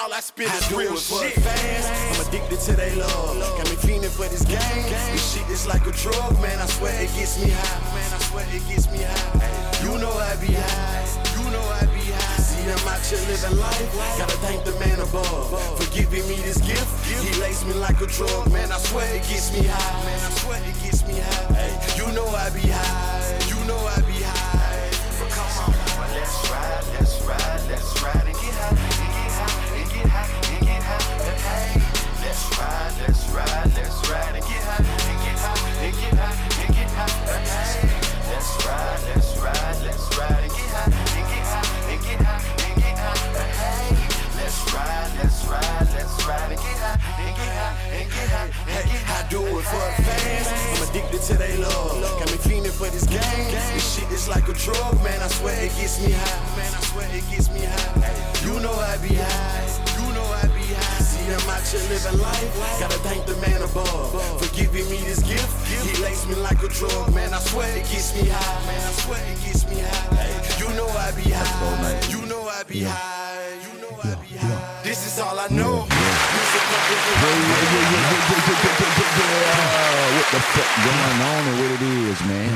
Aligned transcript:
all 0.00 0.12
I 0.14 0.20
spit 0.20 0.48
is 0.48 0.72
real 0.72 0.96
shit. 0.96 1.34
Fast. 1.44 1.92
I'm 1.92 2.26
addicted 2.26 2.60
to 2.60 2.72
they 2.72 2.94
love. 2.96 3.36
Got 3.58 3.68
me 3.68 3.76
fiending 3.76 4.08
for 4.08 4.24
this 4.32 4.44
game. 4.44 4.88
This 5.12 5.20
shit 5.32 5.46
is 5.50 5.66
like 5.66 5.84
a 5.86 5.92
drug, 5.92 6.40
man. 6.40 6.58
I 6.58 6.66
swear 6.66 6.94
it 6.96 7.12
gets 7.12 7.36
me 7.36 7.50
high. 7.50 7.94
Man, 7.94 8.08
I 8.08 8.18
swear 8.24 8.46
it 8.48 8.64
gets 8.68 8.90
me 8.90 9.04
high. 9.04 9.84
You 9.84 9.98
know 10.00 10.12
I 10.12 10.36
be 10.40 10.56
high. 10.56 11.04
You 11.36 11.44
know 11.52 11.60
I 11.76 11.84
be 11.92 12.00
high. 12.08 12.40
See, 12.40 12.64
I'm 12.64 12.88
out 12.88 13.04
here 13.04 13.20
living 13.28 13.60
life. 13.60 13.92
Gotta 14.16 14.36
thank 14.40 14.64
the 14.64 14.72
man 14.80 15.00
above 15.00 15.52
for 15.76 15.88
giving 15.92 16.24
me 16.28 16.36
this 16.48 16.58
gift. 16.64 16.88
He 17.04 17.38
laced 17.40 17.66
me 17.66 17.74
like 17.74 18.00
a 18.00 18.06
drug, 18.06 18.50
man. 18.52 18.72
I 18.72 18.78
swear 18.78 19.04
it 19.14 19.28
gets 19.28 19.52
me 19.52 19.68
high. 19.68 20.04
Man, 20.04 20.20
I 20.24 20.30
swear 20.40 20.60
it 20.64 20.76
gets 20.80 21.04
me 21.06 21.20
high. 21.20 21.60
Hey, 21.60 21.76
you 22.00 22.08
know 22.16 22.26
I 22.26 22.48
be 22.50 22.64
high. 22.64 23.36
You 23.52 23.60
know 23.68 23.76
I 23.76 24.00
be 24.08 24.16
high. 24.24 24.90
But 25.20 25.28
come 25.28 25.52
on, 25.68 25.76
let's 26.16 26.32
ride, 26.48 26.84
let's 26.96 27.20
ride, 27.28 27.60
let's 27.68 28.02
ride 28.02 28.24
and 28.24 28.36
get 28.40 28.56
high, 28.56 29.09
let's 32.20 32.58
ride, 32.58 32.92
let's 33.00 33.28
ride, 33.30 33.72
let's 33.76 34.10
ride 34.10 34.34
and 34.34 34.44
get 34.44 34.62
high, 34.62 34.84
and 34.84 35.18
get 35.24 35.38
high, 35.38 35.84
and 35.84 35.94
get 35.94 36.14
high, 36.14 36.36
and 36.62 36.74
get 36.74 36.90
high. 36.90 37.10
Let's 38.30 38.50
ride, 38.64 39.00
let's 39.08 39.36
ride, 39.38 39.78
let's 39.84 40.06
ride 40.16 40.42
and 40.44 40.52
get 40.52 40.70
high, 40.70 40.90
and 40.90 41.26
get 41.28 41.44
high, 41.44 41.90
and 41.90 42.00
get 42.04 42.20
high, 42.20 42.40
and 42.70 42.76
get 42.80 42.96
high. 42.98 43.20
Let's 44.36 44.58
ride, 44.72 45.10
let's 45.18 45.44
ride, 45.46 45.88
let's 45.94 46.26
ride 46.26 46.52
and 46.52 46.60
get 46.60 46.78
high, 46.80 46.98
and 47.20 47.36
get 47.36 47.52
high, 47.58 47.74
and 47.92 48.08
get 48.10 48.28
high, 48.30 48.50
and 48.70 48.84
get 48.90 49.02
high. 49.02 49.20
I 49.20 49.28
do 49.28 49.40
it 49.46 49.64
for 49.64 49.84
the 49.84 50.02
fans. 50.02 50.48
I'm 50.48 50.88
addicted 50.88 51.22
to 51.22 51.34
they 51.36 51.56
love. 51.58 52.00
Got 52.18 52.30
me 52.30 52.38
fiending 52.38 52.72
for 52.72 52.88
this 52.88 53.06
game. 53.06 53.20
This 53.50 53.96
shit 53.96 54.10
is 54.10 54.28
like 54.28 54.48
a 54.48 54.54
drug, 54.54 55.02
man. 55.02 55.20
I 55.20 55.28
swear 55.28 55.54
it 55.62 55.74
gets 55.76 56.00
me 56.00 56.12
high. 56.12 56.56
Man, 56.56 56.72
I 56.72 56.80
swear 56.80 57.08
it 57.12 57.24
gets 57.30 57.50
me 57.50 57.64
high. 57.64 58.46
You 58.46 58.60
know 58.60 58.72
I 58.72 58.96
be 58.98 59.14
high. 59.14 59.89
I 60.40 60.46
be 60.56 60.64
high. 60.72 61.04
See, 61.04 61.28
I'm 61.28 61.50
out 61.52 61.60
here 61.68 61.84
living 61.92 62.18
life. 62.20 62.80
Gotta 62.80 62.98
thank 63.04 63.26
the 63.26 63.36
man 63.44 63.60
above 63.62 64.12
for 64.40 64.48
giving 64.56 64.88
me 64.88 64.96
this 65.04 65.20
gift. 65.22 65.48
He 65.68 66.02
laced 66.02 66.28
me 66.28 66.34
like 66.36 66.62
a 66.62 66.68
drug, 66.68 67.14
man. 67.14 67.34
I 67.34 67.38
swear 67.40 67.68
it 67.76 67.84
gets 67.92 68.14
me 68.16 68.28
high. 68.28 68.66
Man, 68.66 68.80
I 68.80 68.92
swear 69.04 69.20
it 69.20 69.38
gets 69.44 69.68
me 69.68 69.80
high. 69.80 70.58
You 70.60 70.68
know 70.76 70.88
I 70.88 71.12
be 71.12 71.28
high. 71.28 72.00
You 72.08 72.24
know 72.26 72.48
I 72.48 72.62
be 72.64 72.82
high. 72.84 73.52
You 73.64 73.80
know 73.82 73.92
I 74.00 74.14
be 74.24 74.36
high. 74.36 74.82
This 74.82 75.06
is 75.06 75.18
all 75.20 75.38
I 75.38 75.48
know. 75.48 75.84
What 80.10 80.28
the 80.32 80.40
fuck 80.40 80.70
going 80.84 81.20
on 81.20 81.42
and 81.48 81.56
what 81.60 81.70
it 81.70 81.82
is? 81.82 81.89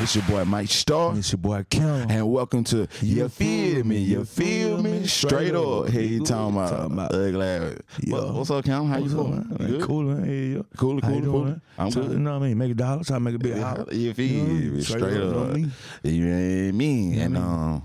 It's 0.05 0.15
your 0.15 0.25
boy 0.25 0.45
Mike 0.45 0.69
Starr. 0.69 1.17
It's 1.17 1.33
your 1.33 1.39
boy 1.39 1.65
Kim. 1.71 2.11
And 2.11 2.31
welcome 2.31 2.63
to 2.65 2.87
You 3.01 3.27
Feel 3.31 3.85
Me, 3.85 3.97
You 3.97 4.27
Feel 4.27 4.83
Me, 4.83 5.07
Straight 5.07 5.55
Up. 5.55 5.89
Hey, 5.89 6.05
you 6.05 6.23
talking 6.23 6.55
about, 6.59 6.69
Talking 6.69 6.93
about- 6.93 7.15
ugly 7.15 7.47
ass. 7.47 7.79
What- 8.09 8.35
What's 8.35 8.51
up, 8.51 8.67
Cam? 8.67 8.85
How 8.87 8.99
you 8.99 9.09
doing? 9.09 9.31
man? 9.31 9.57
Good? 9.57 9.81
Cool, 9.81 10.03
man. 10.03 10.25
Hey, 10.27 10.47
yo. 10.49 10.67
Cool, 10.77 11.01
cool, 11.01 11.11
doing, 11.11 11.25
cool. 11.25 11.45
man? 11.47 11.61
I'm 11.79 11.91
So, 11.91 12.03
good. 12.03 12.13
You 12.13 12.19
know 12.19 12.39
what 12.39 12.45
I 12.45 12.49
mean? 12.49 12.59
Make 12.59 12.73
a 12.73 12.75
dollar, 12.75 13.03
try 13.03 13.17
to 13.17 13.21
make 13.21 13.35
a 13.35 13.39
big 13.39 13.57
holler. 13.59 13.87
You 13.95 14.13
feel 14.13 14.45
me? 14.45 14.83
straight 14.83 15.03
up, 15.05 15.37
up. 15.37 15.49
know 15.49 15.55
me? 15.55 15.71
You 16.03 16.25
know 16.27 16.33
what 16.35 16.69
I 16.69 16.73
mean? 16.73 17.19
And 17.21 17.39
um, 17.39 17.83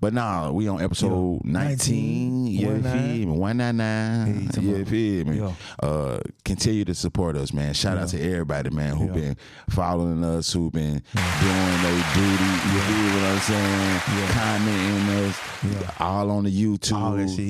but 0.00 0.12
nah, 0.14 0.50
we 0.50 0.66
on 0.68 0.80
episode 0.80 1.40
Yeah. 1.44 1.52
19. 1.52 2.44
19, 2.44 2.46
You 2.46 2.82
feel 2.82 3.26
me? 3.26 3.26
199. 3.26 4.26
Hey, 4.40 4.46
talking 4.52 4.84
feel 4.86 5.24
me? 5.26 5.38
Yeah. 5.38 5.52
Uh, 5.86 6.20
continue 6.44 6.84
to 6.86 6.94
support 6.94 7.36
us, 7.36 7.52
man. 7.52 7.74
Shout 7.74 7.98
out 7.98 8.08
to 8.08 8.20
everybody, 8.20 8.70
man, 8.70 8.96
who 8.96 9.06
Yeah. 9.06 9.12
been 9.12 9.36
following 9.68 10.24
us, 10.24 10.52
who 10.52 10.70
been 10.70 11.02
doing 11.14 11.82
their 11.82 12.04
duty. 12.14 12.50
You 12.72 12.80
feel 12.80 13.14
what 13.14 13.24
I'm 13.30 13.38
saying? 13.40 14.00
Commenting 14.30 15.24
us. 15.26 15.36
Yeah. 15.62 15.90
All 16.06 16.30
on 16.30 16.44
the 16.44 16.50
YouTube. 16.50 16.96
All 16.96 17.12
that 17.16 17.28
shit. 17.28 17.40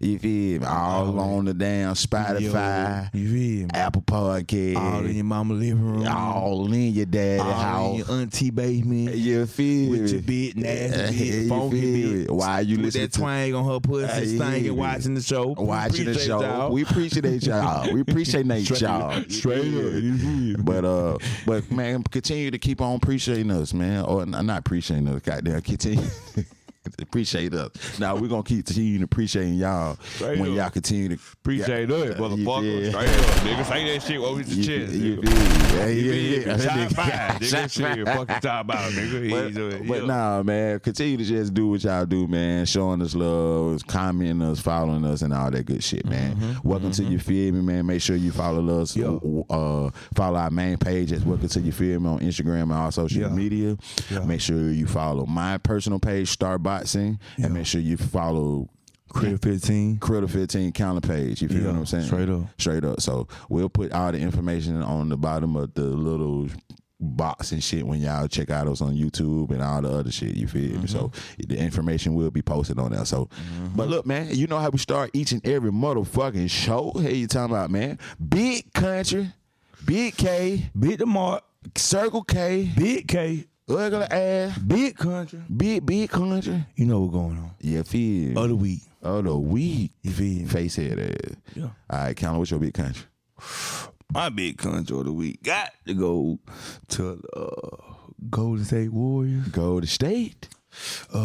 You 0.00 0.18
feel 0.18 0.60
me? 0.60 0.66
All, 0.66 1.18
All 1.18 1.20
on 1.38 1.44
the 1.44 1.54
damn 1.54 1.94
Spotify, 1.94 3.10
Yo, 3.12 3.18
you 3.20 3.28
feel 3.28 3.66
me? 3.66 3.70
Apple 3.74 4.02
Podcast. 4.02 4.76
All 4.76 5.04
in 5.04 5.14
your 5.16 5.24
mama 5.24 5.54
living 5.54 5.80
room. 5.82 6.06
all 6.08 6.72
in 6.72 6.92
your 6.94 7.06
daddy 7.06 7.40
all 7.40 7.52
house. 7.52 7.90
in 7.92 7.96
your 7.98 8.10
auntie 8.20 8.50
basement. 8.50 9.16
You 9.16 9.46
feel 9.46 9.90
with 9.90 10.00
me? 10.02 10.10
your 10.10 10.22
big 10.22 10.56
nasty 10.56 11.14
Yeah, 11.24 11.34
you 11.42 11.48
funky 11.48 11.97
bit. 12.02 12.30
Why 12.30 12.60
you 12.60 12.76
with 12.76 12.86
listen 12.86 13.00
that 13.02 13.12
to- 13.12 13.18
twang 13.18 13.54
on 13.54 13.64
her 13.64 13.80
pussy, 13.80 14.36
stinking, 14.36 14.64
yeah. 14.64 14.70
watching 14.70 15.14
the 15.14 15.22
show. 15.22 15.54
watching 15.58 16.04
the 16.06 16.14
show. 16.18 16.40
y'all. 16.42 16.72
We 16.72 16.82
appreciate 16.82 17.42
y'all. 17.44 17.92
We 17.92 18.00
appreciate 18.00 18.46
y'all. 18.46 19.22
straight 19.28 19.58
up. 19.58 19.64
You 19.66 20.18
feel 20.18 20.30
me? 20.30 20.54
But 20.56 20.84
uh, 20.84 21.18
but 21.46 21.70
man, 21.70 22.02
continue 22.04 22.50
to 22.50 22.58
keep 22.58 22.80
on 22.80 22.96
appreciating 22.96 23.50
us, 23.50 23.72
man. 23.72 24.04
Or 24.04 24.26
not 24.26 24.58
appreciating 24.58 25.08
us, 25.08 25.22
goddamn. 25.22 25.62
Continue. 25.62 26.04
Appreciate 27.00 27.54
us. 27.54 27.98
Now 27.98 28.16
we're 28.16 28.28
gonna 28.28 28.42
keep 28.42 28.66
continuing 28.66 29.02
appreciating 29.02 29.54
y'all 29.54 29.96
Straight 30.14 30.38
when 30.38 30.50
up. 30.52 30.56
y'all 30.56 30.70
continue 30.70 31.08
to 31.10 31.18
Appreciate 31.40 31.88
Yeah, 31.88 31.96
motherfucker. 32.14 32.64
you 32.84 32.90
Straight 32.90 33.08
up, 33.08 33.24
nigga. 33.44 33.64
Say 33.68 33.92
that 33.98 34.02
shit 34.02 34.18
over 34.20 34.42
the 34.42 34.54
You, 34.54 34.64
chest. 34.64 34.92
you 34.94 35.16
nigga. 35.16 35.28
feel? 35.28 35.78
Yeah, 35.78 35.86
yeah, 35.86 36.12
yeah. 36.12 36.56
me? 36.56 36.62
Shot 36.62 36.72
Nigga. 36.72 36.94
fired, 36.94 37.30
nigga. 37.40 37.44
Shot 37.50 37.70
Shit, 37.70 37.84
fired. 37.84 38.06
fuck 38.06 38.18
you 38.30 38.40
talking 38.40 38.60
about, 38.60 38.92
nigga. 38.92 39.18
But, 39.28 39.52
yeah. 39.52 39.78
but 39.88 40.06
nah, 40.06 40.42
man, 40.42 40.80
continue 40.80 41.16
to 41.18 41.24
just 41.24 41.54
do 41.54 41.68
what 41.68 41.84
y'all 41.84 42.06
do, 42.06 42.26
man. 42.26 42.66
Showing 42.66 43.02
us 43.02 43.14
love, 43.14 43.86
commenting 43.86 44.42
us, 44.42 44.60
following 44.60 45.04
us, 45.04 45.22
and 45.22 45.32
all 45.32 45.50
that 45.50 45.64
good 45.66 45.82
shit, 45.82 46.04
man. 46.06 46.34
Mm-hmm. 46.36 46.68
Welcome 46.68 46.92
to 46.92 47.04
you 47.04 47.18
feel 47.18 47.52
me, 47.54 47.60
man. 47.60 47.86
Make 47.86 48.00
sure 48.02 48.16
you 48.16 48.32
follow 48.32 48.80
us. 48.80 48.96
Yo. 48.96 49.44
Uh, 49.50 49.90
follow 50.14 50.38
our 50.38 50.50
main 50.50 50.76
page 50.78 51.12
at 51.12 51.22
Welcome 51.24 51.48
to 51.48 51.60
you 51.60 51.72
feel 51.72 52.00
me 52.00 52.08
on 52.08 52.18
Instagram 52.20 52.62
and 52.64 52.72
all 52.72 52.90
social 52.90 53.22
Yeah. 53.22 53.28
media. 53.28 53.76
Yeah. 54.10 54.20
Make 54.24 54.40
sure 54.40 54.70
you 54.70 54.86
follow 54.86 55.26
my 55.26 55.58
personal 55.58 55.98
page, 55.98 56.28
Starr 56.28 56.58
Yeah. 56.86 57.46
and 57.46 57.54
make 57.54 57.66
sure 57.66 57.80
you 57.80 57.96
follow 57.96 58.68
Critta 59.10 59.38
15. 59.38 59.98
Critta 59.98 60.28
15 60.28 60.72
counter 60.72 61.00
page. 61.06 61.40
You 61.42 61.48
feel 61.48 61.62
Yeah, 61.62 61.66
what 61.68 61.76
I'm 61.78 61.86
saying? 61.86 62.04
straight 62.04 62.28
up. 62.28 62.42
Straight 62.58 62.84
up. 62.84 63.00
So 63.00 63.26
we'll 63.48 63.68
put 63.70 63.92
all 63.92 64.12
the 64.12 64.18
information 64.18 64.80
on 64.82 65.08
the 65.08 65.16
bottom 65.16 65.56
of 65.56 65.72
the 65.74 65.84
little 65.84 66.48
box 67.00 67.52
and 67.52 67.62
shit 67.62 67.86
when 67.86 68.00
y'all 68.00 68.26
check 68.26 68.50
out 68.50 68.66
us 68.66 68.80
on 68.82 68.92
YouTube 68.94 69.50
and 69.52 69.62
all 69.62 69.80
the 69.80 69.88
other 69.88 70.10
shit. 70.10 70.34
You 70.36 70.46
feel 70.48 70.80
me? 70.80 70.86
So 70.88 71.08
Mm-hmm. 71.08 71.42
the 71.54 71.56
information 71.58 72.14
will 72.14 72.30
be 72.30 72.42
posted 72.42 72.78
on 72.78 72.90
there. 72.92 73.04
So, 73.04 73.28
but 73.76 73.88
look, 73.88 74.04
man, 74.04 74.28
you 74.34 74.46
know 74.46 74.58
how 74.58 74.68
we 74.70 74.78
start 74.78 75.10
each 75.14 75.32
and 75.32 75.46
every 75.46 75.70
motherfucking 75.70 76.50
show. 76.50 76.92
Hey, 76.98 77.14
you 77.14 77.26
talking 77.28 77.54
about, 77.54 77.70
man? 77.70 77.98
Big 78.28 78.72
country, 78.74 79.30
big 79.86 80.16
K, 80.16 80.70
Big 80.78 80.98
the 80.98 81.06
mark. 81.06 81.44
Circle 81.76 82.24
K, 82.24 82.70
Big 82.76 83.06
K. 83.08 83.44
ugly 83.68 84.02
ass, 84.10 84.58
Big 84.58 84.96
country. 84.96 85.40
big 85.54 85.84
big 85.86 86.10
country. 86.10 86.64
You 86.76 86.86
know 86.86 87.00
what's 87.00 87.12
going 87.14 87.38
on. 87.38 87.50
Yeah, 87.60 87.82
feel? 87.82 88.38
Other 88.38 88.54
week. 88.54 88.80
Oh, 89.02 89.22
the 89.22 89.36
week. 89.36 89.92
You 90.02 90.10
feel? 90.10 90.46
Face 90.48 90.76
head 90.76 90.98
ass. 90.98 91.36
Yeah. 91.54 91.64
All 91.90 91.98
right, 91.98 92.16
Count, 92.16 92.38
what's 92.38 92.50
your 92.50 92.60
big 92.60 92.74
country? 92.74 93.04
My 94.12 94.28
big 94.30 94.56
country 94.58 94.98
of 94.98 95.04
the 95.04 95.12
week 95.12 95.42
got 95.42 95.70
to 95.86 95.94
go 95.94 96.38
to 96.88 97.22
uh, 97.36 97.76
Golden 98.30 98.64
State 98.64 98.92
Warriors. 98.92 99.46
Go 99.48 99.80
to 99.80 99.86
state. 99.86 100.48
Uh, 101.12 101.18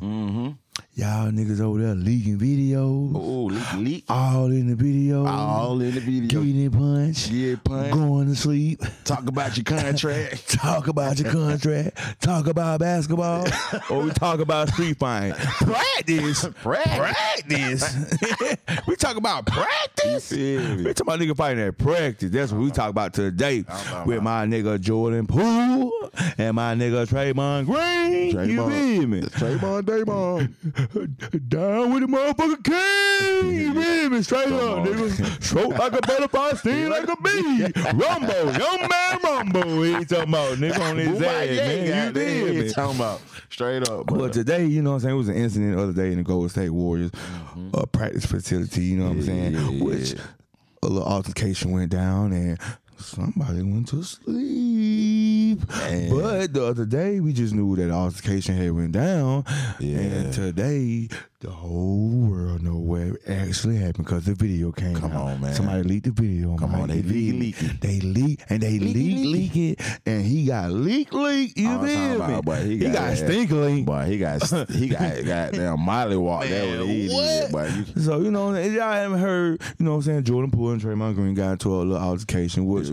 Mm-hmm. 0.00 0.50
Y'all 0.96 1.28
niggas 1.32 1.60
over 1.60 1.80
there 1.80 1.94
leaking 1.96 2.38
videos. 2.38 3.10
Oh, 3.16 3.46
leak, 3.46 3.74
leak. 3.74 4.04
All 4.08 4.46
in 4.46 4.68
the 4.68 4.76
video. 4.76 5.26
All 5.26 5.80
in 5.80 5.92
the 5.92 6.00
video. 6.00 6.40
Getting 6.40 6.66
it 6.66 6.72
punch. 6.72 7.32
Get 7.32 7.64
punched. 7.64 7.94
Going 7.94 8.28
to 8.28 8.36
sleep. 8.36 8.80
Talk 9.02 9.26
about 9.26 9.56
your 9.56 9.64
contract. 9.64 10.48
Talk 10.52 10.86
about 10.86 11.18
your 11.18 11.32
contract. 11.32 12.20
Talk 12.22 12.46
about 12.46 12.78
basketball. 12.78 13.44
or 13.72 13.80
oh, 13.90 14.04
we 14.04 14.10
talk 14.12 14.38
about 14.38 14.68
street 14.68 14.96
fighting. 14.96 15.34
Practice. 15.34 16.46
Practice. 16.62 17.96
we 18.86 18.94
talk 18.94 19.16
about 19.16 19.46
practice. 19.46 20.30
We 20.30 20.84
talk 20.94 21.00
about 21.00 21.18
nigga 21.18 21.36
fighting 21.36 21.64
at 21.64 21.76
practice. 21.76 22.30
That's 22.30 22.52
what 22.52 22.60
we 22.60 22.70
talk 22.70 22.90
about 22.90 23.14
today 23.14 23.64
with 24.06 24.22
my 24.22 24.46
nigga 24.46 24.80
Jordan 24.80 25.26
Poole 25.26 26.10
and 26.38 26.54
my 26.54 26.74
nigga 26.76 27.04
Draymond 27.06 27.66
Green. 27.66 28.48
You 28.48 28.70
feel 28.70 29.06
me? 29.08 29.22
Trayvon 29.22 29.84
Damon. 29.84 30.83
Down 31.48 31.92
with 31.92 32.02
the 32.02 32.08
motherfucking 32.08 32.64
king. 32.64 33.74
Me? 34.10 34.22
Straight 34.22 34.52
up, 34.52 34.86
nigga. 34.86 35.42
Stroke 35.42 35.78
like 35.78 35.92
a 35.92 36.00
butterfly, 36.00 36.50
sting 36.52 36.88
like 36.90 37.08
a 37.08 37.16
bee. 37.16 37.66
Rumbo, 37.94 38.50
young 38.52 38.88
man 38.88 39.18
Rumbo. 39.22 39.82
He 39.82 40.04
talking 40.04 40.28
about 40.28 40.58
nigga 40.58 40.80
on 40.80 40.98
his 40.98 41.22
ass, 41.22 41.46
man. 41.48 42.14
You 42.14 42.52
feel 42.52 42.64
me? 42.64 42.70
talking 42.72 42.96
about 42.96 43.20
straight 43.50 43.88
up. 43.88 44.06
But 44.06 44.32
today, 44.32 44.66
you 44.66 44.82
know 44.82 44.90
what 44.90 44.96
I'm 44.96 45.00
saying, 45.00 45.14
it 45.14 45.18
was 45.18 45.28
an 45.28 45.36
incident 45.36 45.76
the 45.76 45.82
other 45.82 45.92
day 45.92 46.12
in 46.12 46.18
the 46.18 46.24
Golden 46.24 46.48
State 46.48 46.70
Warriors 46.70 47.10
uh, 47.72 47.86
practice 47.86 48.26
facility, 48.26 48.82
you 48.84 48.98
know 48.98 49.04
what 49.04 49.12
I'm 49.12 49.22
saying? 49.22 49.52
Mm-hmm. 49.52 49.76
yeah, 49.76 49.84
Which 49.84 50.12
yeah. 50.12 50.20
a 50.82 50.86
little 50.88 51.08
altercation 51.08 51.70
went 51.72 51.90
down 51.90 52.32
and 52.32 52.58
somebody 52.98 53.62
went 53.62 53.88
to 53.88 54.02
sleep. 54.02 55.68
Man. 55.68 56.10
But 56.10 56.52
the 56.52 56.64
other 56.64 56.84
day, 56.84 57.20
we 57.20 57.32
just 57.32 57.54
knew 57.54 57.76
that 57.76 57.90
altercation 57.90 58.56
had 58.56 58.72
went 58.72 58.92
down. 58.92 59.44
Yeah. 59.80 59.98
And 59.98 60.32
today, 60.32 61.08
the 61.44 61.50
whole 61.50 62.08
world 62.08 62.62
know 62.62 62.76
what 62.76 63.18
actually 63.28 63.76
happened 63.76 64.06
because 64.06 64.24
the 64.24 64.34
video 64.34 64.72
came 64.72 64.94
Come 64.96 65.12
out. 65.12 65.26
on, 65.26 65.40
man. 65.42 65.52
Somebody 65.54 65.82
leaked 65.82 66.04
the 66.06 66.10
video. 66.12 66.56
Come 66.56 66.72
man. 66.72 66.80
on, 66.82 66.88
they 66.88 67.02
feel 67.02 67.34
leak- 67.36 67.60
leak 67.60 67.70
it. 67.70 67.80
They 67.82 68.00
leak 68.00 68.40
and 68.48 68.62
they 68.62 68.78
leak, 68.78 69.26
leak 69.26 69.56
it, 69.56 70.00
and 70.06 70.24
he 70.24 70.46
got 70.46 70.70
leak, 70.72 71.12
leak. 71.12 71.56
You 71.58 71.68
I'm 71.68 71.78
talking 71.80 71.88
feel 71.94 72.26
me? 72.28 72.34
about, 72.34 72.62
he 72.62 72.70
he 72.70 72.78
got, 72.78 72.92
got- 72.94 73.16
stink 73.18 73.50
link. 73.50 73.84
Boy, 73.86 74.04
he 74.04 74.18
got 74.18 74.42
he 74.70 74.88
got 74.88 75.24
goddamn 75.26 75.80
Molly 75.80 76.16
walk. 76.16 76.44
That 76.44 76.50
Man, 76.50 76.78
what 76.80 76.88
he 76.88 77.08
what? 77.08 77.22
did. 77.22 77.52
Boy, 77.52 77.72
you, 77.94 78.02
So, 78.02 78.20
you 78.20 78.30
know, 78.30 78.54
y'all 78.54 78.92
haven't 78.92 79.18
heard, 79.18 79.60
you 79.78 79.84
know 79.84 79.90
what 79.92 79.96
I'm 79.98 80.02
saying, 80.02 80.24
Jordan 80.24 80.50
Poole 80.50 80.70
and 80.70 80.80
Draymond 80.80 81.14
Green 81.14 81.34
got 81.34 81.52
into 81.52 81.74
a 81.74 81.76
little 81.76 81.96
altercation, 81.96 82.64
which 82.64 82.88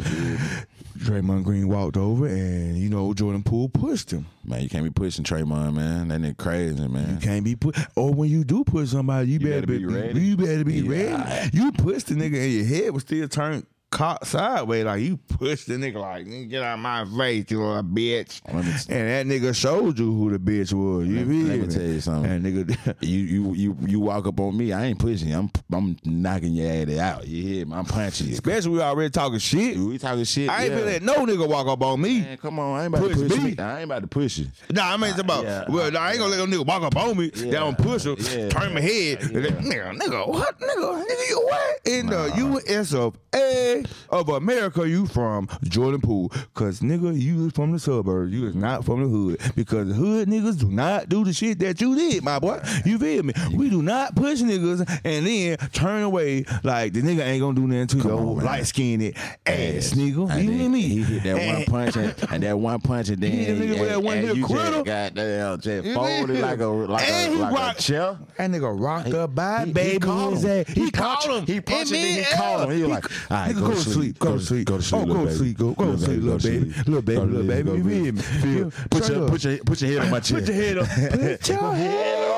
Draymond 1.01 1.43
Green 1.43 1.67
walked 1.67 1.97
over 1.97 2.27
and, 2.27 2.77
you 2.77 2.89
know, 2.89 3.13
Jordan 3.13 3.43
Poole 3.43 3.69
pushed 3.69 4.11
him. 4.11 4.25
man, 4.43 4.61
you 4.61 4.69
can't 4.69 4.83
be 4.83 4.89
pushing 4.91 5.23
Draymond, 5.25 5.73
man. 5.73 6.07
That 6.09 6.21
nigga 6.21 6.37
crazy, 6.37 6.87
man. 6.87 7.15
You 7.15 7.17
can't 7.19 7.43
be 7.43 7.55
put. 7.55 7.75
Or 7.95 8.13
when 8.13 8.29
you 8.29 8.43
do 8.43 8.63
push 8.63 8.89
somebody, 8.89 9.31
you, 9.31 9.39
better, 9.39 9.61
better 9.65 9.79
be 9.79 9.85
ready. 9.85 10.19
You 10.21 10.37
better 10.37 10.63
be 10.63 10.75
Yeah. 10.75 11.23
ready. 11.41 11.57
You 11.57 11.71
push 11.71 12.03
the 12.03 12.15
nigga 12.15 12.41
and 12.43 12.53
your 12.53 12.65
head 12.65 12.91
was 12.93 13.03
still 13.03 13.27
turned 13.27 13.65
caught 13.91 14.25
sideways. 14.25 14.85
Like 14.85 15.01
you 15.01 15.17
push 15.17 15.65
the 15.65 15.73
nigga 15.75 15.95
like, 15.99 16.25
"Nigga, 16.25 16.49
get 16.49 16.63
out 16.63 16.75
of 16.75 16.79
my 16.79 17.05
face, 17.05 17.45
you 17.49 17.59
little 17.61 17.83
bitch. 17.83 18.41
Let 18.47 18.55
me- 18.55 18.95
and 18.95 19.29
that 19.29 19.41
nigga 19.41 19.55
showed 19.55 19.99
you 19.99 20.13
who 20.13 20.31
the 20.31 20.39
bitch 20.39 20.73
was. 20.73 21.07
You 21.07 21.17
Let- 21.17 21.27
feel 21.27 21.45
let 21.47 21.59
me 21.59 21.67
me? 21.67 21.73
tell 21.73 21.81
you 21.83 22.01
something. 22.01 22.31
And 22.31 22.45
nigga, 22.45 22.95
You 23.01 23.19
you 23.19 23.53
you 23.53 23.77
you 23.87 23.99
walk 23.99 24.25
up 24.27 24.39
on 24.39 24.55
me, 24.57 24.71
I 24.73 24.85
ain't 24.85 24.97
pushing 24.99 25.27
you. 25.29 25.37
I'm 25.37 25.51
I'm 25.73 25.97
knocking 26.05 26.53
your 26.53 26.71
ass 26.71 26.97
out. 26.99 27.27
You 27.27 27.43
hear 27.43 27.65
me? 27.65 27.73
I'm 27.73 27.85
punching 27.85 28.27
you. 28.27 28.33
especially 28.33 28.71
we 28.71 28.81
already 28.81 29.09
talking 29.11 29.39
shit. 29.39 29.77
We 29.77 29.97
talking 29.97 30.23
shit. 30.23 30.49
I 30.49 30.65
ain't 30.65 30.73
yeah. 30.73 30.79
let 30.79 31.01
no 31.03 31.25
nigga 31.25 31.47
walk 31.47 31.67
up 31.67 31.83
on 31.83 32.01
me. 32.01 32.21
Man, 32.21 32.37
come 32.37 32.59
on, 32.59 32.79
I 32.79 32.85
ain't 32.85 32.93
about 32.95 33.01
Push 33.09 33.17
to 33.17 33.27
push 33.27 33.37
me. 33.43 33.51
me. 33.51 33.57
I 33.59 33.75
ain't 33.81 33.85
about 33.91 34.01
to 34.01 34.07
push 34.07 34.37
you. 34.37 34.47
Nah, 34.71 34.93
I 34.93 34.97
mean, 34.97 35.09
it's 35.11 35.19
about, 35.19 35.43
yeah. 35.43 35.65
well, 35.67 35.95
I 35.97 36.11
ain't 36.11 36.19
gonna 36.19 36.35
let 36.35 36.47
no 36.49 36.57
nigga 36.57 36.65
walk 36.65 36.83
up 36.83 36.95
on 36.95 37.17
me. 37.17 37.31
Yeah. 37.35 37.51
Down 37.51 37.75
push 37.75 38.05
him, 38.05 38.15
Yeah. 38.19 38.49
turn 38.49 38.73
my 38.73 38.79
head. 38.81 39.19
Nigga, 39.19 39.97
nigga, 39.97 40.27
what? 40.27 40.59
Nigga, 40.59 41.05
nigga, 41.05 41.29
you 41.29 41.41
what? 41.43 41.79
In 41.85 42.05
the 42.07 42.61
US 42.67 42.93
of 42.93 43.17
A 43.35 43.80
of 44.09 44.29
America, 44.29 44.87
you 44.87 45.05
from 45.05 45.47
Jordan 45.63 46.01
Poole. 46.01 46.29
Cause 46.53 46.79
nigga, 46.81 47.19
you 47.19 47.47
is 47.47 47.53
from 47.53 47.71
the 47.71 47.79
suburbs. 47.79 48.31
You 48.33 48.47
is 48.47 48.55
not 48.55 48.85
from 48.85 49.03
the 49.03 49.09
hood. 49.09 49.39
Because 49.55 49.87
the 49.87 49.93
hood 49.93 50.27
niggas 50.27 50.59
do 50.59 50.69
not 50.69 51.09
do 51.09 51.23
the 51.23 51.33
shit 51.33 51.59
that 51.59 51.79
you 51.81 51.95
did, 51.95 52.23
my 52.23 52.39
boy. 52.39 52.59
You 52.85 52.97
feel 52.97 53.23
me? 53.23 53.33
We 53.53 53.69
do 53.69 53.81
not 53.81 54.15
push 54.15 54.41
niggas 54.41 54.79
and 55.03 55.25
then 55.25 55.57
turn 55.73 56.03
away 56.03 56.45
like 56.63 56.93
the 56.93 57.01
nigga 57.01 57.21
ain't 57.25 57.41
gonna 57.41 57.55
do 57.55 57.67
nothing 57.67 58.01
to 58.01 58.07
your 58.07 58.19
light 58.41 58.65
skinned 58.67 59.13
ass 59.45 59.93
nigga. 59.93 60.29
And 60.31 60.43
You 60.45 60.51
hear 60.51 60.69
me? 60.69 60.81
He 60.81 61.03
hit 61.03 61.23
that 61.23 61.37
one 61.55 61.65
punch 61.65 61.95
and, 61.95 62.15
and 62.31 62.43
that 62.43 62.57
one 62.57 62.79
punch 62.81 63.09
and 63.09 63.21
then 63.21 63.31
He 63.31 63.45
hit 63.45 63.57
the 63.59 63.65
nigga 63.65 63.79
with 63.79 63.89
that 63.89 64.03
one 64.03 64.17
hit 64.17 64.43
critter. 64.43 64.83
goddamn 64.83 65.59
just 65.61 65.85
You 65.85 65.93
folded 65.93 66.39
like 66.39 66.59
a 66.59 66.65
like 66.67 67.09
And 67.09 67.33
a 67.33 67.35
he 67.35 67.41
like 67.41 67.53
rocked- 67.53 67.79
a 67.79 67.83
chair. 67.83 68.19
That 68.37 68.49
nigga 68.51 68.79
rocked 68.79 69.13
up 69.13 69.35
by 69.35 69.65
He- 69.65 69.73
baby. 69.73 69.91
He 69.93 69.99
called 69.99 70.43
him. 70.43 70.65
He, 70.67 70.91
punched- 70.91 70.93
called 70.95 71.39
him. 71.41 71.45
He 71.47 71.61
punched 71.61 71.91
him. 71.91 71.97
He 72.23 72.23
called 72.33 72.69
him. 72.69 72.75
He 72.77 72.81
was 72.83 72.89
like, 72.91 73.05
"All 73.31 73.37
right, 73.37 73.55
nigga, 73.55 73.70
Oh, 73.71 73.75
go, 73.75 73.83
to 73.83 73.89
sleep. 73.89 74.19
Go 74.19 74.33
to 74.33 74.43
sleep. 74.43 74.67
Go 74.67 74.77
to 74.77 74.83
sleep. 74.83 75.01
Oh, 75.01 75.13
go 75.13 75.25
to 75.25 75.31
sleep. 75.33 75.57
Go, 75.57 75.73
to 75.73 75.97
sleep, 75.97 76.23
little 76.23 76.39
baby. 76.39 76.73
Little 76.85 77.01
baby, 77.01 77.21
little 77.21 77.43
baby. 77.47 77.71
You 77.71 77.83
feel 77.83 78.65
me? 78.65 78.71
Feel- 78.71 78.71
Put 78.89 79.09
your 79.09 79.29
put 79.29 79.43
your 79.43 79.57
put 79.59 79.81
your 79.81 79.91
head 79.91 79.99
on 79.99 80.09
my 80.11 80.19
chest. 80.19 80.45
Put 80.45 80.47
your 80.47 80.55
head 80.55 80.77
up. 80.77 80.87
Put 81.11 81.49
your 81.49 81.73
head 81.73 82.31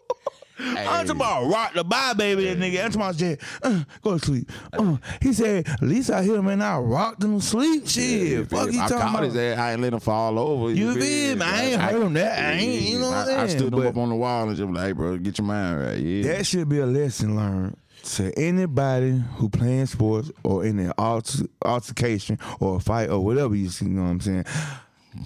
I'm 0.61 0.85
talking 1.07 1.11
about 1.11 1.49
rock 1.49 1.73
the 1.73 1.83
bye, 1.83 2.13
baby. 2.13 2.45
That 2.45 2.59
nigga. 2.59 2.85
I'm 2.85 2.91
talking 2.91 3.33
about 3.33 3.39
uh, 3.63 3.83
go 4.01 4.17
to 4.17 4.25
sleep. 4.25 4.51
Uh, 4.73 4.97
he 5.21 5.33
said, 5.33 5.67
at 5.67 5.81
least 5.81 6.09
I 6.09 6.23
hit 6.23 6.35
him 6.35 6.47
and 6.47 6.63
I 6.63 6.77
rocked 6.77 7.23
him 7.23 7.39
to 7.39 7.45
sleep. 7.45 7.87
Shit, 7.87 8.49
fuck 8.49 8.71
you 8.71 8.79
I 8.81 8.87
talking 8.87 8.97
caught 8.97 9.09
about? 9.09 9.23
his 9.23 9.35
ass. 9.35 9.57
I 9.59 9.71
ain't 9.73 9.81
let 9.81 9.93
him 9.93 9.99
fall 9.99 10.39
over. 10.39 10.71
You 10.71 10.93
feel 10.93 11.35
me? 11.35 11.45
I 11.45 11.61
ain't 11.63 11.81
heard 11.81 12.01
him 12.01 12.13
that. 12.13 12.39
I 12.39 12.51
ain't, 12.53 12.81
you 12.81 12.99
know 12.99 13.09
what 13.09 13.17
I'm 13.17 13.25
saying? 13.25 13.39
I 13.39 13.47
stood 13.47 13.73
him 13.73 13.87
up 13.87 13.97
on 13.97 14.09
the 14.09 14.15
wall 14.15 14.47
and 14.47 14.57
just 14.57 14.71
like, 14.71 14.85
hey, 14.85 14.91
bro, 14.91 15.17
get 15.17 15.37
your 15.37 15.47
mind 15.47 15.79
right. 15.79 15.97
Yeah. 15.97 16.33
That 16.33 16.45
should 16.45 16.69
be 16.69 16.79
a 16.79 16.85
lesson 16.85 17.35
learned 17.35 17.77
to 18.03 18.33
anybody 18.37 19.23
who 19.35 19.49
playing 19.49 19.85
sports 19.85 20.31
or 20.43 20.65
in 20.65 20.79
an 20.79 20.93
alter, 20.97 21.43
altercation 21.63 22.39
or 22.59 22.77
a 22.77 22.79
fight 22.79 23.09
or 23.09 23.23
whatever 23.23 23.55
you 23.55 23.69
see. 23.69 23.85
You 23.85 23.91
know 23.91 24.03
what 24.03 24.09
I'm 24.09 24.21
saying? 24.21 24.45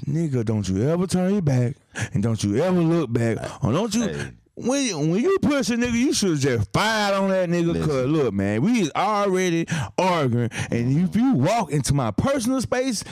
Nigga, 0.07 0.43
don't 0.43 0.67
you 0.67 0.89
ever 0.89 1.05
turn 1.07 1.33
your 1.33 1.41
back 1.41 1.75
and 2.13 2.23
don't 2.23 2.43
you 2.43 2.61
ever 2.61 2.79
look 2.79 3.11
back 3.13 3.37
or 3.63 3.71
don't 3.71 3.93
you. 3.93 4.07
Hey. 4.07 4.31
When 4.57 4.85
you, 4.85 4.97
when 4.97 5.21
you 5.21 5.37
push 5.41 5.69
a 5.69 5.73
nigga, 5.73 5.93
you 5.93 6.13
should 6.13 6.39
just 6.39 6.71
fired 6.71 7.13
on 7.15 7.29
that 7.29 7.49
nigga. 7.49 7.77
Cause 7.85 8.05
look, 8.07 8.33
man, 8.33 8.61
we 8.61 8.81
is 8.81 8.91
already 8.95 9.67
arguing, 9.97 10.49
and 10.71 11.09
if 11.09 11.15
you 11.15 11.33
walk 11.33 11.71
into 11.71 11.93
my 11.93 12.11
personal 12.11 12.61
space, 12.61 13.03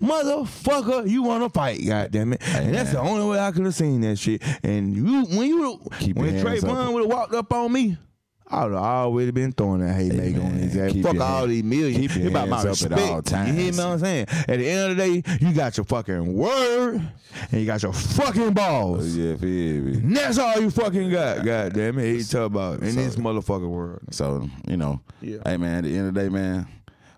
motherfucker, 0.00 1.08
you 1.08 1.22
want 1.22 1.42
to 1.42 1.50
fight, 1.50 1.84
goddamn 1.86 2.34
it. 2.34 2.42
and 2.48 2.74
that's 2.74 2.92
the 2.92 3.00
only 3.00 3.28
way 3.28 3.40
I 3.40 3.50
could 3.52 3.64
have 3.64 3.74
seen 3.74 4.00
that 4.02 4.16
shit. 4.16 4.42
And 4.62 4.94
you, 4.94 5.24
when 5.24 5.48
you, 5.48 5.80
Keep 5.98 6.16
when. 6.16 6.34
Draymond 6.34 6.92
would 6.92 7.02
have 7.02 7.10
walked 7.10 7.34
up 7.34 7.52
on 7.52 7.72
me, 7.72 7.96
I 8.52 8.64
would 8.64 8.74
have 8.74 8.82
already 8.82 9.30
been 9.30 9.52
throwing 9.52 9.80
that 9.80 9.94
haymaker 9.94 10.40
on 10.40 10.52
man, 10.52 10.58
his 10.58 10.76
ass. 10.76 10.92
keep 10.92 11.02
Fuck 11.04 11.14
your 11.14 11.22
all 11.22 11.38
hand- 11.40 11.50
these 11.50 11.64
millions. 11.64 11.96
keep 11.96 12.10
your 12.16 12.26
It's 12.26 12.30
about 12.30 12.48
my 12.48 12.56
hands 12.60 12.82
up 12.82 12.90
respect. 12.90 13.00
at 13.08 13.10
all 13.14 13.22
times. 13.22 13.48
You 13.48 13.54
hear 13.54 13.72
me 13.72 13.78
what 13.78 13.86
I'm 13.86 13.98
saying? 13.98 14.26
At 14.28 14.46
the 14.46 14.68
end 14.68 14.90
of 14.90 14.96
the 14.96 15.02
day, 15.22 15.36
you 15.40 15.52
got 15.54 15.76
your 15.78 15.84
fucking 15.84 16.34
word 16.34 17.00
and 17.50 17.60
you 17.60 17.66
got 17.66 17.82
your 17.82 17.92
fucking 17.94 18.52
balls. 18.52 19.16
yeah, 19.16 19.36
feel 19.36 19.82
me. 19.84 19.94
And 19.94 20.16
that's 20.16 20.38
all 20.38 20.60
you 20.60 20.70
fucking 20.70 21.10
got. 21.10 21.44
God 21.44 21.72
damn 21.72 21.98
it. 21.98 22.14
He 22.16 22.22
talk 22.24 22.46
about 22.46 22.80
in 22.82 22.94
this 22.94 23.16
motherfucking 23.16 23.68
world. 23.68 24.00
So 24.10 24.48
you 24.68 24.76
know, 24.76 25.00
Yeah. 25.22 25.38
hey 25.46 25.56
man, 25.56 25.78
at 25.78 25.84
the 25.84 25.96
end 25.96 26.08
of 26.08 26.14
the 26.14 26.20
day, 26.20 26.28
man, 26.28 26.66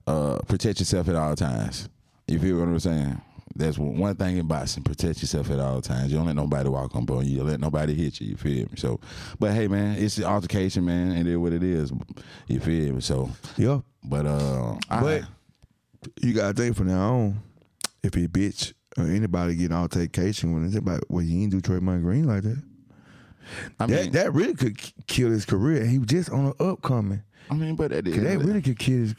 uh, 0.07 0.39
protect 0.47 0.79
yourself 0.79 1.09
at 1.09 1.17
all 1.17 1.35
times. 1.35 1.89
You 2.29 2.39
feel 2.39 2.59
what 2.59 2.69
I'm 2.69 2.79
saying? 2.79 3.21
That's 3.57 3.79
one 3.79 4.17
thing 4.17 4.37
in 4.39 4.49
boxing. 4.49 4.83
Protect 4.83 5.21
yourself 5.21 5.51
at 5.51 5.61
all 5.61 5.81
times. 5.81 6.11
You 6.11 6.19
don't 6.19 6.27
let 6.27 6.35
nobody 6.37 6.69
walk 6.69 6.97
up 6.97 7.09
on 7.11 7.25
you. 7.25 7.33
You 7.33 7.39
don't 7.39 7.47
let 7.49 7.61
nobody 7.61 7.95
hit 7.95 8.21
you. 8.21 8.29
You 8.31 8.37
feel 8.37 8.65
me? 8.65 8.77
So, 8.77 8.99
but 9.39 9.53
hey, 9.53 9.69
man, 9.69 9.97
it's 9.97 10.17
the 10.17 10.25
altercation, 10.25 10.85
man, 10.85 11.13
and 11.13 11.29
it 11.29 11.37
what 11.37 11.53
it 11.53 11.63
is. 11.63 11.93
You 12.49 12.59
feel 12.61 12.95
me? 12.95 13.01
So, 13.01 13.31
Yeah. 13.57 13.81
but 14.03 14.27
uh, 14.27 14.75
But 14.89 15.23
I, 15.23 15.27
you 16.21 16.33
gotta 16.35 16.53
think 16.55 16.77
from 16.77 16.89
now 16.89 17.15
on, 17.15 17.41
if 18.03 18.15
a 18.17 18.27
bitch 18.27 18.73
or 18.99 19.05
anybody 19.05 19.55
get 19.55 19.71
altercation 19.73 20.53
when 20.53 20.67
it's 20.67 20.77
about 20.77 21.05
well, 21.09 21.23
you 21.23 21.43
ain't 21.43 21.53
do 21.53 21.61
Draymond 21.61 22.03
Green 22.03 22.27
like 22.27 22.43
that. 22.43 22.63
I 23.79 23.87
mean, 23.87 24.11
that 24.13 24.33
really 24.33 24.55
could 24.55 24.79
kill 25.07 25.31
his 25.31 25.45
career. 25.45 25.85
He 25.85 25.99
was 25.99 26.09
just 26.09 26.31
on 26.31 26.47
the 26.47 26.65
upcoming. 26.65 27.23
I 27.51 27.55
mean, 27.55 27.77
but 27.77 27.93
at 27.93 28.05
the 28.05 28.11
'Cause 28.13 28.25
end 28.25 28.41
that 28.41 28.47
really 28.47 28.63
could 28.63 28.79
kill 28.79 28.99
his. 29.01 29.15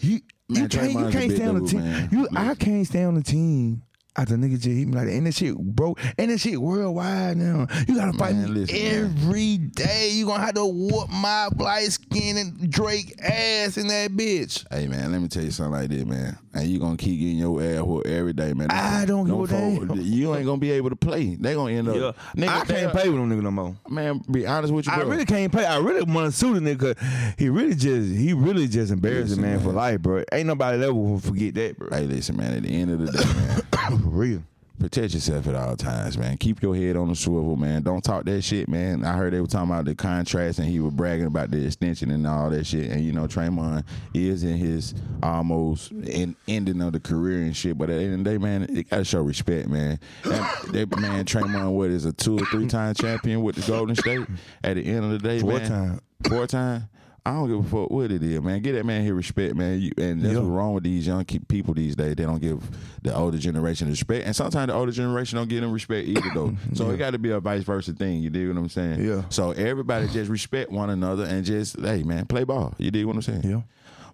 You, 0.00 0.20
Man, 0.48 0.62
you 0.62 0.68
can't, 0.68 0.92
you 0.92 1.10
can't 1.10 1.32
stay 1.32 1.46
on 1.46 1.62
the 1.62 1.68
team. 1.68 1.80
man. 1.80 2.08
You, 2.10 2.28
I 2.34 2.54
can't 2.54 2.86
stay 2.86 3.04
on 3.04 3.14
the 3.14 3.22
team. 3.22 3.82
After 4.18 4.34
nigga 4.36 4.54
just 4.54 4.66
hit 4.66 4.88
me 4.88 4.94
like 4.94 5.06
that, 5.06 5.12
and 5.12 5.26
that 5.28 5.34
shit, 5.34 5.56
bro, 5.56 5.94
and 6.18 6.30
that 6.32 6.38
shit 6.40 6.60
worldwide 6.60 7.36
now. 7.36 7.68
You 7.86 7.94
gotta 7.94 8.18
fight 8.18 8.34
Man, 8.34 8.52
me 8.52 8.60
listen, 8.60 8.74
man. 8.76 9.04
every 9.04 9.58
day. 9.58 10.10
You 10.12 10.26
gonna 10.26 10.44
have 10.44 10.54
to 10.54 10.66
whoop 10.66 11.08
my 11.08 11.48
light 11.56 11.92
skin 11.92 12.36
and 12.36 12.68
Drake 12.70 13.14
ass 13.22 13.76
in 13.76 13.86
that 13.86 14.10
bitch. 14.10 14.66
Hey 14.72 14.88
man, 14.88 15.12
let 15.12 15.20
me 15.22 15.28
tell 15.28 15.44
you 15.44 15.52
something 15.52 15.72
like 15.80 15.88
this, 15.90 16.04
man. 16.04 16.36
And 16.52 16.68
you 16.68 16.80
gonna 16.80 16.96
keep 16.96 17.20
getting 17.20 17.38
your 17.38 17.62
ass 17.62 17.82
whooped 17.82 18.08
every 18.08 18.32
day, 18.32 18.52
man. 18.54 18.68
I 18.72 19.04
don't 19.06 19.24
give 19.24 19.38
a 19.38 19.46
damn. 19.46 20.00
You 20.00 20.34
ain't 20.34 20.44
gonna 20.46 20.58
be 20.58 20.72
able 20.72 20.90
to 20.90 20.96
play. 20.96 21.36
They 21.36 21.54
gonna 21.54 21.72
end 21.72 21.88
up. 21.88 22.16
Nigga, 22.36 22.48
I 22.48 22.64
can't 22.64 22.90
play 22.90 23.08
with 23.08 23.18
them 23.20 23.30
nigga 23.30 23.42
no 23.42 23.50
more. 23.52 23.76
Man, 23.88 24.20
be 24.28 24.46
honest 24.48 24.74
with 24.74 24.86
you, 24.86 24.92
I 24.92 25.02
really 25.02 25.26
can't 25.26 25.52
play. 25.52 25.64
I 25.64 25.78
really 25.78 26.02
want 26.02 26.32
to 26.32 26.36
sue 26.36 26.58
the 26.58 26.60
nigga. 26.60 26.96
'cause 26.96 27.34
He 27.38 27.48
really 27.50 27.76
just, 27.76 28.10
he 28.18 28.32
really 28.32 28.66
just 28.66 28.90
embarrassing 28.90 29.36
Listen, 29.36 29.42
man, 29.42 29.60
for 29.60 29.70
life, 29.70 30.00
bro. 30.00 30.24
Ain't 30.32 30.48
nobody 30.48 30.82
ever 30.82 30.92
will 30.92 31.20
forget 31.20 31.54
that, 31.54 31.78
bro. 31.78 31.88
Hey, 31.96 32.06
listen, 32.06 32.36
man. 32.36 32.52
At 32.56 32.62
the 32.64 32.70
end 32.70 32.90
of 32.90 32.98
the 32.98 33.12
day, 33.12 33.24
man, 33.24 33.62
for 34.10 34.16
real. 34.16 34.42
protect 34.78 35.12
yourself 35.12 35.46
at 35.48 35.54
all 35.56 35.76
times, 35.76 36.16
man. 36.16 36.36
Keep 36.38 36.62
your 36.62 36.74
head 36.76 36.96
on 36.96 37.08
the 37.08 37.16
swivel, 37.16 37.56
man. 37.56 37.82
Don't 37.82 38.02
talk 38.02 38.24
that 38.26 38.42
shit, 38.42 38.68
man. 38.68 39.04
I 39.04 39.14
heard 39.16 39.32
they 39.32 39.40
were 39.40 39.46
talking 39.48 39.70
about 39.70 39.84
the 39.86 39.94
contracts 39.96 40.58
and 40.60 40.68
he 40.68 40.78
was 40.78 40.94
bragging 40.94 41.26
about 41.26 41.50
the 41.50 41.64
extension 41.66 42.10
and 42.12 42.24
all 42.26 42.48
that 42.50 42.64
shit. 42.64 42.90
And 42.90 43.04
you 43.04 43.12
know, 43.12 43.26
Draymond 43.26 43.84
is 44.14 44.44
in 44.44 44.56
his 44.56 44.94
almost 45.22 45.90
in, 45.90 46.36
ending 46.46 46.80
of 46.80 46.92
the 46.92 47.00
career 47.00 47.40
and 47.42 47.56
shit. 47.56 47.76
But 47.76 47.90
at 47.90 47.98
the 47.98 48.04
end 48.04 48.14
of 48.14 48.24
the 48.24 48.30
day, 48.30 48.38
man, 48.38 48.62
it 48.70 48.88
gotta 48.88 49.04
show 49.04 49.20
respect, 49.22 49.68
man. 49.68 49.98
That, 50.22 50.62
that 50.72 50.96
man, 51.00 51.24
Draymond, 51.24 51.72
what 51.72 51.90
is 51.90 52.04
a 52.04 52.12
two 52.12 52.36
or 52.38 52.44
three 52.46 52.66
time 52.68 52.94
champion 52.94 53.42
with 53.42 53.56
the 53.56 53.66
Golden 53.70 53.96
State? 53.96 54.26
At 54.62 54.76
the 54.76 54.84
end 54.86 55.04
of 55.04 55.10
the 55.10 55.18
day, 55.18 55.40
Four 55.40 55.58
man, 55.58 55.68
time. 55.68 56.00
four 56.28 56.46
time. 56.46 56.88
I 57.28 57.32
don't 57.34 57.48
give 57.48 57.58
a 57.66 57.68
fuck 57.82 57.90
what 57.90 58.10
it 58.10 58.22
is, 58.22 58.40
man. 58.40 58.60
Get 58.62 58.72
that 58.72 58.86
man 58.86 59.02
here 59.04 59.14
respect, 59.14 59.54
man. 59.54 59.80
You, 59.80 59.92
and 59.98 60.22
that's 60.22 60.32
Yeah. 60.34 60.40
what's 60.40 60.48
wrong 60.50 60.74
with 60.74 60.84
these 60.84 61.06
young 61.06 61.24
people 61.24 61.74
these 61.74 61.94
days. 61.94 62.16
They 62.16 62.24
don't 62.24 62.40
give 62.40 62.62
the 63.02 63.14
older 63.14 63.38
generation 63.38 63.88
respect, 63.88 64.24
and 64.26 64.34
sometimes 64.34 64.68
the 64.68 64.74
older 64.74 64.92
generation 64.92 65.36
don't 65.36 65.48
give 65.48 65.60
them 65.60 65.72
respect 65.72 66.08
either, 66.08 66.30
though. 66.34 66.56
So 66.74 66.90
it 66.90 66.96
got 66.96 67.10
to 67.10 67.18
be 67.18 67.30
a 67.30 67.40
vice 67.40 67.64
versa 67.64 67.92
thing. 67.92 68.22
You 68.22 68.30
dig 68.30 68.48
what 68.48 68.56
I'm 68.56 68.68
saying? 68.68 69.04
Yeah. 69.04 69.22
So 69.30 69.50
everybody 69.52 70.08
just 70.08 70.30
respect 70.30 70.70
one 70.70 70.90
another 70.90 71.24
and 71.24 71.44
just 71.44 71.78
hey, 71.80 72.02
man, 72.02 72.26
play 72.26 72.44
ball. 72.44 72.74
You 72.78 72.90
dig 72.90 73.04
what 73.04 73.16
I'm 73.16 73.22
saying? 73.22 73.42
Yeah. 73.44 73.60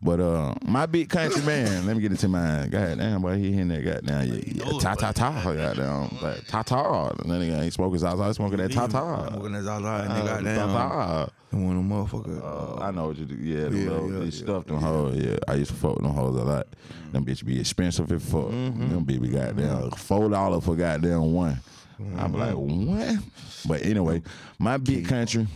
But 0.03 0.21
uh, 0.21 0.55
my 0.67 0.87
big 0.87 1.09
country 1.09 1.43
man, 1.43 1.87
let 1.87 1.97
me 1.97 2.03
get 2.03 2.11
into 2.11 2.29
mine. 2.29 2.69
God 2.71 2.99
damn, 2.99 3.23
boy, 3.23 3.37
he 3.39 3.59
in 3.59 3.69
there, 3.69 3.81
goddamn, 3.83 4.27
yeah, 4.29 4.41
yeah, 4.47 4.79
ta 4.79 4.95
ta 4.95 5.13
ta, 5.13 5.43
goddamn, 5.43 6.19
like 6.21 6.47
ta 6.47 6.63
ta. 6.63 7.09
That 7.09 7.25
nigga 7.27 7.63
ain't 7.63 7.73
smoking 7.73 7.99
Zaza, 7.99 8.35
smoking 8.35 8.59
that 8.59 8.73
ta 8.73 8.87
ta. 8.87 9.29
Smoking 9.31 9.53
that 9.53 9.63
Zaza, 9.63 10.09
nigga, 10.09 10.27
goddamn. 10.27 10.57
ta-ta. 10.57 11.29
And 11.53 11.67
one 11.67 11.77
of 11.77 12.09
them 12.09 12.25
motherfuckers. 12.25 12.43
Uh, 12.81 12.83
I 12.83 12.91
know 12.91 13.09
what 13.09 13.17
you 13.17 13.25
do. 13.27 13.37
Yeah, 13.37 13.65
them 13.65 13.77
Yeah, 13.77 13.91
little, 13.91 14.13
yeah, 14.13 14.25
yeah, 14.25 14.31
stuff 14.31 14.67
them 14.67 14.77
hoes. 14.79 15.17
Yeah, 15.17 15.37
I 15.47 15.55
used 15.55 15.71
to 15.71 15.77
fuck 15.77 15.95
with 15.95 16.03
them 16.03 16.13
hoes 16.15 16.37
a 16.37 16.45
lot. 16.45 16.67
Them 17.13 17.25
bitch 17.25 17.45
be 17.45 17.61
expensive 17.61 18.11
as 18.11 18.23
fuck. 18.25 18.47
Mm-hmm. 18.49 18.91
Them 18.91 19.05
bitch 19.07 19.23
be 19.23 19.29
goddamn 19.29 19.91
four 19.93 20.29
dollar 20.29 20.61
for 20.61 20.75
goddamn 20.75 21.33
one. 21.33 21.61
I'm 22.19 22.33
like, 22.33 22.55
what? 22.55 23.19
But 23.69 23.87
anyway, 23.87 24.23
my 24.59 24.77
big 24.79 25.07
country 25.07 25.47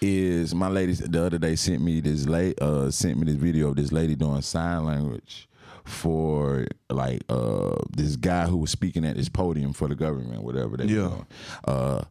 is 0.00 0.54
my 0.54 0.68
lady 0.68 0.92
the 0.92 1.24
other 1.24 1.38
day 1.38 1.56
sent 1.56 1.80
me 1.80 2.00
this 2.00 2.26
late 2.26 2.60
uh 2.60 2.90
sent 2.90 3.18
me 3.18 3.24
this 3.24 3.36
video 3.36 3.68
of 3.70 3.76
this 3.76 3.92
lady 3.92 4.14
doing 4.14 4.42
sign 4.42 4.84
language 4.84 5.48
for 5.84 6.66
like 6.90 7.22
uh 7.28 7.74
this 7.96 8.16
guy 8.16 8.44
who 8.44 8.56
was 8.58 8.70
speaking 8.70 9.04
at 9.04 9.16
this 9.16 9.28
podium 9.28 9.72
for 9.72 9.88
the 9.88 9.94
government, 9.94 10.42
whatever 10.42 10.76
they 10.76 10.84
Yeah. 10.84 11.12
Uh 11.64 12.02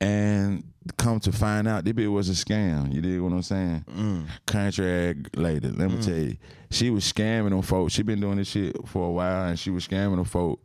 and 0.00 0.64
come 0.98 1.18
to 1.20 1.32
find 1.32 1.66
out, 1.66 1.84
this 1.84 1.94
bitch 1.94 2.12
was 2.12 2.28
a 2.28 2.32
scam. 2.32 2.92
You 2.92 3.00
dig 3.00 3.20
what 3.20 3.32
I'm 3.32 3.42
saying? 3.42 3.84
Mm. 3.90 4.26
Country 4.44 4.90
ass 4.90 5.14
lady. 5.34 5.68
Let 5.68 5.90
me 5.90 6.02
tell 6.02 6.14
you, 6.14 6.36
she 6.70 6.90
was 6.90 7.10
scamming 7.10 7.50
them 7.50 7.62
folks. 7.62 7.94
She 7.94 8.02
been 8.02 8.20
doing 8.20 8.36
this 8.36 8.48
shit 8.48 8.76
for 8.88 9.08
a 9.08 9.10
while, 9.10 9.48
and 9.48 9.58
she 9.58 9.70
was 9.70 9.86
scamming 9.86 10.16
them 10.16 10.24
folk. 10.24 10.60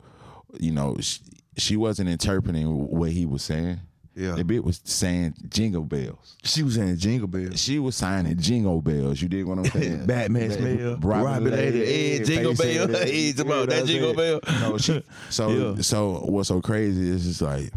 You 0.60 0.72
know, 0.72 0.98
she, 1.00 1.22
she 1.58 1.78
wasn't 1.78 2.10
interpreting 2.10 2.66
what 2.90 3.12
he 3.12 3.26
was 3.26 3.44
saying. 3.44 3.80
Yeah. 4.20 4.34
the 4.36 4.44
bitch 4.44 4.64
was 4.64 4.82
saying 4.84 5.36
jingle 5.48 5.84
bells. 5.84 6.36
She 6.44 6.62
was 6.64 6.76
saying 6.76 6.98
jingle 6.98 7.28
bells. 7.28 7.60
She 7.60 7.80
was 7.80 7.96
signing 7.96 8.38
jingle 8.38 8.82
bells. 8.82 9.22
You 9.22 9.30
dig 9.30 9.46
what 9.46 9.60
I'm 9.60 9.66
saying? 9.66 10.06
Batman's 10.08 10.58
That- 10.58 10.78
smell. 10.78 10.98
Robin 10.98 11.26
Robin 11.26 11.52
Lady, 11.52 11.82
eh, 12.20 12.24
jingle 12.26 12.54
bell. 12.54 12.88
it's 12.96 13.40
about 13.40 13.70
that 13.70 13.86
jingle 13.86 14.14
bell. 14.14 14.40
No, 14.60 14.78
she, 14.78 15.02
so 15.30 15.50
Yeah. 15.76 15.82
so 15.82 16.20
what's 16.26 16.50
so 16.50 16.62
crazy 16.62 17.10
is 17.10 17.24
just 17.24 17.42
like 17.42 17.72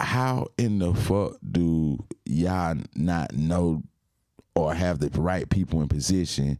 how 0.00 0.48
in 0.58 0.78
the 0.78 0.94
fuck 0.94 1.36
do 1.50 1.98
y'all 2.24 2.76
not 2.96 3.32
know 3.34 3.82
or 4.54 4.74
have 4.74 4.98
the 4.98 5.08
right 5.20 5.48
people 5.48 5.80
in 5.80 5.88
position 5.88 6.58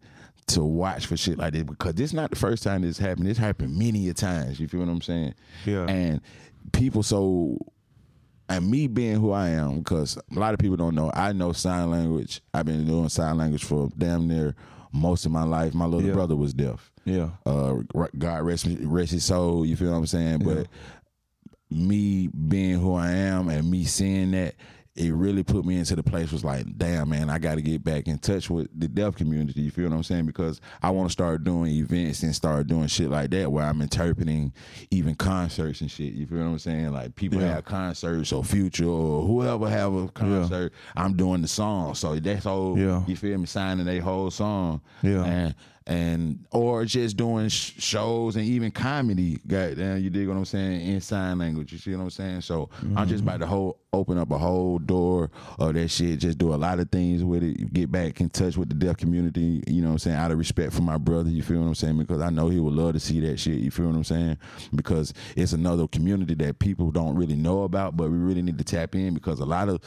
to 0.48 0.62
watch 0.62 1.06
for 1.06 1.16
shit 1.16 1.38
like 1.38 1.52
this? 1.52 1.64
Because 1.64 1.94
this 1.94 2.10
is 2.10 2.14
not 2.14 2.30
the 2.30 2.36
first 2.36 2.62
time 2.62 2.82
this 2.82 2.98
happened. 2.98 3.26
This 3.26 3.38
happened 3.38 3.76
many 3.76 4.08
a 4.08 4.14
times. 4.14 4.60
You 4.60 4.68
feel 4.68 4.80
what 4.80 4.88
I'm 4.88 5.00
saying? 5.02 5.34
Yeah. 5.64 5.86
And 5.86 6.20
people 6.72 7.02
so 7.02 7.58
and 8.56 8.70
me 8.70 8.86
being 8.86 9.16
who 9.20 9.32
I 9.32 9.48
am, 9.50 9.78
because 9.78 10.16
a 10.16 10.38
lot 10.38 10.54
of 10.54 10.58
people 10.60 10.76
don't 10.76 10.94
know, 10.94 11.10
I 11.14 11.32
know 11.32 11.52
sign 11.52 11.90
language. 11.90 12.40
I've 12.54 12.66
been 12.66 12.86
doing 12.86 13.08
sign 13.08 13.36
language 13.38 13.64
for 13.64 13.88
damn 13.96 14.26
near 14.28 14.54
most 14.92 15.24
of 15.26 15.32
my 15.32 15.44
life. 15.44 15.74
My 15.74 15.86
little 15.86 16.06
Yeah. 16.06 16.14
brother 16.14 16.36
was 16.36 16.52
deaf. 16.54 16.90
Yeah. 17.04 17.30
Uh, 17.46 17.76
God 18.18 18.42
rest, 18.44 18.66
rest 18.82 19.12
his 19.12 19.24
soul. 19.24 19.64
You 19.66 19.74
feel 19.76 19.90
what 19.90 19.96
I'm 19.98 20.06
saying? 20.06 20.40
But 20.44 20.68
me 21.70 22.28
being 22.28 22.78
who 22.78 22.94
I 22.94 23.10
am 23.12 23.48
and 23.48 23.70
me 23.70 23.84
seeing 23.84 24.32
that, 24.32 24.54
it 24.94 25.10
really 25.14 25.42
put 25.42 25.64
me 25.64 25.78
into 25.78 25.96
the 25.96 26.02
place 26.02 26.32
was 26.32 26.44
like, 26.44 26.66
damn 26.76 27.08
man, 27.08 27.30
I 27.30 27.38
got 27.38 27.54
to 27.54 27.62
get 27.62 27.82
back 27.82 28.08
in 28.08 28.18
touch 28.18 28.50
with 28.50 28.68
the 28.78 28.88
deaf 28.88 29.16
community. 29.16 29.62
You 29.62 29.70
feel 29.70 29.88
what 29.88 29.96
I'm 29.96 30.02
saying? 30.02 30.26
Because 30.26 30.60
I 30.82 30.90
want 30.90 31.08
to 31.08 31.12
start 31.12 31.44
doing 31.44 31.72
events 31.72 32.22
and 32.22 32.34
start 32.34 32.66
doing 32.66 32.88
shit 32.88 33.08
like 33.08 33.30
that 33.30 33.50
where 33.50 33.64
I'm 33.64 33.80
interpreting 33.80 34.52
even 34.90 35.14
concerts 35.14 35.80
and 35.80 35.90
shit. 35.90 36.12
You 36.12 36.26
feel 36.26 36.38
what 36.40 36.44
I'm 36.44 36.58
saying? 36.58 36.92
Like 36.92 37.14
people 37.14 37.40
Yeah. 37.40 37.54
have 37.54 37.64
concerts 37.64 38.32
or 38.32 38.44
Future 38.44 38.84
or 38.84 39.26
whoever 39.26 39.66
have 39.70 39.94
a 39.94 40.08
concert, 40.08 40.74
I'm 40.94 41.16
doing 41.16 41.40
the 41.40 41.48
song. 41.48 41.94
So 41.94 42.16
that's 42.18 42.44
whole. 42.44 42.78
Yeah. 42.78 43.02
You 43.06 43.16
feel 43.16 43.38
me? 43.38 43.46
Signing 43.46 43.88
a 43.88 43.98
whole 43.98 44.30
song. 44.30 44.82
Yeah. 45.02 45.24
And 45.24 45.54
and 45.86 46.44
or 46.50 46.84
just 46.84 47.16
doing 47.16 47.48
sh- 47.48 47.72
shows 47.78 48.36
and 48.36 48.44
even 48.44 48.70
comedy. 48.70 49.38
Goddamn, 49.46 49.98
you 50.02 50.10
dig 50.10 50.28
what 50.28 50.36
I'm 50.36 50.44
saying 50.44 50.86
in 50.86 51.00
sign 51.00 51.38
language. 51.38 51.72
You 51.72 51.78
see 51.78 51.94
what 51.94 52.02
I'm 52.02 52.10
saying? 52.10 52.42
So 52.42 52.70
I'm 52.96 53.08
just 53.08 53.22
about 53.22 53.40
to 53.40 53.46
whole 53.46 53.78
open 53.94 54.16
up 54.16 54.30
a 54.30 54.38
whole 54.38 54.78
door 54.78 55.30
of 55.58 55.74
that 55.74 55.88
shit. 55.88 56.18
Just 56.18 56.38
do 56.38 56.54
a 56.54 56.56
lot 56.56 56.80
of 56.80 56.90
things 56.90 57.22
with 57.22 57.42
it. 57.42 57.72
Get 57.74 57.92
back 57.92 58.20
in 58.22 58.30
touch 58.30 58.56
with 58.56 58.70
the 58.70 58.74
deaf 58.74 58.96
community. 58.96 59.62
You 59.66 59.82
know 59.82 59.88
what 59.88 59.92
I'm 59.92 59.98
saying? 59.98 60.16
Out 60.16 60.30
of 60.30 60.38
respect 60.38 60.72
for 60.72 60.80
my 60.82 60.96
brother. 60.96 61.28
You 61.28 61.42
feel 61.42 61.60
what 61.60 61.66
I'm 61.66 61.74
saying? 61.74 61.98
Because 61.98 62.22
I 62.22 62.30
know 62.30 62.48
he 62.48 62.58
would 62.58 62.72
love 62.72 62.94
to 62.94 63.00
see 63.00 63.20
that 63.20 63.38
shit. 63.38 63.58
You 63.58 63.70
feel 63.70 63.86
what 63.86 63.96
I'm 63.96 64.04
saying? 64.04 64.38
Because 64.74 65.12
it's 65.36 65.52
another 65.52 65.86
community 65.88 66.34
that 66.34 66.58
people 66.58 66.90
don't 66.90 67.16
really 67.16 67.36
know 67.36 67.64
about, 67.64 67.96
but 67.96 68.10
we 68.10 68.16
really 68.16 68.42
need 68.42 68.56
to 68.58 68.64
tap 68.64 68.94
in 68.94 69.12
because 69.14 69.40
a 69.40 69.44
lot 69.44 69.68
of 69.68 69.80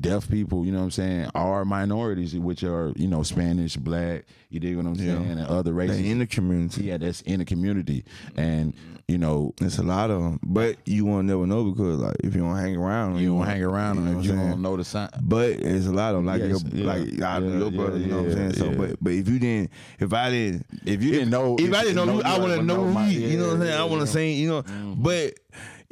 deaf 0.00 0.28
people, 0.28 0.64
you 0.64 0.72
know 0.72 0.78
what 0.78 0.84
I'm 0.84 0.90
saying, 0.90 1.30
are 1.34 1.64
minorities, 1.64 2.34
which 2.36 2.64
are 2.64 2.92
you 2.96 3.06
know 3.06 3.22
Spanish, 3.22 3.76
black. 3.76 4.24
You 4.50 4.60
dig 4.60 4.76
what 4.76 4.86
I'm 4.86 4.94
Yeah. 4.94 5.16
And 5.38 5.46
other 5.48 5.72
races. 5.72 6.02
They 6.02 6.10
in 6.10 6.18
the 6.18 6.26
community. 6.26 6.84
yeah, 6.84 6.96
that's 6.98 7.20
in 7.22 7.38
the 7.40 7.44
community, 7.44 8.04
and 8.36 8.74
you 9.08 9.18
know 9.18 9.52
It's 9.60 9.78
a 9.78 9.82
lot 9.82 10.10
of 10.10 10.22
them, 10.22 10.40
but 10.42 10.76
you 10.86 11.04
won't 11.04 11.26
never 11.26 11.46
know 11.46 11.64
because 11.70 11.98
like 11.98 12.16
if 12.24 12.34
you 12.34 12.40
don't 12.42 12.56
hang 12.56 12.76
around, 12.76 13.18
you 13.18 13.36
don't 13.36 13.46
hang 13.46 13.62
around 13.62 13.96
you 13.96 14.02
know 14.02 14.10
and 14.12 14.24
you 14.24 14.32
don't 14.32 14.62
know 14.62 14.76
the 14.76 14.84
sign. 14.84 15.10
But 15.22 15.50
it's 15.50 15.86
a 15.86 15.92
lot 15.92 16.14
of 16.14 16.18
them, 16.18 16.26
like 16.26 16.40
Yes, 16.40 16.64
your, 16.64 16.74
yeah. 16.74 16.86
like 16.86 17.20
out 17.22 17.42
of 17.42 17.52
Yeah, 17.52 17.58
your 17.58 17.70
brother. 17.70 17.98
yeah, 17.98 18.04
you 18.06 18.10
know 18.12 18.22
what 18.22 18.32
I'm 18.32 18.32
saying? 18.32 18.52
So, 18.54 18.64
yeah. 18.70 18.76
but 18.76 18.96
but 19.02 19.12
if 19.12 19.28
you 19.28 19.38
didn't, 19.38 19.70
if 19.98 20.12
I 20.12 20.30
didn't, 20.30 20.66
If 20.86 21.02
you 21.02 21.10
didn't 21.10 21.30
know, 21.30 21.56
if 21.58 21.72
I 21.74 21.82
didn't 21.82 21.96
know, 21.96 22.12
who, 22.12 22.22
I 22.22 22.38
want 22.38 22.54
to 22.54 22.62
know 22.62 22.84
who. 22.84 23.04
You 23.10 23.38
know 23.38 23.48
what 23.48 23.54
I'm 23.54 23.60
saying? 23.62 23.80
I 23.80 23.84
want 23.84 24.00
to 24.02 24.06
say. 24.06 24.32
You 24.32 24.48
know, 24.48 24.62
mm-hmm. 24.62 25.02
but. 25.02 25.34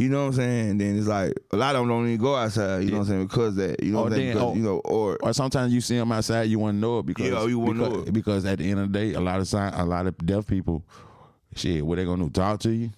You 0.03 0.09
know 0.09 0.23
what 0.23 0.27
I'm 0.29 0.33
saying? 0.35 0.79
Then 0.79 0.99
it's 0.99 1.07
like 1.07 1.33
a 1.53 1.57
lot 1.57 1.75
of 1.77 1.81
them 1.83 1.89
don't 1.89 2.07
even 2.09 2.21
go 2.21 2.35
outside. 2.35 2.85
You 2.85 2.91
know 2.91 2.99
what 2.99 3.03
I'm 3.05 3.09
saying? 3.09 3.27
Because 3.27 3.57
that, 3.57 3.83
you 3.83 3.93
know 3.93 3.99
Or 4.01 4.03
what 4.05 4.13
I'm 4.13 4.19
saying? 4.19 4.33
Because, 4.33 4.43
oh, 4.51 4.55
you 4.55 4.63
know, 4.63 4.79
or 4.85 5.19
Or 5.23 5.33
sometimes 5.33 5.73
you 5.73 5.81
see 5.81 5.97
them 5.97 6.11
outside, 6.13 6.43
you 6.45 6.59
want 6.59 6.75
to 6.75 6.79
know 6.81 6.99
it 6.99 7.07
because 7.07 7.27
Yeah, 7.27 7.47
you 7.47 7.59
wanna 7.59 7.75
because, 7.75 7.93
know 7.93 8.03
it. 8.09 8.13
because 8.13 8.45
at 8.45 8.59
the 8.59 8.71
end 8.71 8.81
of 8.81 8.93
the 8.93 8.99
day, 8.99 9.15
a 9.15 9.21
lot 9.21 9.41
of 9.41 9.47
sign, 9.49 9.73
a 9.75 9.85
lot 9.85 10.07
of 10.07 10.17
deaf 10.19 10.47
people, 10.47 10.85
shit, 11.55 11.85
what 11.87 11.97
they 11.97 12.05
gonna 12.05 12.25
do? 12.25 12.31
Talk 12.31 12.61
to 12.61 12.71
you? 12.73 12.91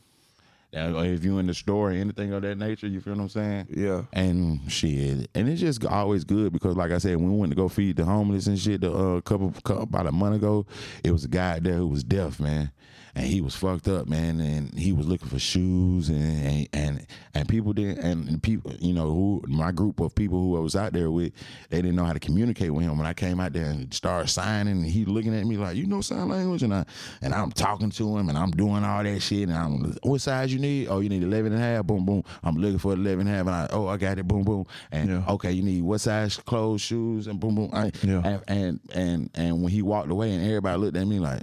Now, 0.73 0.99
If 1.02 1.25
you 1.25 1.38
in 1.38 1.46
the 1.46 1.54
store 1.54 1.90
or 1.90 1.92
anything 1.92 2.32
of 2.32 2.42
that 2.42 2.58
nature, 2.58 2.88
you 2.88 3.00
feel 3.00 3.14
what 3.14 3.23
I'm 3.23 3.28
saying? 3.28 3.66
yeah, 3.70 4.02
And 4.12 4.61
shit, 4.68 5.28
and 5.32 5.49
it's 5.49 5.61
just 5.61 5.84
always 5.84 6.25
good 6.25 6.52
because, 6.52 6.75
like 6.76 6.90
I 6.90 6.99
said, 6.99 7.16
when 7.16 7.30
we 7.32 7.38
went 7.38 7.52
to 7.52 7.56
go 7.56 7.68
feed 7.68 7.94
the 7.96 8.04
homeless 8.04 8.49
and 8.49 8.58
shit, 8.58 8.80
the 8.80 8.92
uh, 8.92 9.20
couple, 9.20 9.52
couple 9.62 9.84
about 9.84 10.08
a 10.08 10.12
month 10.12 10.34
ago, 10.34 10.66
it 11.04 11.12
was 11.12 11.25
a 11.25 11.28
guy 11.28 11.61
there 11.61 11.75
who 11.76 11.87
was 11.87 12.02
deaf, 12.02 12.40
man, 12.40 12.73
and 13.16 13.26
he 13.26 13.40
was 13.40 13.54
fucked 13.54 13.88
up, 13.88 14.09
man, 14.09 14.40
and 14.40 14.76
he 14.78 14.92
was 14.92 15.06
looking 15.06 15.28
for 15.28 15.38
shoes, 15.38 16.09
and 16.09 16.68
and 16.73 17.06
and, 17.35 17.49
people 17.49 17.73
didn't, 17.73 17.99
and, 17.99 18.28
and 18.28 18.42
people, 18.42 18.73
you 18.80 18.92
know, 18.92 19.11
who 19.11 19.42
my 19.47 19.71
group 19.73 20.00
of 20.00 20.14
people 20.14 20.38
who 20.40 20.56
I 20.56 20.61
was 20.61 20.75
out 20.76 20.92
there 20.92 21.11
with, 21.11 21.33
they 21.71 21.78
didn't 21.83 21.97
know 21.97 22.04
how 22.04 22.12
to 22.12 22.21
communicate 22.21 22.73
with 22.73 22.85
him. 22.85 22.97
When 22.99 23.06
I 23.06 23.12
came 23.12 23.40
out 23.40 23.52
there 23.52 23.66
and 23.66 23.92
started 23.92 24.28
signing, 24.28 24.73
and 24.78 24.87
he 24.87 25.04
looking 25.04 25.35
at 25.38 25.44
me 25.47 25.56
like, 25.56 25.76
you 25.76 25.87
know 25.87 26.00
sign 26.00 26.28
language, 26.28 26.62
and 26.62 26.75
I 26.75 26.85
and 27.23 27.35
I'm 27.35 27.52
talking 27.52 27.90
to 27.90 28.16
him, 28.18 28.28
and 28.28 28.37
I'm 28.38 28.50
doing 28.50 28.85
all 28.85 29.02
that 29.02 29.21
shit, 29.21 29.49
and 29.49 29.52
I'm, 29.56 29.97
what 30.02 30.21
size 30.21 30.52
you 30.52 30.59
need? 30.59 30.88
Oh, 30.88 31.00
you 31.00 31.09
need 31.09 31.23
11 31.23 31.52
and 31.52 31.61
a 31.62 31.64
half, 31.64 31.85
boom, 31.87 32.04
boom. 32.04 32.23
I'm 32.42 32.56
looking 32.56 32.78
for 32.78 32.92
11 32.94 33.26
and 33.26 33.28
a 33.28 33.33
half, 33.33 33.47
and 33.47 33.54
I, 33.54 33.68
oh, 33.71 33.87
I 33.87 33.97
got 33.97 34.18
it, 34.18 34.26
boom, 34.28 34.42
boom, 34.42 34.66
and 34.92 35.09
Yeah. 35.11 35.25
okay, 35.28 35.52
you 35.52 35.62
need 35.62 35.83
what 35.83 36.00
size 36.00 36.37
clothes, 36.37 36.80
shoes, 36.83 37.26
and 37.26 37.38
boom, 37.38 37.54
boom. 37.54 37.71
I, 37.73 37.92
Yeah. 38.02 38.23
and, 38.25 38.42
and 38.49 38.80
and 38.92 39.30
and 39.35 39.62
when 39.62 39.71
he 39.73 39.83
walked 39.83 40.11
away, 40.11 40.33
and 40.33 40.44
everybody 40.44 40.78
looked 40.78 40.97
at 40.97 41.06
me 41.06 41.18
like. 41.21 41.42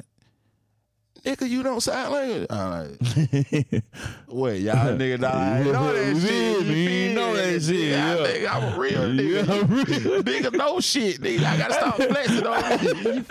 Nigga, 1.24 1.48
you 1.48 1.62
don't 1.62 1.82
sign 1.82 2.12
language. 2.12 2.48
I'm 2.50 2.72
like, 2.72 2.98
wait, 4.28 4.62
y'all 4.62 4.98
nigga, 4.98 5.20
nah, 5.20 5.30
I 5.38 5.62
know 5.64 5.94
that 5.94 6.20
shit. 6.20 6.66
man, 6.66 6.76
you 6.76 7.14
know 7.14 7.36
that 7.36 7.62
shit, 7.62 7.76
Yeah, 7.76 8.16
yeah. 8.16 8.26
nigga, 8.26 8.50
I'm 8.50 8.74
a 8.74 8.80
real 8.80 9.00
nigga. 9.02 9.48
Yeah, 9.48 10.22
nigga, 10.24 10.54
no 10.58 10.80
shit, 10.80 11.22
nigga. 11.22 11.44
I 11.44 11.58
gotta 11.58 11.74
stop 11.76 11.96
flexing 11.98 12.48
on 12.48 12.62
you. 12.84 13.24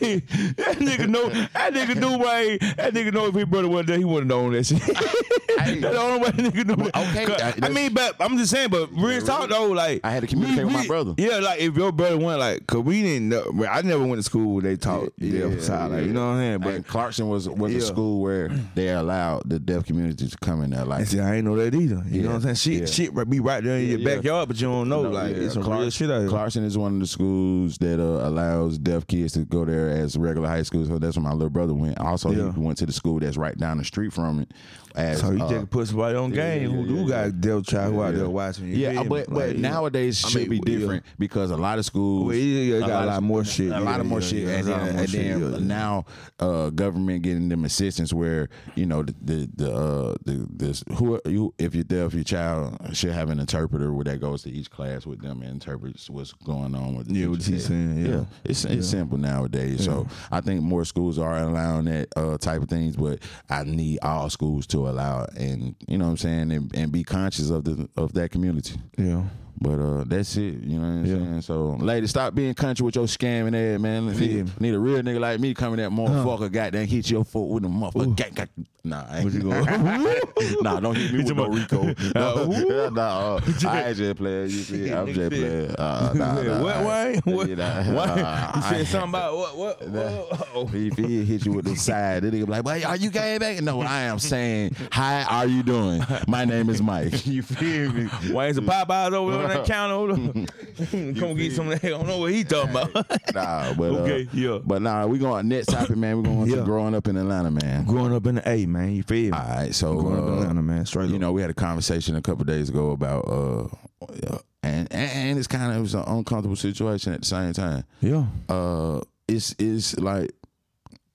Hey, 0.00 0.20
that 0.56 0.76
nigga 0.78 1.08
know. 1.08 1.28
That 1.28 1.74
nigga 1.74 1.94
knew 1.96 2.16
why. 2.24 2.56
That 2.76 2.94
nigga 2.94 3.12
know 3.12 3.26
if 3.26 3.34
his 3.34 3.44
brother 3.44 3.68
wasn't 3.68 3.88
there, 3.88 3.98
he 3.98 4.04
wouldn't 4.04 4.28
known 4.28 4.52
that 4.52 4.64
shit. 4.64 4.78
That's 4.80 5.72
the 5.78 5.98
only 6.00 6.20
way 6.20 6.30
nigga 6.30 6.66
knew. 6.66 6.84
okay, 6.88 7.26
that- 7.26 7.62
I 7.62 7.68
mean, 7.68 7.92
but 7.92 8.16
I'm 8.18 8.38
just 8.38 8.50
saying. 8.50 8.70
But 8.70 8.88
real 8.92 9.20
talk 9.20 9.50
though, 9.50 9.66
like 9.66 10.00
I 10.04 10.10
had 10.10 10.22
to 10.22 10.26
communicate 10.26 10.64
with 10.64 10.72
my 10.72 10.86
brother. 10.86 11.14
Yeah, 11.18 11.36
like 11.40 11.60
if 11.60 11.76
your 11.76 11.92
brother 11.92 12.16
went, 12.16 12.38
like, 12.40 12.66
cause 12.66 12.80
we 12.80 13.02
didn't 13.02 13.28
know. 13.28 13.66
I 13.68 13.82
never 13.82 14.04
went 14.06 14.20
to 14.20 14.22
school 14.22 14.54
where 14.54 14.62
they 14.62 14.76
taught 14.76 15.12
Yeah, 15.18 15.48
deaf 15.50 15.60
side, 15.60 15.90
like, 15.90 16.00
yeah. 16.00 16.06
you 16.06 16.12
know 16.14 16.28
what 16.28 16.34
I'm 16.36 16.38
saying. 16.40 16.58
But 16.60 16.74
and 16.74 16.86
Clarkson 17.10 17.28
was 17.28 17.48
was 17.48 17.74
a 17.74 17.80
school 17.80 18.20
where 18.20 18.48
they 18.74 18.88
allowed 18.90 19.48
the 19.48 19.58
deaf 19.58 19.84
community 19.84 20.28
to 20.28 20.36
come 20.38 20.62
in 20.62 20.70
there. 20.70 20.84
Like, 20.84 21.06
see, 21.06 21.18
I 21.20 21.36
ain't 21.36 21.44
know 21.44 21.56
that 21.56 21.74
either. 21.74 22.02
You 22.08 22.20
Yeah, 22.20 22.22
know 22.22 22.28
what 22.28 22.34
I'm 22.46 22.54
saying? 22.54 22.54
Shit, 22.54 22.80
yeah. 22.80 22.86
shit 23.14 23.28
be 23.28 23.40
right 23.40 23.62
there 23.64 23.78
in 23.78 23.88
your 23.88 23.98
Yeah, 23.98 24.08
yeah. 24.08 24.16
backyard, 24.16 24.48
but 24.48 24.60
you 24.60 24.68
don't 24.68 24.88
know. 24.88 25.02
No, 25.02 25.10
like, 25.10 25.34
yeah, 25.36 25.42
it's 25.42 25.54
some 25.54 25.62
Clark- 25.64 25.80
real 25.80 25.90
shit 25.90 26.10
out 26.10 26.20
here. 26.20 26.28
Clarkson 26.28 26.64
is 26.64 26.78
one 26.78 26.94
of 26.94 27.00
the 27.00 27.06
schools 27.06 27.78
that 27.78 28.00
uh, 28.00 28.28
allows 28.28 28.78
deaf 28.78 29.06
kids 29.06 29.32
to 29.34 29.40
go 29.40 29.64
there 29.64 29.90
as 29.90 30.16
regular 30.16 30.46
high 30.48 30.62
school. 30.62 30.84
So 30.86 30.98
that's 30.98 31.16
where 31.16 31.24
my 31.24 31.32
little 31.32 31.50
brother 31.50 31.74
went. 31.74 31.98
Also, 31.98 32.30
Yeah. 32.30 32.52
he 32.52 32.60
went 32.60 32.78
to 32.78 32.86
the 32.86 32.92
school 32.92 33.18
that's 33.18 33.36
right 33.36 33.56
down 33.58 33.78
the 33.78 33.84
street 33.84 34.12
from 34.12 34.40
it. 34.40 34.52
As, 34.96 35.20
So 35.20 35.30
you 35.30 35.40
uh, 35.44 35.48
just 35.48 35.70
put 35.70 35.86
somebody 35.86 36.16
on 36.16 36.30
game 36.32 36.62
yeah, 36.62 36.68
who 36.76 36.84
do 36.84 36.94
yeah. 37.02 37.28
got 37.28 37.40
deaf 37.40 37.64
child 37.64 37.94
who 37.94 38.02
out 38.02 38.12
Yeah. 38.12 38.18
there 38.18 38.28
watching 38.28 38.66
you. 38.68 38.74
Yeah, 38.74 39.04
but 39.04 39.30
but 39.30 39.54
yeah. 39.54 39.60
nowadays 39.60 40.24
I 40.24 40.28
should 40.30 40.50
be 40.50 40.56
yeah. 40.56 40.62
different 40.78 41.04
because 41.16 41.52
a 41.52 41.56
lot 41.56 41.78
of 41.78 41.84
schools 41.84 42.26
Well, 42.26 42.34
yeah, 42.36 42.74
yeah, 42.78 42.86
got 42.88 43.04
a 43.04 43.06
lot 43.06 43.22
more 43.22 43.44
shit. 43.44 43.70
a 43.70 43.78
lot 43.78 44.00
of 44.00 44.06
more 44.06 44.20
shit, 44.20 44.48
and 44.48 44.66
then, 44.66 44.78
more 44.80 44.88
and 44.88 45.08
then 45.08 45.40
yeah, 45.42 45.48
yeah. 45.48 45.58
now 45.60 46.06
uh, 46.40 46.70
government 47.00 47.22
getting 47.22 47.48
them 47.48 47.64
assistance 47.64 48.12
where 48.12 48.48
you 48.74 48.86
know 48.86 49.02
the 49.02 49.14
the 49.22 49.50
the, 49.56 49.74
uh, 49.74 50.14
the 50.24 50.46
this 50.50 50.84
who 50.94 51.20
you 51.24 51.54
if 51.58 51.74
you're 51.74 51.84
deaf, 51.84 52.14
your 52.14 52.24
child 52.24 52.76
should 52.96 53.12
have 53.12 53.30
an 53.30 53.40
interpreter 53.40 53.92
where 53.92 54.04
that 54.04 54.20
goes 54.20 54.42
to 54.42 54.50
each 54.50 54.70
class 54.70 55.06
with 55.06 55.20
them 55.22 55.42
and 55.42 55.52
interprets 55.52 56.10
what's 56.10 56.32
going 56.32 56.74
on 56.74 56.96
with 56.96 57.08
the 57.08 57.14
Yeah, 57.14 57.26
what 57.28 57.42
he's 57.42 57.66
saying, 57.66 58.06
yeah. 58.06 58.24
it's 58.44 58.64
it's 58.64 58.88
simple 58.88 59.18
nowadays. 59.18 59.84
So 59.84 60.06
I 60.30 60.40
think 60.40 60.62
more 60.62 60.84
schools 60.84 61.18
are 61.18 61.38
allowing 61.38 61.86
that 61.86 62.08
uh, 62.16 62.36
type 62.38 62.62
of 62.62 62.68
things, 62.68 62.96
but 62.96 63.20
I 63.48 63.64
need 63.64 63.98
all 64.02 64.28
schools 64.30 64.66
to 64.68 64.88
allow 64.88 65.24
it, 65.24 65.36
and 65.36 65.74
you 65.88 65.98
know 65.98 66.06
what 66.06 66.10
I'm 66.12 66.16
saying, 66.18 66.52
and, 66.52 66.74
and 66.76 66.92
be 66.92 67.04
conscious 67.04 67.50
of 67.50 67.64
the 67.64 67.88
of 67.96 68.12
that 68.14 68.30
community. 68.30 68.76
Yeah. 68.96 69.24
But 69.60 69.78
uh, 69.78 70.04
that's 70.06 70.36
it. 70.36 70.62
You 70.62 70.78
know 70.78 70.80
what 70.80 70.86
I'm 70.88 71.06
Yeah. 71.06 71.14
saying? 71.16 71.40
So, 71.42 71.76
lady, 71.80 72.06
stop 72.06 72.34
being 72.34 72.54
country 72.54 72.84
with 72.84 72.96
your 72.96 73.06
scamming 73.06 73.54
ass, 73.74 73.80
man. 73.80 74.06
Yeah. 74.08 74.12
Need, 74.20 74.60
need 74.60 74.74
a 74.74 74.78
real 74.78 75.02
nigga 75.02 75.20
like 75.20 75.40
me 75.40 75.54
coming 75.54 75.78
that 75.78 75.90
motherfucker, 75.90 76.50
goddamn, 76.52 76.86
hit 76.86 77.10
your 77.10 77.24
foot 77.24 77.46
with 77.48 77.64
a 77.64 77.68
motherfucker. 77.68 78.16
Gang, 78.16 78.32
gang. 78.34 78.48
Nah, 78.82 79.04
I 79.10 79.18
ain't 79.18 79.32
you 79.34 79.42
go? 79.42 79.50
nah, 80.62 80.80
don't 80.80 80.94
hit 80.96 81.12
me 81.12 81.18
with 81.18 81.36
no 81.36 81.48
RICO. 81.48 81.82
Uh, 82.16 82.46
nah, 82.48 82.88
nah, 82.88 83.36
uh, 83.36 83.40
I 83.68 83.88
ain't 83.88 83.96
just 83.98 84.16
playing. 84.16 84.42
You 84.44 84.48
see, 84.48 84.90
I'm 84.90 85.12
just 85.12 85.30
playing. 85.30 85.70
Uh, 85.72 86.12
nah, 86.14 86.42
nah, 86.42 86.62
what? 86.62 86.84
Why? 86.84 87.16
What? 87.24 87.48
Yeah, 87.50 87.54
nah, 87.56 87.92
Why? 87.92 88.52
You 88.56 88.62
said 88.62 88.86
something 88.86 89.10
about 89.10 89.36
what? 89.36 89.56
What? 89.58 89.88
what? 89.90 90.74
if 90.74 90.96
he 90.96 91.24
hit 91.24 91.44
you 91.44 91.52
with 91.52 91.66
the 91.66 91.76
side, 91.76 92.22
then 92.22 92.32
he 92.32 92.38
be 92.42 92.46
like, 92.50 92.64
"Boy, 92.64 92.82
are 92.86 92.96
you 92.96 93.10
gay 93.10 93.36
back?" 93.36 93.60
No, 93.60 93.82
I 93.82 94.00
am 94.02 94.18
saying, 94.18 94.74
"Hi, 94.92 95.24
are 95.24 95.46
you 95.46 95.62
doing? 95.62 96.02
My 96.26 96.46
name 96.46 96.70
is 96.70 96.80
Mike." 96.80 97.26
You 97.26 97.42
feel 97.42 97.92
me? 97.92 98.04
Why 98.32 98.46
ain't 98.46 98.56
some 98.56 98.66
Popeyes 98.66 99.12
over 99.12 99.39
on 99.42 99.48
that 99.48 99.66
counter? 99.66 99.94
Hold 99.94 100.10
on. 100.10 100.46
Come 101.16 101.34
get 101.36 101.52
some 101.52 101.70
of 101.70 101.80
that. 101.80 101.84
I 101.86 101.90
don't 101.90 102.06
know 102.06 102.18
what 102.18 102.32
he 102.32 102.44
talking 102.44 102.70
about. 102.70 102.90
Nah, 103.34 103.74
but 103.74 103.90
Okay, 103.92 104.22
uh, 104.22 104.26
yeah. 104.32 104.58
But 104.64 104.82
nah, 104.82 105.06
we 105.06 105.18
going 105.18 105.48
next 105.48 105.66
topic, 105.66 105.96
man. 105.96 106.16
We 106.18 106.22
going 106.24 106.48
Yeah. 106.50 106.56
to 106.56 106.62
growing 106.64 106.94
up 106.94 107.06
in 107.08 107.16
Atlanta, 107.16 107.50
man. 107.50 107.84
Growing 107.84 108.12
up 108.14 108.26
in 108.26 108.36
the 108.36 108.48
A, 108.48 108.66
man. 108.66 108.92
You 108.92 109.02
feel 109.02 109.32
me? 109.32 109.38
All 109.38 109.44
right, 109.48 109.74
so 109.74 109.94
Growing 110.00 110.18
up 110.18 110.24
in 110.24 110.30
uh, 110.30 110.36
Atlanta, 110.42 110.62
man. 110.62 110.86
Straight 110.86 111.08
you 111.10 111.14
up. 111.16 111.20
know, 111.20 111.32
we 111.32 111.40
had 111.42 111.50
a 111.50 111.54
conversation 111.54 112.16
a 112.16 112.22
couple 112.22 112.44
days 112.44 112.68
ago 112.68 112.90
about 112.90 113.26
uh, 113.28 113.64
uh, 114.04 114.38
and 114.62 114.88
and, 114.92 115.10
and 115.12 115.38
it's 115.38 115.46
kind 115.48 115.70
of 115.72 115.78
it 115.78 115.80
was 115.80 115.94
an 115.94 116.04
uncomfortable 116.06 116.56
situation 116.56 117.12
at 117.12 117.20
the 117.20 117.26
same 117.26 117.52
time. 117.52 117.84
Yeah. 118.00 118.24
Uh, 118.48 119.00
it's 119.28 119.54
it's 119.58 119.96
like 119.98 120.32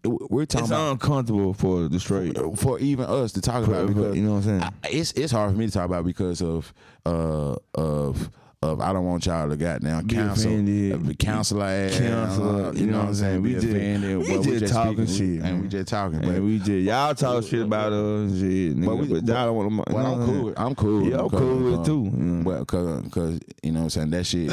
we're 0.05 0.45
talking 0.45 0.63
It's 0.65 0.71
about 0.71 0.91
uncomfortable 0.91 1.53
for 1.53 1.87
the 1.87 1.99
straight. 1.99 2.37
for 2.57 2.79
even 2.79 3.05
us 3.05 3.31
to 3.33 3.41
talk 3.41 3.65
about 3.67 3.87
because 3.87 4.15
you 4.15 4.23
know 4.23 4.31
what 4.35 4.37
I'm 4.37 4.43
saying? 4.43 4.61
I, 4.63 4.71
it's 4.89 5.11
it's 5.13 5.31
hard 5.31 5.51
for 5.51 5.57
me 5.57 5.65
to 5.67 5.71
talk 5.71 5.85
about 5.85 6.05
because 6.05 6.41
of 6.41 6.73
uh 7.05 7.55
of 7.75 8.29
of 8.61 8.81
I 8.81 8.93
don't 8.93 9.05
want 9.05 9.25
y'all 9.27 9.47
to 9.47 9.55
goddamn 9.57 10.07
counsel 10.07 10.51
offended. 10.51 11.07
uh, 11.09 11.13
counsel 11.13 11.61
ass, 11.61 11.99
Counsel, 11.99 12.65
uh, 12.67 12.71
you 12.71 12.87
know 12.87 12.99
what 12.99 13.07
I'm 13.09 13.13
saying? 13.13 13.41
We 13.43 13.53
just- 13.53 13.67
offended, 13.67 14.17
we 14.17 14.37
but 14.37 14.43
just 14.43 14.73
talking 14.73 15.05
speaking, 15.05 15.37
shit, 15.37 15.45
and 15.45 15.61
we 15.61 15.67
just 15.67 15.87
talking. 15.87 16.23
And 16.23 16.33
But, 16.33 16.41
we 16.41 16.57
just 16.57 16.69
y'all 16.71 17.13
talk 17.13 17.43
shit 17.43 17.61
about 17.61 17.93
us 17.93 18.31
and 18.31 18.39
shit, 18.39 18.77
nigga, 18.77 18.85
But 18.85 18.95
but, 18.95 19.07
we- 19.07 19.13
y'all 19.15 19.23
don't 19.23 19.55
want 19.55 19.87
to. 19.89 19.93
well, 19.93 20.05
I'm 20.13 20.25
cool. 20.25 20.53
I'm 20.57 20.75
cool. 20.75 21.09
Yeah, 21.09 21.19
I'm 21.19 21.29
cool 21.29 21.57
with 21.57 21.79
it 21.81 21.85
too. 21.85 22.41
Well, 22.43 22.65
cause, 22.65 23.03
cause 23.11 23.39
you 23.61 23.71
know 23.71 23.79
what 23.81 23.83
I'm 23.83 23.89
saying 23.91 24.09
that 24.11 24.23
shit. 24.25 24.51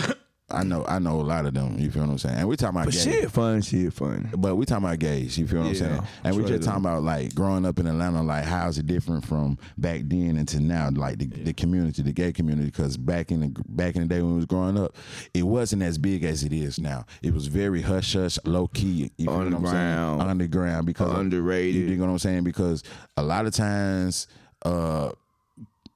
I 0.52 0.62
know 0.62 0.84
I 0.86 0.98
know 0.98 1.20
a 1.20 1.22
lot 1.22 1.46
of 1.46 1.54
them. 1.54 1.78
You 1.78 1.90
feel 1.90 2.02
what 2.02 2.10
I'm 2.10 2.18
saying? 2.18 2.36
And 2.36 2.48
we 2.48 2.56
talking 2.56 2.76
about 2.76 2.86
But 2.86 2.94
gays. 2.94 3.04
shit, 3.04 3.30
fun, 3.30 3.62
shit, 3.62 3.92
fun. 3.92 4.30
But 4.36 4.56
we 4.56 4.64
talking 4.66 4.84
about 4.84 4.98
gays, 4.98 5.36
you 5.38 5.46
feel 5.46 5.60
what 5.60 5.68
I'm 5.68 5.74
saying? 5.74 6.02
And 6.24 6.36
we 6.36 6.44
just 6.44 6.62
talking 6.62 6.84
about 6.84 7.02
like 7.02 7.34
growing 7.34 7.64
up 7.66 7.78
in 7.78 7.86
Atlanta, 7.86 8.22
like 8.22 8.44
how's 8.44 8.78
it 8.78 8.86
different 8.86 9.24
from 9.24 9.58
back 9.78 10.02
then 10.04 10.36
into 10.36 10.60
now, 10.60 10.90
like 10.90 11.18
the, 11.18 11.26
the 11.26 11.52
community, 11.52 12.02
the 12.02 12.12
gay 12.12 12.32
community. 12.32 12.66
Because 12.66 12.96
back 12.96 13.30
in 13.30 13.40
the 13.40 13.62
back 13.68 13.96
in 13.96 14.02
the 14.02 14.08
day 14.08 14.20
when 14.20 14.30
we 14.32 14.36
was 14.36 14.46
growing 14.46 14.78
up, 14.78 14.94
it 15.34 15.44
wasn't 15.44 15.82
as 15.82 15.98
big 15.98 16.24
as 16.24 16.44
it 16.44 16.52
is 16.52 16.78
now. 16.78 17.04
It 17.22 17.34
was 17.34 17.46
very 17.46 17.82
hush 17.82 18.12
hush, 18.12 18.38
low 18.44 18.68
key, 18.68 19.10
you 19.16 19.26
feel 19.26 19.38
what 19.38 19.46
I'm 19.46 19.52
saying? 19.52 19.76
Underground. 19.76 20.22
underground. 20.22 20.86
Because 20.86 21.18
Underrated. 21.18 21.88
You 21.88 21.96
know 21.96 22.06
what 22.06 22.12
I'm 22.12 22.18
saying? 22.18 22.44
Because 22.44 22.82
a 23.16 23.22
lot 23.22 23.46
of 23.46 23.54
times, 23.54 24.26
uh, 24.64 25.10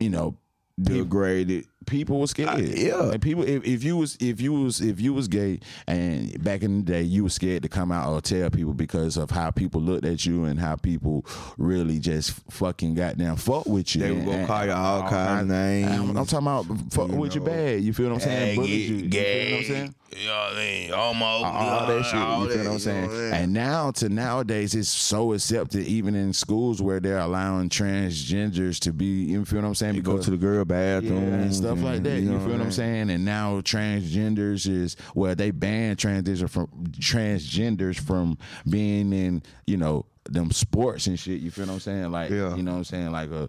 you 0.01 0.11
know, 0.11 0.37
Degraded. 0.81 1.67
People 1.87 2.19
were 2.19 2.25
uh, 2.25 2.27
scared. 2.27 2.61
yeah. 2.61 3.11
and 3.13 3.23
people 3.23 3.43
if, 3.45 3.65
if 3.65 3.85
you 3.85 3.97
was 3.97 4.17
if 4.21 4.41
you 4.41 4.53
was 4.53 4.81
if 4.81 5.01
you 5.01 5.15
was 5.15 5.29
gay 5.29 5.61
and 5.87 6.43
back 6.43 6.63
in 6.63 6.79
the 6.85 6.93
day 6.93 7.03
you 7.03 7.23
were 7.23 7.31
scared 7.31 7.63
to 7.63 7.69
come 7.69 7.91
out 7.93 8.13
or 8.13 8.21
tell 8.21 8.51
people 8.51 8.75
because 8.75 9.17
of 9.17 9.31
how 9.31 9.51
people 9.51 9.81
looked 9.81 10.05
at 10.05 10.27
you 10.27 10.45
and 10.45 10.59
how 10.61 10.77
people 10.77 11.25
really 11.59 11.99
just 11.99 12.33
fucking 12.51 12.95
goddamn 12.95 13.37
fuck 13.37 13.67
with 13.67 13.95
you. 13.95 14.03
They 14.03 14.11
were 14.13 14.21
gonna 14.21 14.33
and- 14.33 14.47
call 14.47 14.65
you 14.67 14.73
all 14.73 15.09
kinds 15.09 15.43
of 15.43 15.49
names. 15.49 15.91
I'm, 15.93 16.17
I'm 16.17 16.27
talking 16.27 16.39
about 16.47 16.65
fuck 16.93 17.09
You 17.11 17.17
with 17.17 17.35
you 17.35 17.41
know. 17.41 17.47
bad. 17.47 17.81
You 17.83 17.93
feel 17.93 18.07
what 18.11 18.15
I'm 18.15 18.21
saying? 18.21 18.57
Bullied 18.57 18.71
you. 18.91 18.97
You 18.97 19.11
feel 19.11 19.51
what 19.53 19.59
I'm 19.59 19.65
saying? 19.65 19.95
Uh, 20.17 20.21
you 20.21 20.27
know 20.29 20.35
what 20.35 20.53
I 20.53 20.57
mean? 20.57 20.93
Almost. 20.93 21.45
all 21.45 21.87
that 21.87 22.05
shit. 22.05 22.15
You 22.15 22.49
feel 22.57 22.65
what 22.65 22.73
I'm 22.73 22.79
saying? 22.79 23.33
And 23.35 23.53
now 23.53 23.91
to 23.93 24.09
nowadays, 24.09 24.75
it's 24.75 24.89
so 24.89 25.33
accepted, 25.33 25.87
even 25.87 26.15
in 26.15 26.33
schools 26.33 26.81
where 26.81 27.01
they're 27.01 27.19
allowing 27.19 27.69
transgenders 27.69 28.79
to 28.81 28.93
be. 28.93 29.25
You 29.25 29.45
feel 29.45 29.61
what 29.63 29.69
I'm 29.69 29.75
saying? 29.75 29.95
You 29.95 30.03
go 30.03 30.19
to 30.19 30.31
the 30.31 30.37
girl 30.37 30.59
Yeah, 30.59 30.65
bathroom 30.65 31.33
and 31.33 31.55
stuff 31.55 31.81
like 31.83 32.03
that. 32.05 32.21
You, 32.21 32.31
know 32.31 32.39
feel 32.41 32.53
what 32.53 32.61
I'm 32.61 32.73
saying? 32.73 33.11
And 33.11 33.25
now 33.25 33.61
transgenders 33.61 34.67
is 34.69 34.97
well, 35.15 35.35
they 35.35 35.51
ban 35.51 35.97
transgender 35.97 36.49
from 36.49 36.69
transgenders 36.99 37.99
from 37.99 38.39
being 38.69 39.13
in 39.13 39.43
you 39.67 39.77
know 39.77 40.07
them 40.25 40.51
sports 40.51 41.07
and 41.07 41.19
shit. 41.19 41.41
You 41.41 41.51
feel 41.51 41.67
what 41.67 41.75
I'm 41.75 41.81
saying? 41.81 42.11
Like 42.11 42.31
Yeah. 42.31 42.55
you 42.57 42.63
know 42.63 42.73
what 42.73 42.79
I'm 42.79 42.85
saying? 42.85 43.13
Like 43.13 43.31
a. 43.31 43.49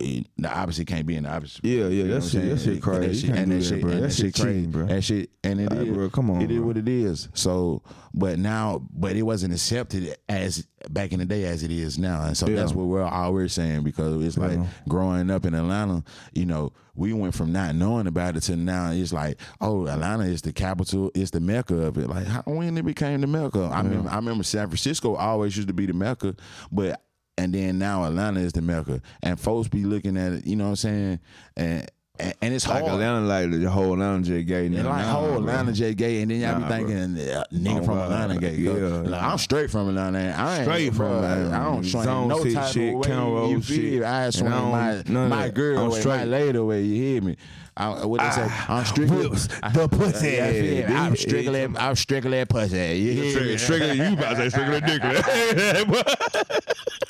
The 0.00 0.24
opposite 0.58 0.86
can't 0.86 1.06
be 1.06 1.16
in 1.16 1.24
the 1.24 1.30
opposite. 1.30 1.62
Yeah, 1.64 1.88
yeah, 1.88 2.14
that 2.14 2.24
shit- 2.24 2.48
that 2.48 2.58
shit 2.60 2.80
crazy. 2.82 3.06
That 3.06 3.14
shit, 3.16 3.30
and 3.38 3.52
that 3.52 3.62
shit, 3.62 3.80
bro. 3.82 3.90
and 3.90 4.02
That 4.04 4.12
shit 4.12 4.34
crazy, 4.34 4.66
bro. 4.66 4.86
That 4.86 5.02
shit, 5.04 5.30
and 5.44 5.60
it 5.60 5.70
Like, 5.70 5.86
is- 5.88 5.94
bro, 5.94 6.08
come 6.10 6.30
on, 6.30 6.40
It 6.40 6.50
is 6.50 6.56
bro. 6.58 6.66
what 6.68 6.76
it 6.78 6.88
is. 6.88 7.28
So, 7.34 7.82
but 8.14 8.38
now, 8.38 8.82
but 8.92 9.14
it 9.16 9.22
wasn't 9.22 9.52
accepted 9.52 10.16
as 10.28 10.66
back 10.88 11.12
in 11.12 11.18
the 11.18 11.26
day 11.26 11.44
as 11.44 11.62
it 11.62 11.70
is 11.70 11.98
now, 11.98 12.22
and 12.24 12.34
so 12.36 12.48
Yeah. 12.48 12.56
that's 12.56 12.72
what 12.72 12.86
we're 12.86 13.02
always 13.02 13.52
saying 13.52 13.82
because 13.84 14.24
it's 14.24 14.38
like 14.38 14.58
growing 14.88 15.30
up 15.30 15.44
in 15.44 15.54
Atlanta, 15.54 16.02
you 16.34 16.46
know, 16.46 16.72
we 16.94 17.12
went 17.12 17.34
from 17.34 17.52
not 17.52 17.74
knowing 17.74 18.06
about 18.06 18.36
it 18.36 18.40
to 18.44 18.56
now 18.56 18.90
it's 18.90 19.12
like, 19.12 19.38
oh, 19.60 19.86
Atlanta 19.86 20.24
is 20.24 20.40
the 20.42 20.52
capital, 20.52 21.10
it's 21.14 21.30
the 21.30 21.40
mecca 21.40 21.76
of 21.76 21.98
it. 21.98 22.08
Like 22.08 22.26
how 22.26 22.42
when 22.46 22.76
it 22.78 22.84
became 22.86 23.20
the 23.20 23.26
mecca? 23.26 23.70
I 23.72 23.82
mean, 23.82 24.06
I 24.08 24.16
remember 24.16 24.44
San 24.44 24.66
Francisco 24.68 25.14
always 25.14 25.54
used 25.56 25.68
to 25.68 25.74
be 25.74 25.84
the 25.86 25.92
mecca, 25.92 26.34
but 26.72 27.02
and 27.40 27.54
then 27.54 27.78
now 27.78 28.04
Atlanta 28.04 28.40
is 28.40 28.52
the 28.52 28.62
mecca, 28.62 29.00
and 29.22 29.38
folks 29.40 29.68
be 29.68 29.84
looking 29.84 30.16
at 30.16 30.32
it, 30.32 30.46
you 30.46 30.56
know 30.56 30.64
what 30.64 30.70
I'm 30.70 30.76
saying, 30.76 31.20
and 31.56 31.90
and, 32.20 32.34
and 32.42 32.54
it's 32.54 32.68
Like 32.68 32.80
hard. 32.82 32.92
Atlanta, 33.00 33.26
like 33.26 33.50
the 33.50 33.70
whole 33.70 33.94
Atlanta 33.94 34.22
just 34.22 34.46
gay. 34.46 34.66
And 34.66 34.74
like 34.76 34.84
now, 34.84 35.12
whole. 35.12 35.36
Atlanta 35.36 35.72
J 35.72 35.94
gay, 35.94 36.20
and 36.20 36.30
then 36.30 36.40
y'all 36.40 36.60
Nah, 36.60 36.68
be 36.68 36.74
thinking 36.74 37.30
uh, 37.30 37.44
nigga 37.50 37.80
Oh, 37.80 37.84
from 37.84 37.98
Atlanta 37.98 38.38
gay. 38.38 38.56
Yeah. 38.56 38.72
Like, 38.72 39.22
I'm 39.22 39.38
straight 39.38 39.70
from 39.70 39.88
Atlanta. 39.88 40.34
I 40.36 40.56
ain't 40.56 40.64
Straight 40.64 40.94
from 40.94 41.12
Atlanta. 41.12 41.56
I 41.56 41.64
don't 41.64 41.84
swing 41.84 42.04
Zone 42.04 42.28
no 42.28 42.44
type 42.44 42.72
shit, 42.72 42.88
of 42.94 43.00
way. 43.00 43.08
Count 43.08 43.28
you 43.30 43.34
Road 43.54 43.64
feel 43.64 43.92
shit. 43.94 44.02
I 44.02 44.30
swing 44.30 44.50
my 44.50 45.02
my 45.06 45.48
girl 45.48 45.78
I'm 45.78 45.84
way, 45.88 45.94
my 45.94 46.00
straight. 46.00 46.24
lady 46.26 46.58
way. 46.58 46.82
You 46.82 46.94
hear 47.02 47.22
me? 47.22 47.36
I, 47.76 48.04
what 48.04 48.20
they 48.20 48.30
say? 48.30 48.48
I'm 48.68 48.84
strictly 48.84 49.22
the 49.28 49.88
pussy. 49.90 50.42
I 50.42 50.52
feel. 50.52 50.86
I'm 50.94 51.16
strictly 51.16 51.62
I'm 51.62 51.96
strictly 51.96 52.44
pussy. 52.44 52.76
You 52.98 53.12
hear 53.12 53.40
me? 53.44 53.56
Strictly, 53.56 53.96
you 53.96 54.12
about 54.12 54.36
to 54.36 54.50
say 54.50 54.50
strictly 54.50 54.80
dick. 54.98 56.04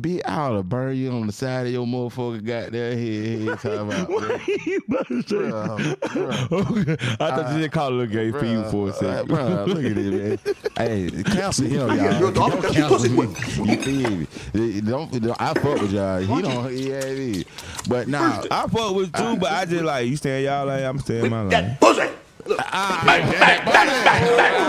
Be 0.00 0.24
out 0.24 0.56
to 0.56 0.62
burn 0.62 0.96
you 0.96 1.10
on 1.12 1.26
the 1.26 1.32
side 1.32 1.66
of 1.66 1.72
your 1.72 1.86
motherfucker 1.86 2.44
goddamn 2.44 2.98
head. 2.98 3.40
head 3.40 3.58
talking 3.60 4.06
about, 4.08 4.46
you 4.66 4.80
about 4.88 5.06
to 5.08 5.22
say? 5.22 5.36
bruh, 5.36 5.96
bruh. 5.98 7.00
I 7.20 7.30
thought 7.30 7.52
you 7.54 7.58
just 7.60 7.72
called 7.72 7.92
a 7.92 7.96
little 7.96 8.12
gay 8.14 8.30
for 8.32 8.44
you 8.44 8.64
for 8.70 8.88
a 8.88 8.90
Uh, 8.90 8.92
second. 8.94 9.28
bro, 9.28 9.64
look 9.66 9.84
at 9.84 9.94
this, 9.94 10.44
man. 10.44 10.54
hey, 11.12 11.22
counsel 11.24 11.66
him, 11.66 11.96
y'all. 12.20 12.30
Don't 12.32 12.62
counsel 12.74 13.10
me. 13.10 13.22
You 13.22 13.76
feel 13.76 14.10
me? 14.10 14.80
Don't, 14.80 15.22
don't- 15.22 15.40
I 15.40 15.54
fuck 15.54 15.80
with 15.80 15.92
y'all. 15.92 16.18
He 16.20 16.42
don't. 16.42 16.72
Yeah, 16.72 16.94
it 16.94 17.18
is. 17.18 17.44
But 17.88 18.08
now, 18.08 18.42
I 18.50 18.66
fuck 18.66 18.94
with 18.94 19.16
you, 19.18 19.36
but 19.36 19.52
I 19.52 19.64
just 19.64 19.84
like 19.84 20.06
you 20.08 20.16
stay 20.16 20.38
in 20.40 20.44
y'all 20.50 20.66
lane, 20.66 20.84
I'm 20.84 20.98
staying 20.98 21.30
in 22.46 22.56
my 22.56 23.04
lane. 23.06 24.64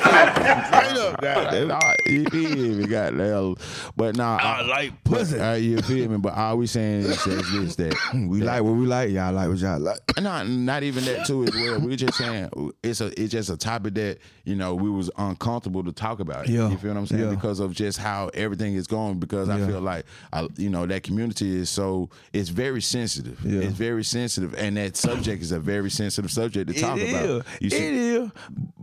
Straight 0.00 0.96
up, 0.96 1.20
goddamn. 1.20 1.68
nah, 1.68 1.94
you 2.06 2.24
feel 2.26 2.76
me? 2.76 2.86
Goddamn. 2.86 3.56
But 3.96 4.16
now, 4.16 4.36
I 4.36 4.62
like 4.62 5.04
pussy. 5.04 5.38
Uh, 5.38 5.54
you 5.54 5.80
feel 5.82 6.08
me? 6.08 6.18
But 6.18 6.34
all 6.34 6.56
we 6.58 6.66
saying 6.66 7.00
is 7.00 7.26
is 7.26 7.52
this 7.52 7.76
that 7.76 7.94
We 8.28 8.40
like 8.42 8.62
what 8.62 8.72
we 8.72 8.86
like, 8.86 9.10
y'all 9.10 9.32
like 9.32 9.48
what 9.48 9.58
y'all 9.58 9.78
like. 9.80 9.98
not 10.20 10.48
not 10.48 10.82
even 10.82 11.04
that 11.04 11.26
too 11.26 11.44
as 11.44 11.54
well. 11.54 11.80
We're 11.80 11.96
just 11.96 12.18
saying 12.18 12.50
it's 12.82 13.00
a 13.00 13.06
it's 13.20 13.32
just 13.32 13.50
a 13.50 13.56
topic 13.56 13.94
that 13.94 14.18
you 14.44 14.56
know 14.56 14.74
we 14.74 14.90
was 14.90 15.10
uncomfortable 15.16 15.84
to 15.84 15.92
talk 15.92 16.20
about. 16.20 16.48
Yeah. 16.48 16.70
You 16.70 16.76
feel 16.78 16.92
what 16.92 16.98
I'm 17.00 17.06
saying? 17.06 17.24
Yeah. 17.24 17.30
Because 17.30 17.60
of 17.60 17.72
just 17.72 17.98
how 17.98 18.30
everything 18.34 18.74
is 18.74 18.86
going. 18.86 19.18
Because 19.18 19.48
I 19.48 19.58
feel 19.66 19.80
like 19.80 20.04
I, 20.32 20.48
you 20.56 20.70
know 20.70 20.86
that 20.86 21.02
community 21.02 21.56
is 21.56 21.70
so 21.70 22.10
it's 22.32 22.48
very 22.48 22.80
sensitive. 22.82 23.40
Yeah. 23.44 23.62
It's 23.62 23.72
very 23.72 24.04
sensitive, 24.04 24.54
and 24.54 24.76
that 24.76 24.96
subject 24.96 25.42
is 25.42 25.52
a 25.52 25.60
very 25.60 25.90
sensitive 25.90 26.30
subject 26.30 26.72
to 26.72 26.80
talk 26.80 26.89
it 26.98 27.10
about. 27.10 27.24
Is. 27.24 27.44
You 27.60 27.66
it 27.66 27.70
see- 27.72 28.16
is. 28.16 28.30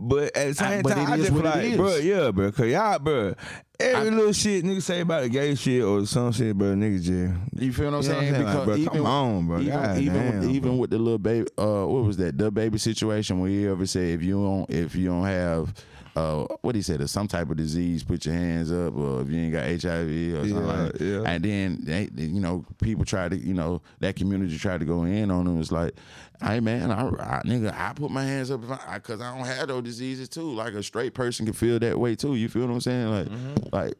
But 0.00 0.36
at 0.36 0.48
the 0.48 0.54
same 0.54 0.82
but 0.82 0.94
time, 0.94 1.12
I 1.12 1.16
just 1.16 1.28
feel 1.30 1.38
it 1.40 1.44
like, 1.44 1.64
is. 1.64 1.76
bro, 1.76 1.96
yeah, 1.96 2.30
bro, 2.30 2.52
cause 2.52 2.66
y'all, 2.66 2.98
bro, 2.98 3.34
every 3.80 4.08
I- 4.08 4.12
little 4.14 4.32
shit 4.32 4.64
nigga 4.64 4.82
say 4.82 5.00
about 5.00 5.22
the 5.24 5.28
gay 5.28 5.54
shit 5.54 5.82
or 5.82 6.06
some 6.06 6.32
shit, 6.32 6.56
bro, 6.56 6.68
nigga 6.68 6.96
just. 7.02 7.62
You 7.62 7.72
feel 7.72 7.90
what 7.90 7.98
I'm 7.98 8.02
You 8.02 8.08
know 8.08 8.14
what 8.14 8.20
saying? 8.22 8.34
I'm 8.34 8.34
saying? 8.34 8.44
Like, 8.44 8.64
bro, 8.64 8.76
even, 8.76 8.92
come 8.92 9.06
on, 9.06 9.46
bro. 9.46 9.58
Even 9.60 9.72
God 9.72 9.98
even, 9.98 10.14
damn, 10.14 10.40
with, 10.40 10.50
even 10.50 10.62
bro. 10.70 10.74
with 10.76 10.90
the 10.90 10.98
little 10.98 11.18
baby, 11.18 11.46
uh, 11.58 11.84
what 11.86 12.04
was 12.04 12.16
that? 12.18 12.38
The 12.38 12.50
baby 12.50 12.78
situation 12.78 13.40
where 13.40 13.50
he 13.50 13.66
ever 13.66 13.86
say 13.86 14.12
if 14.12 14.22
you 14.22 14.34
don't 14.42 14.70
if 14.70 14.94
you 14.94 15.06
don't 15.08 15.24
have. 15.24 15.74
Uh, 16.18 16.46
what 16.62 16.74
he 16.74 16.82
said, 16.82 17.08
some 17.08 17.28
type 17.28 17.48
of 17.48 17.56
disease, 17.56 18.02
put 18.02 18.26
your 18.26 18.34
hands 18.34 18.72
up, 18.72 18.96
or 18.96 19.20
if 19.22 19.28
you 19.28 19.38
ain't 19.40 19.52
got 19.52 19.66
HIV 19.66 20.34
or 20.34 20.48
something 20.48 20.48
Yeah, 20.48 20.82
like 20.82 20.92
that. 20.94 21.00
yeah. 21.00 21.22
And 21.30 21.44
then, 21.44 21.78
they, 21.82 22.08
you 22.16 22.40
know, 22.40 22.64
people 22.82 23.04
try 23.04 23.28
to, 23.28 23.36
you 23.36 23.54
know, 23.54 23.82
that 24.00 24.16
community 24.16 24.58
tried 24.58 24.80
to 24.80 24.86
go 24.86 25.04
in 25.04 25.30
on 25.30 25.46
him. 25.46 25.60
It's 25.60 25.70
like, 25.70 25.94
hey 26.42 26.58
man, 26.60 26.90
I, 26.90 27.06
I 27.08 27.42
nigga, 27.44 27.72
I 27.72 27.92
put 27.94 28.10
my 28.10 28.24
hands 28.24 28.50
up 28.50 28.64
if 28.64 28.70
I, 28.70 28.96
I, 28.96 28.98
don't 28.98 29.46
have 29.46 29.68
those 29.68 29.82
diseases 29.84 30.28
too. 30.28 30.52
Like 30.52 30.74
a 30.74 30.82
straight 30.82 31.14
person 31.14 31.46
can 31.46 31.54
feel 31.54 31.78
that 31.78 31.98
way 31.98 32.16
too. 32.16 32.34
You 32.34 32.48
feel 32.48 32.66
what 32.66 32.72
I'm 32.74 32.80
saying? 32.80 33.08
Like, 33.10 33.28
Mm-hmm. 33.28 33.54
like, 33.76 33.94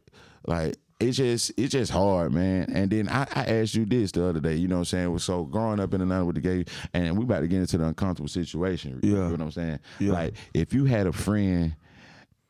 like 0.47 0.77
it's 1.01 1.17
just 1.17 1.53
it's 1.57 1.71
just 1.73 1.93
hard, 1.93 2.33
man. 2.33 2.67
And 2.75 2.91
then 2.91 3.09
I, 3.09 3.23
I 3.33 3.45
asked 3.45 3.75
you 3.77 3.85
this 3.85 4.11
the 4.11 4.25
other 4.27 4.41
day, 4.41 4.57
you 4.57 4.67
know 4.67 4.77
what 4.77 4.93
I'm 4.93 5.17
saying? 5.17 5.19
So 5.21 5.45
growing 5.45 5.79
up 5.79 5.95
in 5.95 6.01
Atlanta 6.01 6.25
with 6.25 6.35
the 6.35 6.41
gay 6.41 6.65
and 6.93 7.17
we 7.17 7.23
about 7.25 7.41
to 7.41 7.47
get 7.49 7.61
into 7.61 7.79
the 7.79 7.87
uncomfortable 7.87 8.29
situation. 8.29 8.99
Yeah. 9.05 9.11
You 9.11 9.17
know 9.19 9.31
what 9.31 9.41
I'm 9.41 9.51
saying? 9.53 9.79
Yeah. 10.01 10.13
Like 10.15 10.35
if 10.55 10.73
you 10.75 10.87
had 10.87 11.07
a 11.07 11.13
friend 11.13 11.77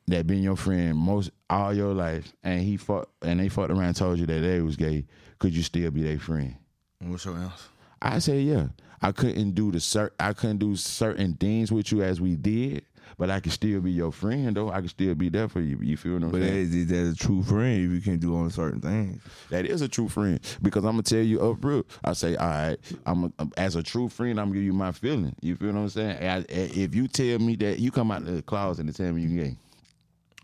that 0.08 0.26
been 0.26 0.42
your 0.42 0.56
friend 0.56 0.96
most 0.96 1.30
all 1.50 1.72
your 1.74 1.94
life 1.94 2.32
and 2.42 2.60
he 2.62 2.76
fought 2.76 3.08
and 3.22 3.40
they 3.40 3.48
fucked 3.48 3.70
around 3.70 3.84
and 3.84 3.96
told 3.96 4.18
you 4.18 4.26
that 4.26 4.40
they 4.40 4.60
was 4.60 4.76
gay, 4.76 5.04
could 5.38 5.54
you 5.54 5.62
still 5.62 5.90
be 5.90 6.02
their 6.02 6.18
friend? 6.18 6.54
What's 7.00 7.24
your 7.24 7.36
answer? 7.36 7.64
I 8.02 8.18
say 8.18 8.40
yeah. 8.40 8.68
I 9.00 9.12
couldn't 9.12 9.52
do 9.52 9.70
the 9.70 9.80
cer- 9.80 10.12
I 10.18 10.32
couldn't 10.32 10.58
do 10.58 10.74
certain 10.76 11.34
things 11.34 11.70
with 11.70 11.92
you 11.92 12.02
as 12.02 12.20
we 12.20 12.34
did, 12.34 12.84
but 13.16 13.30
I 13.30 13.38
could 13.38 13.52
still 13.52 13.80
be 13.80 13.92
your 13.92 14.10
friend 14.10 14.56
though. 14.56 14.70
I 14.70 14.80
could 14.80 14.90
still 14.90 15.14
be 15.14 15.28
there 15.28 15.48
for 15.48 15.60
you. 15.60 15.78
You 15.80 15.96
feel 15.96 16.14
what 16.14 16.24
I'm 16.24 16.32
saying? 16.32 16.42
But 16.42 16.48
saying? 16.48 16.70
that 16.70 16.76
is 16.76 17.14
that 17.16 17.22
a 17.22 17.26
true 17.26 17.42
friend 17.44 17.84
if 17.84 17.90
you 17.92 18.00
can't 18.00 18.20
do 18.20 18.36
on 18.36 18.50
certain 18.50 18.80
things. 18.80 19.22
That 19.50 19.66
is 19.66 19.82
a 19.82 19.88
true 19.88 20.08
friend 20.08 20.40
because 20.62 20.84
I'm 20.84 20.92
gonna 20.92 21.02
tell 21.04 21.20
you 21.20 21.40
up 21.40 21.64
real. 21.64 21.84
I 22.04 22.12
say, 22.14 22.34
all 22.36 22.48
right, 22.48 22.76
I'm 23.06 23.24
a, 23.38 23.48
as 23.56 23.76
a 23.76 23.82
true 23.84 24.08
friend, 24.08 24.40
I'm 24.40 24.46
gonna 24.48 24.54
give 24.56 24.64
you 24.64 24.72
my 24.72 24.90
feeling. 24.90 25.34
You 25.40 25.54
feel 25.54 25.72
what 25.72 25.78
I'm 25.80 25.88
saying? 25.88 26.16
I- 26.22 26.38
I- 26.38 26.44
if 26.48 26.94
you 26.96 27.06
tell 27.06 27.38
me 27.38 27.54
that 27.56 27.78
you 27.78 27.92
come 27.92 28.10
out 28.10 28.22
of 28.22 28.34
the 28.34 28.42
closet 28.42 28.86
and 28.86 28.94
tell 28.96 29.12
me 29.12 29.22
you 29.22 29.40
gay, 29.42 29.56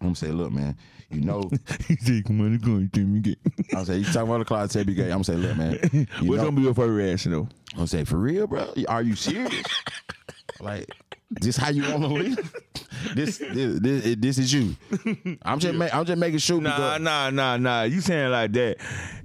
I'm 0.04 0.10
gonna 0.10 0.16
say, 0.16 0.28
look, 0.32 0.52
man, 0.52 0.76
you 1.10 1.22
know, 1.22 1.50
he 1.88 1.96
said, 1.96 2.24
"Come 2.26 2.40
on, 2.42 2.52
you 2.52 2.58
going 2.58 2.90
to 2.90 3.00
me 3.00 3.20
get." 3.20 3.38
I'm 3.74 3.84
say 3.86 3.96
you 3.98 4.04
talking 4.04 4.22
about 4.22 4.38
the 4.38 4.44
closet, 4.44 4.72
tell 4.72 4.84
me 4.84 4.94
gay. 4.94 5.04
I'm 5.04 5.22
gonna 5.22 5.24
say, 5.24 5.34
look, 5.36 5.56
man, 5.56 6.06
What's 6.22 6.42
gonna 6.42 6.52
be 6.52 6.62
your 6.62 6.74
first 6.74 6.90
reaction 6.90 7.32
though? 7.32 7.48
I'm 7.72 7.76
gonna 7.76 7.86
say, 7.86 8.04
for 8.04 8.18
real, 8.18 8.46
bro? 8.46 8.72
Are 8.88 9.00
you 9.02 9.14
serious? 9.16 9.64
like, 10.60 10.90
this 11.30 11.56
how 11.56 11.70
you 11.70 11.82
want 11.90 12.02
to 12.02 12.08
live? 12.08 12.52
this, 13.14 13.38
this, 13.38 13.80
this, 13.80 14.16
this 14.18 14.38
is 14.38 14.52
you. 14.52 14.76
I'm 15.42 15.58
just, 15.58 15.74
ma- 15.74 15.88
I'm 15.92 16.04
just 16.04 16.18
making 16.18 16.38
sure. 16.38 16.60
Nah, 16.60 16.70
because- 16.76 17.00
nah, 17.00 17.30
nah, 17.30 17.56
nah. 17.56 17.82
You 17.84 18.00
saying 18.02 18.30
like 18.30 18.52
that? 18.52 18.76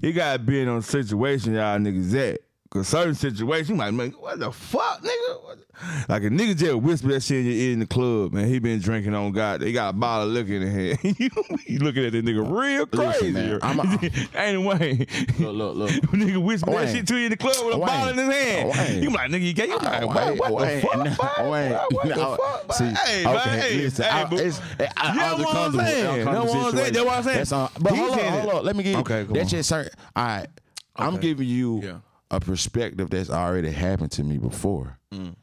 You 0.01 0.13
gotta 0.13 0.39
be 0.39 0.61
in 0.61 0.69
on 0.69 0.81
situation 0.81 1.55
y'all 1.55 1.77
niggas 1.77 2.33
at. 2.33 2.39
Cause 2.71 2.87
certain 2.87 3.15
situations, 3.15 3.69
you 3.69 3.75
might 3.75 3.89
make 3.89 4.21
what 4.21 4.37
the 4.39 4.51
fuck, 4.51 5.01
nigga. 5.01 5.43
What 5.43 5.57
the-" 5.57 6.05
Like 6.07 6.21
a 6.21 6.27
nigga 6.29 6.55
just 6.55 6.75
whisper 6.75 7.07
that 7.07 7.23
shit 7.23 7.37
in 7.39 7.45
your 7.45 7.55
ear 7.55 7.73
in 7.73 7.79
the 7.79 7.87
club, 7.87 8.31
man. 8.33 8.47
He 8.47 8.59
been 8.59 8.79
drinking 8.79 9.15
on 9.15 9.31
God. 9.31 9.61
They 9.61 9.71
got 9.71 9.89
a 9.89 9.93
bottle 9.93 10.27
of 10.27 10.33
liquor 10.33 10.53
in 10.53 10.61
the 10.65 10.69
hand. 10.69 10.99
you, 11.65 11.79
looking 11.79 12.05
at 12.05 12.11
the 12.11 12.21
nigga 12.21 12.47
real 12.47 12.85
crazy. 12.85 13.31
Listen, 13.31 13.33
man, 13.33 13.59
I'm 13.63 13.79
a- 13.79 14.09
anyway, 14.37 15.07
Look, 15.39 15.55
look, 15.55 15.75
look. 15.77 15.89
nigga 16.13 16.37
whisper 16.37 16.69
that 16.69 16.93
shit 16.95 17.07
to 17.07 17.17
you 17.17 17.25
in 17.25 17.31
the 17.31 17.37
club 17.37 17.55
with 17.65 17.73
a 17.73 17.77
Wayne. 17.79 17.87
bottle 17.87 18.19
in 18.19 18.29
his 18.29 18.35
hand. 18.35 18.69
Wayne. 18.69 19.01
You 19.03 19.09
like, 19.09 19.31
nigga, 19.31 19.41
you 19.41 19.53
can't. 19.55 19.69
You 19.69 19.77
like, 19.77 20.05
what, 20.39 20.51
what 20.51 20.67
the 20.67 20.81
fuck, 21.15 21.37
no, 21.39 21.51
man? 21.51 21.71
What 21.89 22.07
the 22.07 22.15
no, 22.15 22.35
fuck, 22.35 22.73
see, 22.73 22.83
Hey, 22.85 23.25
okay, 23.25 23.45
man, 23.49 23.77
listen, 23.79 24.05
hey, 24.05 24.11
I- 24.11 24.33
it's- 24.35 24.61
I- 24.95 25.13
You 25.15 25.21
I- 25.21 25.37
know 25.39 25.43
what 25.43 25.55
I'm 25.57 25.73
saying? 25.73 26.19
You 26.19 26.25
know 26.25 26.43
what 26.43 26.55
I'm 26.55 26.75
saying? 26.77 26.93
That's 26.93 27.05
what 27.05 27.13
I'm 27.17 27.23
saying. 27.23 27.37
That's 27.39 27.51
all. 27.51 27.71
But 27.79 27.95
hold 27.95 28.11
on, 28.11 28.19
hold 28.41 28.53
on. 28.53 28.63
Let 28.65 28.75
me 28.75 28.83
give 28.83 28.93
you. 28.93 28.99
Okay, 28.99 29.23
That's 29.23 29.39
on. 29.45 29.47
just 29.49 29.69
certain. 29.69 29.91
All 30.15 30.23
right, 30.23 30.47
I'm 30.95 31.17
giving 31.17 31.47
you 31.47 31.81
Yeah. 31.83 31.97
A 32.31 32.39
perspective 32.39 33.09
that's 33.09 33.29
already 33.29 33.71
happened 33.71 34.11
to 34.13 34.23
me 34.23 34.37
before. 34.37 34.97
Mm. 35.11 35.35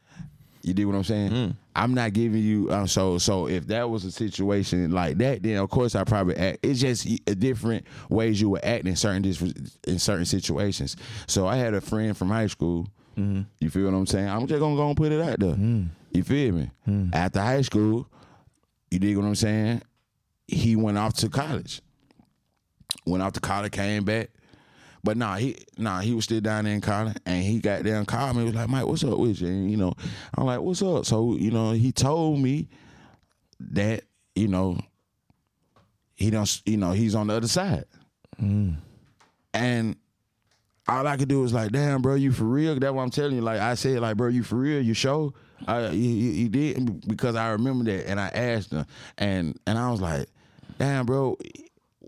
You 0.63 0.75
dig 0.75 0.87
what 0.87 0.97
I'm 0.97 1.05
saying? 1.05 1.57
I'm 1.77 1.95
not 1.95 2.13
giving 2.13 2.43
you. 2.43 2.73
Um, 2.73 2.89
so, 2.89 3.19
so 3.19 3.47
if 3.47 3.69
that 3.69 3.89
was 3.89 4.05
a 4.05 4.11
situation 4.11 4.91
like 4.91 5.17
that, 5.19 5.43
then 5.45 5.59
of 5.59 5.71
course 5.71 5.95
I 5.95 6.03
probably 6.03 6.37
act. 6.37 6.59
It's 6.65 6.81
just 6.81 7.07
different 7.39 7.87
ways 8.09 8.41
you 8.41 8.51
would 8.51 8.65
act 8.65 8.85
in 8.85 8.97
certain 8.97 9.25
in 9.87 9.99
certain 10.01 10.25
situations. 10.25 10.97
So 11.29 11.47
I 11.47 11.55
had 11.55 11.75
a 11.75 11.81
friend 11.81 12.17
from 12.17 12.31
high 12.31 12.49
school. 12.49 12.89
Mm-hmm. 13.17 13.43
You 13.61 13.71
feel 13.71 13.85
what 13.85 13.95
I'm 13.95 14.07
saying? 14.07 14.29
I'm 14.29 14.47
just 14.49 14.59
gonna 14.59 14.75
go 14.75 14.89
and 14.89 14.97
put 14.97 15.13
it 15.13 15.21
out 15.21 15.39
there. 15.39 15.55
Mm. 15.55 15.89
You 16.11 16.25
feel 16.25 16.55
me? 16.55 16.71
After 17.13 17.41
high 17.41 17.63
school, 17.63 18.09
you 18.91 18.99
dig 18.99 19.17
what 19.17 19.25
I'm 19.25 19.37
saying? 19.37 19.83
He 20.49 20.75
went 20.75 20.99
off 20.99 21.15
to 21.19 21.29
college. 21.29 21.81
Went 23.07 23.23
off 23.23 23.35
to 23.35 23.41
college, 23.41 23.71
came 23.71 24.05
back. 24.05 24.31
But 25.07 25.17
nah, 25.17 25.37
he 25.37 25.57
nah, 25.79 26.01
he 26.01 26.15
was 26.15 26.25
still 26.25 26.41
down 26.41 26.65
there 26.65 26.75
in 26.75 26.81
college, 26.81 27.17
and 27.25 27.41
he 27.41 27.61
got 27.61 27.85
there 27.85 27.95
and 27.95 28.09
called 28.09 28.35
me. 28.35 28.43
He 28.43 28.47
was 28.47 28.57
like, 28.57 28.69
Mike, 28.69 28.87
what's 28.87 29.05
up 29.05 29.17
with 29.17 29.41
you? 29.41 29.47
And, 29.47 29.71
you 29.71 29.77
know, 29.77 29.95
I'm 30.37 30.47
like, 30.47 30.61
what's 30.61 30.83
up? 30.83 31.07
So 31.07 31.37
you 31.37 31.53
know, 31.53 31.71
he 31.71 31.93
told 31.93 32.41
me 32.41 32.69
that 33.61 34.03
you 34.35 34.49
know 34.49 34.81
he 36.17 36.29
don't, 36.31 36.61
you 36.67 36.77
know, 36.77 36.91
he's 36.91 37.15
on 37.15 37.29
the 37.29 37.35
other 37.35 37.47
side, 37.47 37.85
mm. 38.43 38.75
and 39.55 39.95
all 40.89 41.07
I 41.07 41.17
could 41.17 41.29
do 41.29 41.41
was 41.41 41.53
like, 41.53 41.71
damn, 41.71 42.03
bro, 42.03 42.17
you 42.17 42.33
for 42.33 42.43
real? 42.43 42.75
That's 42.75 42.93
what 42.93 43.03
I'm 43.03 43.11
telling 43.11 43.37
you. 43.37 43.43
Like 43.43 43.61
I 43.61 43.75
said, 43.75 44.01
like, 44.01 44.17
bro, 44.17 44.27
you 44.27 44.43
for 44.43 44.57
real? 44.57 44.83
You 44.83 44.93
show? 44.93 45.35
I, 45.69 45.91
you 45.91 46.49
did 46.49 47.07
because 47.07 47.37
I 47.37 47.51
remember 47.51 47.85
that, 47.85 48.11
and 48.11 48.19
I 48.19 48.27
asked 48.27 48.73
him, 48.73 48.85
and 49.19 49.57
and 49.69 49.79
I 49.79 49.89
was 49.89 50.01
like, 50.01 50.27
damn, 50.79 51.07
bro. 51.07 51.39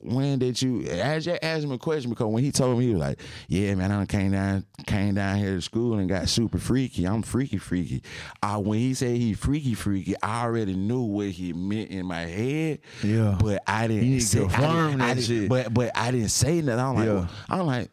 When 0.03 0.39
did 0.39 0.61
you? 0.63 0.85
Just 0.85 1.29
asked 1.43 1.65
him 1.65 1.73
a 1.73 1.79
question 1.79 2.11
because 2.11 2.27
when 2.27 2.43
he 2.45 2.53
told 2.53 2.79
me, 2.79 2.87
he 2.87 2.91
was 2.93 3.01
like, 3.01 3.21
"Yeah, 3.49 3.75
man, 3.75 3.91
I 3.91 4.07
came 4.07 4.33
down, 4.33 4.65
came 4.87 5.15
down 5.15 5.39
here 5.39 5.55
to 5.57 5.61
school 5.61 5.99
and 5.99 6.09
got 6.09 6.29
super 6.29 6.59
freaky. 6.59 7.05
I'm 7.07 7.23
freaky, 7.23 7.59
freaky." 7.59 8.03
Uh, 8.43 8.59
when 8.59 8.79
he 8.79 8.95
said 8.95 9.17
he 9.17 9.35
freaky, 9.35 9.75
freaky, 9.75 10.15
I 10.23 10.45
already 10.45 10.75
knew 10.75 11.03
what 11.03 11.29
he 11.29 11.53
meant 11.53 11.91
in 11.91 12.07
my 12.07 12.21
head. 12.23 12.79
Yeah. 13.03 13.37
but 13.41 13.63
I 13.67 13.87
didn't 13.89 14.05
You 14.05 14.11
need 14.13 14.21
to 14.21 14.27
say, 14.27 14.45
I 14.45 14.47
didn't- 14.47 15.01
I 15.01 15.15
didn't- 15.15 15.25
shit. 15.27 15.49
But 15.49 15.75
but 15.75 15.91
I 15.97 16.11
didn't 16.11 16.29
say 16.31 16.61
that. 16.61 16.79
I'm 16.79 16.95
like, 16.95 17.07
Yeah. 17.07 17.13
well, 17.15 17.31
I'm 17.49 17.67
like, 17.67 17.91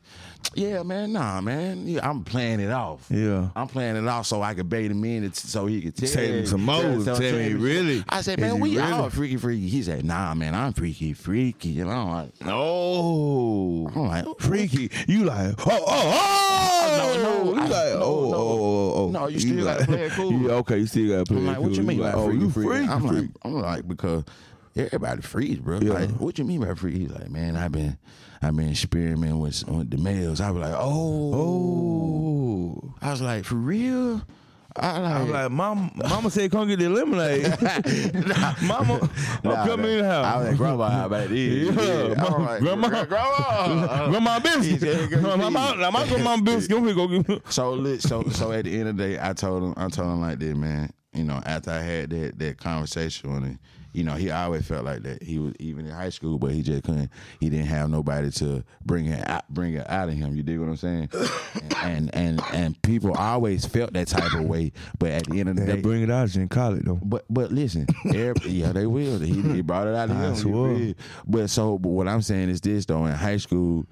yeah, 0.54 0.84
man, 0.84 1.14
nah, 1.14 1.42
man. 1.42 1.88
Yeah, 1.88 2.08
I'm 2.10 2.24
playing 2.24 2.60
it 2.60 2.72
off. 2.72 3.06
Yeah. 3.10 3.50
I'm 3.56 3.68
playing 3.68 3.96
it 3.96 4.08
off 4.08 4.26
so 4.28 4.42
I 4.42 4.54
could 4.54 4.70
bait 4.70 4.92
him 4.92 5.04
in 5.04 5.32
so 5.34 5.66
he 5.66 5.82
could 5.82 5.96
tell, 5.96 6.10
Tell 6.10 6.24
him 6.24 6.46
some 6.46 6.64
more. 6.64 6.82
Tell 7.04 7.20
me 7.20 7.54
really. 7.54 8.04
I 8.10 8.22
said, 8.22 8.40
man, 8.40 8.60
we 8.60 8.78
really? 8.78 8.92
all 8.92 9.10
freaky, 9.10 9.38
freaky. 9.38 9.68
He 9.68 9.84
said, 9.84 10.06
nah, 10.06 10.34
man, 10.34 10.54
I'm 10.56 10.74
freaky, 10.74 11.14
freaky. 11.14 11.80
And 11.82 11.92
I'm 11.92 12.10
like, 12.10 12.32
Oh, 12.46 13.88
I'm 13.96 14.08
like, 14.08 14.40
freaky. 14.40 14.90
You 15.08 15.26
like, 15.26 15.56
oh, 15.68 15.84
oh, 15.88 15.88
oh. 15.88 17.18
No, 17.18 17.44
no, 17.44 17.54
You 17.54 17.60
I- 17.62 17.68
like, 17.68 17.94
no, 18.00 18.04
oh, 18.04 18.30
no. 18.30 18.36
oh, 18.38 18.40
oh, 18.40 18.94
oh. 18.96 19.06
oh. 19.08 19.10
No, 19.12 19.28
you 19.28 19.40
still 19.40 19.64
gotta 19.66 19.86
play 19.86 20.04
it 20.06 20.12
cool. 20.14 20.32
Yeah, 20.46 20.52
okay, 20.56 20.78
you 20.80 20.86
still 20.88 21.10
gotta 21.10 21.26
play 21.26 21.38
cool 21.38 21.38
I'm 21.38 21.44
it 21.46 21.48
like, 21.48 21.58
cool. 21.58 21.68
what 21.68 21.78
you 21.78 21.84
mean 21.84 22.00
by 22.00 22.14
like, 22.14 22.14
freaky, 22.14 22.28
oh, 22.28 22.32
you 22.42 22.50
freaky? 22.50 22.70
freaky, 22.70 22.92
I'm 22.92 23.06
like. 23.06 23.30
I'm 23.44 23.54
like, 23.54 23.88
because 23.88 24.24
everybody 24.76 25.22
freaks, 25.22 25.60
bro. 25.60 25.80
Yeah. 25.80 25.94
Like, 25.94 26.10
what 26.12 26.38
you 26.38 26.46
mean 26.46 26.62
by? 26.62 26.74
He's 26.90 27.10
like, 27.12 27.30
man, 27.30 27.56
I've 27.56 27.72
been, 27.72 27.98
I've 28.42 28.56
been 28.56 28.70
experimenting 28.70 29.40
with, 29.40 29.68
with 29.68 29.90
the 29.90 29.98
males. 29.98 30.42
I 30.42 30.52
was 30.52 30.62
like, 30.62 30.76
oh, 30.78 31.32
Oh. 31.36 32.94
I 33.02 33.12
was 33.12 33.22
like, 33.22 33.46
for 33.46 33.56
real? 33.56 34.22
I 34.78 35.00
like, 35.00 35.12
I'm 35.14 35.32
like, 35.32 35.52
mom, 35.52 35.92
mama 35.96 36.30
said 36.30 36.52
come 36.52 36.68
get 36.68 36.80
the 36.80 36.90
lemonade. 36.90 37.44
mama, 38.68 39.10
Nah, 39.42 39.54
I'm 39.62 39.68
coming 39.70 39.92
in 39.92 39.98
the 40.00 40.06
house. 40.06 40.26
I 40.26 40.38
was 40.38 40.48
at 40.50 40.58
grandma 40.58 40.90
house 40.90 41.10
back 41.12 41.28
then. 41.30 41.38
Yeah, 41.38 41.70
I 41.72 42.24
was 42.24 42.30
like, 42.32 42.60
grandma- 42.60 43.06
grandma. 43.06 44.08
Grandma 44.10 44.40
biscuit. 44.42 44.64
He 44.66 44.78
said, 44.78 45.10
"Go 45.12 45.38
My, 45.38 45.48
eat." 45.48 45.52
my, 45.54 45.90
my 45.92 46.08
grandma 46.08 46.38
biscuit. 46.42 46.72
Go 46.78 46.84
here, 46.84 46.94
go 46.94 47.08
get. 47.08 47.54
So 47.54 47.72
lit. 47.72 48.02
So 48.02 48.24
so 48.24 48.52
at 48.52 48.66
the 48.66 48.78
end 48.78 48.90
of 48.90 48.98
the 48.98 49.04
day, 49.08 49.18
I 49.22 49.32
told 49.32 49.64
him. 49.64 49.74
I 49.78 49.88
told 49.88 50.10
him 50.12 50.20
like 50.20 50.40
that, 50.40 50.58
man. 50.58 50.90
You 51.14 51.24
know, 51.24 51.42
after 51.46 51.72
I 51.72 51.80
had 51.80 52.10
that 52.10 52.38
that 52.40 52.58
conversation 52.58 53.34
with 53.34 53.44
him, 53.44 53.60
you 53.96 54.04
know, 54.04 54.14
he 54.16 54.30
always 54.32 54.68
felt 54.68 54.86
like 54.86 55.04
that. 55.04 55.24
He 55.24 55.40
was 55.40 55.54
even 55.60 55.86
in 55.86 55.92
high 55.92 56.10
school, 56.10 56.38
but 56.38 56.52
he 56.52 56.62
just 56.62 56.84
couldn't. 56.84 57.10
He 57.40 57.50
didn't 57.50 57.68
have 57.68 57.90
nobody 57.90 58.30
to 58.32 58.64
bring 58.86 59.06
it 59.08 59.28
out, 59.28 59.48
bring 59.50 59.74
it 59.76 59.90
out 59.90 60.10
of 60.10 60.16
him. 60.16 60.36
You 60.36 60.44
dig 60.44 60.60
what 60.60 60.68
I'm 60.70 60.76
saying? 60.78 61.10
and 61.84 62.14
and 62.14 62.42
and 62.54 62.82
people 62.82 63.14
always 63.14 63.66
felt 63.66 63.94
that 63.94 64.08
type 64.08 64.34
of 64.34 64.46
way. 64.46 64.72
But 65.00 65.12
at 65.12 65.26
the 65.26 65.40
end 65.40 65.50
of 65.50 65.56
the 65.56 65.62
day 65.62 65.68
They 65.68 65.76
day, 65.78 65.82
bring 65.82 66.02
it 66.04 66.12
out 66.12 66.36
in 66.36 66.50
college 66.50 66.84
though. 66.84 67.00
but 67.04 67.26
but 67.30 67.52
listen, 67.52 67.88
every, 68.14 68.52
yeah, 68.52 68.72
they 68.72 68.86
will. 68.88 69.20
He, 69.20 69.42
he 69.42 69.62
brought 69.62 69.88
it 69.88 69.96
out 69.96 70.10
of 70.10 70.18
I 70.18 70.26
him. 70.26 70.34
you 70.34 70.40
swear. 70.40 70.94
But 71.26 71.50
so, 71.50 71.78
but 71.78 71.90
what 71.90 72.08
I'm 72.08 72.22
saying 72.22 72.50
is 72.50 72.62
this 72.62 72.86
though: 72.86 73.06
in 73.06 73.14
high 73.14 73.38
school, 73.38 73.86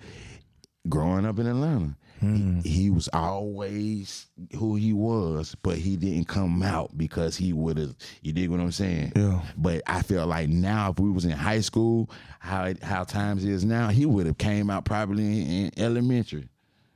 growing 0.90 1.26
up 1.26 1.40
in 1.40 1.48
Atlanta, 1.48 1.96
He, 2.24 2.30
mm-hmm. 2.30 2.60
he 2.62 2.90
was 2.90 3.10
always 3.14 4.28
who 4.58 4.76
he 4.76 4.94
was, 4.94 5.56
but 5.62 5.78
he 5.78 5.96
didn't 5.98 6.28
come 6.28 6.64
out 6.64 6.98
because 6.98 7.36
he 7.36 7.54
would 7.54 7.78
have. 7.78 7.96
You 8.22 8.34
dig 8.34 8.50
what 8.50 8.60
I'm 8.60 8.72
saying? 8.72 9.14
Yeah. 9.16 9.42
But 9.58 9.82
I 9.88 10.02
feel 10.02 10.26
like 10.26 10.50
now, 10.50 10.92
if 10.92 11.00
we 11.00 11.12
was 11.12 11.26
in 11.26 11.32
high 11.32 11.62
school, 11.62 12.10
how 12.40 12.66
it, 12.66 12.82
how 12.82 13.04
times 13.04 13.46
is 13.46 13.66
now, 13.66 13.90
he 13.90 14.06
would 14.06 14.26
have 14.26 14.38
came 14.38 14.70
out 14.70 14.86
probably 14.86 15.24
in, 15.24 15.48
in 15.48 15.72
elementary. 15.78 16.50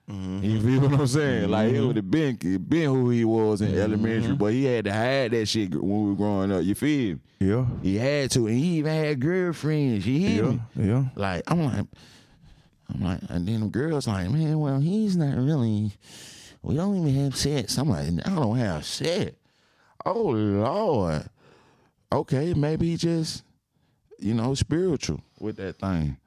Mm-hmm. 0.09 0.43
You 0.43 0.61
feel 0.61 0.89
what 0.89 1.01
I'm 1.01 1.07
saying? 1.07 1.49
Like 1.49 1.69
it 1.69 1.75
mm-hmm. 1.75 1.87
would 1.87 1.95
have 1.97 2.09
been 2.09 2.37
been 2.37 2.85
who 2.85 3.09
he 3.09 3.25
was 3.25 3.61
in 3.61 3.69
mm-hmm. 3.69 3.79
elementary, 3.79 4.35
but 4.35 4.53
he 4.53 4.63
had 4.63 4.85
to 4.85 4.93
hide 4.93 5.31
that 5.31 5.47
shit 5.47 5.73
when 5.73 6.03
we 6.03 6.09
were 6.11 6.15
growing 6.15 6.51
up. 6.51 6.63
You 6.63 6.75
feel? 6.75 7.15
me? 7.15 7.19
Yeah. 7.39 7.65
He 7.83 7.97
had 7.97 8.31
to, 8.31 8.47
and 8.47 8.57
he 8.57 8.77
even 8.77 8.93
had 8.93 9.19
girlfriends. 9.19 10.07
You 10.07 10.19
hear 10.19 10.43
Yeah. 10.45 10.51
me? 10.51 10.61
Yeah. 10.75 11.03
Like 11.15 11.43
I'm 11.47 11.65
like, 11.65 11.85
I'm 12.93 13.03
like, 13.03 13.19
and 13.29 13.47
then 13.47 13.61
the 13.61 13.67
girls 13.67 14.07
like, 14.07 14.29
man, 14.29 14.59
well, 14.59 14.79
he's 14.79 15.17
not 15.17 15.37
really. 15.37 15.91
We 16.61 16.75
don't 16.75 16.95
even 16.97 17.23
have 17.23 17.35
sex. 17.35 17.77
I'm 17.77 17.89
like, 17.89 18.07
I 18.25 18.35
don't 18.35 18.57
have 18.57 18.85
sex. 18.85 19.35
Oh 20.05 20.29
Lord. 20.29 21.23
Okay, 22.11 22.53
maybe 22.53 22.91
he 22.91 22.97
just, 22.97 23.43
you 24.19 24.33
know, 24.33 24.53
spiritual 24.53 25.21
with 25.39 25.57
that 25.57 25.77
thing. 25.79 26.17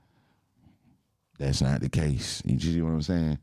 That's 1.38 1.62
not 1.62 1.80
the 1.80 1.88
case. 1.88 2.42
You 2.44 2.60
see 2.60 2.82
what 2.82 2.90
I'm 2.90 3.02
saying? 3.02 3.38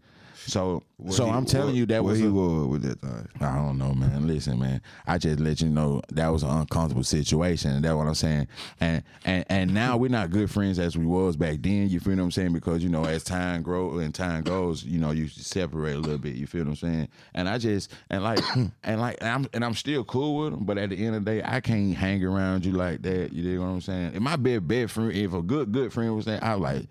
So, 0.48 0.82
so 1.10 1.26
he- 1.26 1.32
I'm 1.32 1.46
telling 1.46 1.68
what- 1.68 1.76
you 1.76 1.86
that 1.88 2.04
was 2.06 2.20
he 2.20 2.26
a- 2.26 2.32
was 2.32 2.68
with 2.68 2.82
that 2.84 3.02
thing. 3.02 3.28
I 3.42 3.56
don't 3.58 3.78
know, 3.78 3.94
man. 3.94 4.26
Listen, 4.28 4.58
man. 4.60 4.82
I 5.06 5.18
just 5.18 5.42
let 5.42 5.60
you 5.60 5.68
know 5.68 6.02
that 6.14 6.30
was 6.30 6.42
an 6.44 6.50
uncomfortable 6.50 7.04
situation. 7.04 7.82
That's 7.82 7.94
what 7.94 8.08
I'm 8.08 8.16
saying. 8.16 8.48
And 8.80 9.04
and 9.26 9.44
and 9.50 9.74
now 9.74 9.98
we're 9.98 10.10
not 10.10 10.30
good 10.32 10.50
friends 10.50 10.80
as 10.80 10.98
we 10.98 11.06
was 11.06 11.36
back 11.36 11.58
then. 11.62 11.90
You 11.90 12.00
feel 12.00 12.16
what 12.16 12.24
I'm 12.24 12.32
saying? 12.32 12.54
Because 12.54 12.82
you 12.82 12.88
know, 12.90 13.04
as 13.04 13.26
time 13.26 13.62
grow 13.62 14.00
and 14.00 14.16
time 14.16 14.44
goes, 14.44 14.84
you 14.86 15.00
know, 15.00 15.12
you 15.12 15.28
separate 15.28 15.96
a 15.96 16.00
little 16.00 16.18
bit. 16.18 16.36
You 16.36 16.48
feel 16.48 16.62
what 16.64 16.70
I'm 16.70 16.76
saying? 16.78 17.08
And 17.34 17.50
I 17.50 17.58
just 17.58 17.92
and 18.10 18.24
like 18.24 18.40
and 18.56 19.02
like 19.02 19.18
and 19.20 19.30
I'm 19.30 19.48
and 19.54 19.66
I'm 19.66 19.74
still 19.76 20.06
cool 20.06 20.38
with 20.46 20.54
him. 20.54 20.64
But 20.64 20.78
at 20.78 20.92
the 20.92 20.96
end 21.06 21.16
of 21.16 21.26
the 21.26 21.32
day, 21.32 21.42
I 21.44 21.60
can't 21.60 21.94
hang 21.94 22.24
around 22.24 22.66
you 22.66 22.72
like 22.72 23.02
that. 23.02 23.34
You 23.34 23.56
know 23.60 23.62
what 23.64 23.68
I'm 23.68 23.82
saying? 23.82 24.12
If 24.16 24.22
my 24.22 24.38
best 24.38 24.66
best 24.66 24.94
friend, 24.94 25.12
if 25.12 25.34
a 25.34 25.42
good 25.42 25.74
good 25.74 25.92
friend 25.92 26.16
was 26.16 26.24
there, 26.24 26.42
I 26.42 26.56
was 26.56 26.62
like. 26.62 26.88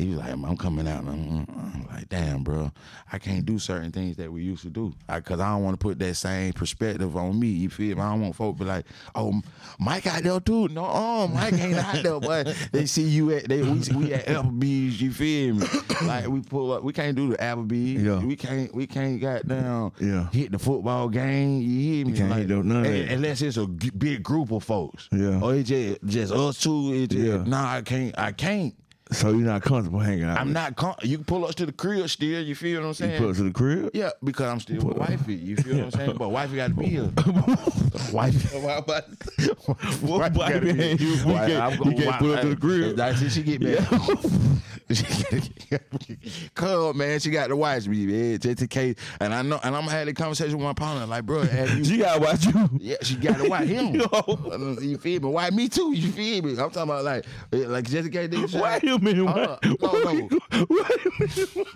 He 0.00 0.08
was 0.08 0.18
like, 0.18 0.32
I'm 0.32 0.56
coming 0.56 0.88
out. 0.88 1.00
I'm, 1.04 1.46
I'm 1.48 1.86
like, 1.92 2.08
damn, 2.08 2.42
bro, 2.42 2.72
I 3.12 3.18
can't 3.18 3.44
do 3.44 3.58
certain 3.58 3.92
things 3.92 4.16
that 4.16 4.32
we 4.32 4.42
used 4.42 4.62
to 4.62 4.70
do. 4.70 4.94
Because 5.12 5.40
I, 5.40 5.50
don't 5.52 5.62
want 5.62 5.78
to 5.78 5.82
put 5.84 5.98
that 5.98 6.14
same 6.14 6.54
perspective 6.54 7.14
on 7.16 7.38
me. 7.38 7.48
You 7.48 7.68
feel 7.68 7.96
me? 7.96 8.02
I 8.02 8.10
don't 8.10 8.22
want 8.22 8.34
folk 8.34 8.58
be 8.58 8.64
like, 8.64 8.86
oh, 9.14 9.40
Mike 9.78 10.06
out 10.06 10.22
there 10.22 10.40
too. 10.40 10.68
No, 10.68 10.86
oh, 10.88 11.28
Mike 11.28 11.52
ain't 11.52 11.76
out 11.76 12.02
there, 12.02 12.18
but 12.18 12.56
they 12.72 12.86
see 12.86 13.02
you 13.02 13.30
at, 13.32 13.48
they, 13.48 13.62
we, 13.62 13.80
we 13.94 14.14
at 14.14 14.26
Applebee's, 14.26 15.00
you 15.02 15.12
feel 15.12 15.54
me? 15.56 15.66
Like, 16.00 16.28
we 16.28 16.40
pull 16.40 16.72
up, 16.72 16.82
we 16.82 16.94
can't 16.94 17.14
do 17.14 17.28
the 17.28 17.36
Applebee's. 17.36 18.02
Yeah. 18.02 18.24
We 18.24 18.34
can't, 18.34 18.74
we 18.74 18.86
can't 18.86 19.20
goddamn 19.20 19.92
Yeah. 20.00 20.30
hit 20.30 20.50
the 20.50 20.58
football 20.58 21.10
game. 21.10 21.60
You 21.60 21.80
hear 21.80 22.06
me? 22.06 22.12
can't 22.16 22.32
hit 22.32 22.48
no- 22.48 22.62
none 22.62 22.86
of 22.86 22.90
that. 22.90 23.10
Unless 23.12 23.42
it's 23.42 23.58
a 23.58 23.66
g- 23.66 23.90
big 23.90 24.22
group 24.22 24.50
of 24.50 24.64
folks. 24.64 25.10
Yeah. 25.12 25.40
Or 25.42 25.54
it's 25.54 25.68
just, 25.68 26.02
just 26.06 26.32
us 26.32 26.58
two. 26.58 26.92
It's 26.94 27.12
just, 27.14 27.24
Yeah. 27.26 27.44
Nah, 27.46 27.74
I 27.74 27.82
can't, 27.82 28.18
I 28.18 28.32
can't. 28.32 28.74
So 29.12 29.30
you're 29.30 29.40
not 29.40 29.62
comfortable 29.62 29.98
hanging 29.98 30.24
out. 30.24 30.38
I'm 30.38 30.46
with 30.48 30.54
not. 30.54 30.76
Con- 30.76 30.94
you 31.02 31.16
can 31.18 31.24
pull 31.24 31.44
us 31.44 31.54
to 31.56 31.66
the 31.66 31.72
crib 31.72 32.08
still. 32.08 32.42
You 32.42 32.54
feel 32.54 32.80
what 32.80 32.86
I'm 32.88 32.94
saying? 32.94 33.12
You 33.14 33.18
put 33.18 33.30
us 33.30 33.36
to 33.38 33.42
the 33.44 33.50
crib. 33.52 33.90
yeah, 33.92 34.10
because 34.22 34.46
I'm 34.46 34.60
still 34.60 34.82
with 34.82 34.96
wifey. 34.96 35.34
You 35.34 35.56
feel 35.56 35.76
what 35.76 35.84
I'm 35.86 35.90
saying? 35.90 36.16
But 36.16 36.28
wifey 36.30 36.56
got 36.56 36.68
to 36.68 36.74
be 36.74 36.86
here. 36.86 37.10
wifey. 38.12 38.58
What 38.58 38.86
Wifey 38.86 40.06
wifey 40.06 40.38
gotta 40.38 40.60
be- 40.60 40.82
ain't 40.82 41.00
you- 41.00 41.08
you 41.08 41.16
Why- 41.26 41.46
can't- 41.48 41.62
I'm 41.62 41.72
you 41.72 41.78
gonna- 41.78 41.96
can't 41.96 42.18
put 42.18 42.36
her 42.36 42.42
to 42.42 42.48
the 42.48 42.54
why- 42.54 42.60
crib. 42.60 42.96
That's. 42.96 43.32
She 43.34 43.42
get 43.42 43.60
back. 43.62 43.88
Come 46.54 46.96
man, 46.98 47.20
she 47.20 47.30
got 47.30 47.48
to 47.48 47.56
watch 47.56 47.86
me, 47.86 48.06
man. 48.06 48.38
Just 48.38 48.62
in 48.62 48.68
case. 48.68 48.96
And 49.20 49.32
I 49.32 49.42
know, 49.42 49.60
and 49.62 49.74
I'm 49.76 49.82
gonna 49.82 49.92
have 49.92 50.06
the 50.06 50.12
conversation 50.12 50.58
with 50.58 50.64
my 50.66 50.72
partner, 50.72 51.06
like, 51.06 51.24
bro, 51.24 51.42
you? 51.42 51.84
She 51.90 51.98
gotta 51.98 52.20
watch 52.20 52.46
you. 52.54 52.70
Yeah, 52.80 52.96
she 53.02 53.16
got 53.16 53.38
to 53.38 53.48
watch 53.48 53.66
him. 53.66 53.94
Yo. 53.94 54.78
You 54.80 54.98
feel 54.98 55.20
me? 55.20 55.28
Why 55.28 55.50
me 55.50 55.68
too? 55.68 55.92
You 55.92 56.10
feel 56.10 56.42
me? 56.42 56.50
I'm 56.52 56.70
talking 56.70 56.82
about 56.82 57.04
like, 57.04 57.24
like 57.52 57.84
just 57.88 58.06
in 58.06 58.12
case 58.12 58.28
a 58.28 58.30
minute. 58.30 58.54
Uh, 58.54 58.60
Wait, 58.62 58.82
no, 58.84 58.96
no. 58.98 60.28
a 60.60 60.66
minute. 60.68 61.68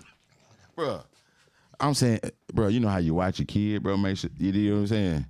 bro. 0.75 1.01
I'm 1.79 1.93
saying, 1.93 2.19
bro, 2.53 2.67
you 2.67 2.79
know 2.79 2.87
how 2.87 2.97
you 2.97 3.13
watch 3.13 3.39
your 3.39 3.45
kid, 3.45 3.83
bro. 3.83 3.97
Make 3.97 4.17
sure 4.17 4.29
you 4.37 4.51
know 4.51 4.75
what 4.75 4.81
I'm 4.81 4.87
saying. 4.87 5.25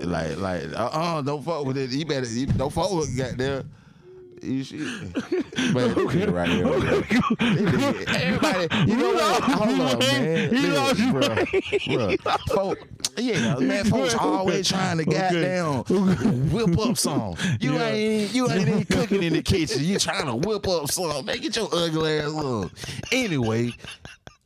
Like, 0.00 0.36
like, 0.38 0.64
uh, 0.72 0.90
uh 0.92 1.22
don't 1.22 1.42
fuck 1.42 1.64
with 1.64 1.78
it. 1.78 1.90
You 1.90 2.04
better, 2.04 2.26
you 2.26 2.46
don't 2.46 2.72
fuck 2.72 2.92
with 2.92 3.16
goddamn. 3.16 3.70
You 4.42 4.64
should, 4.64 4.80
man, 5.72 5.94
look 5.94 6.14
right 6.34 6.48
here. 6.48 6.66
Everybody, 7.40 8.90
you 8.90 8.96
know 8.96 9.12
what? 9.14 9.42
Hold 9.44 9.80
on, 9.80 9.98
man. 10.00 10.54
He 10.54 10.66
lost 10.68 10.98
you, 10.98 11.12
bro. 11.12 12.16
bro. 12.24 12.36
Folk, 12.48 12.78
yeah, 13.16 13.56
man. 13.60 13.84
Folks 13.84 14.14
always 14.16 14.68
trying 14.68 14.98
to 14.98 15.04
goddamn 15.04 15.84
whip 16.50 16.76
up 16.78 16.96
some. 16.98 17.36
You 17.60 17.74
Yeah. 17.74 17.86
ain't, 17.88 18.34
you 18.34 18.50
ain't 18.50 18.68
even 18.68 18.84
cooking 18.86 19.22
in 19.22 19.32
the 19.34 19.42
kitchen. 19.42 19.84
You 19.84 19.98
trying 20.00 20.26
to 20.26 20.34
whip 20.34 20.66
up 20.66 20.90
some. 20.90 21.24
Man, 21.24 21.38
get 21.38 21.54
your 21.54 21.68
ugly 21.72 22.18
ass 22.18 22.34
up. 22.34 22.70
Anyway, 23.12 23.72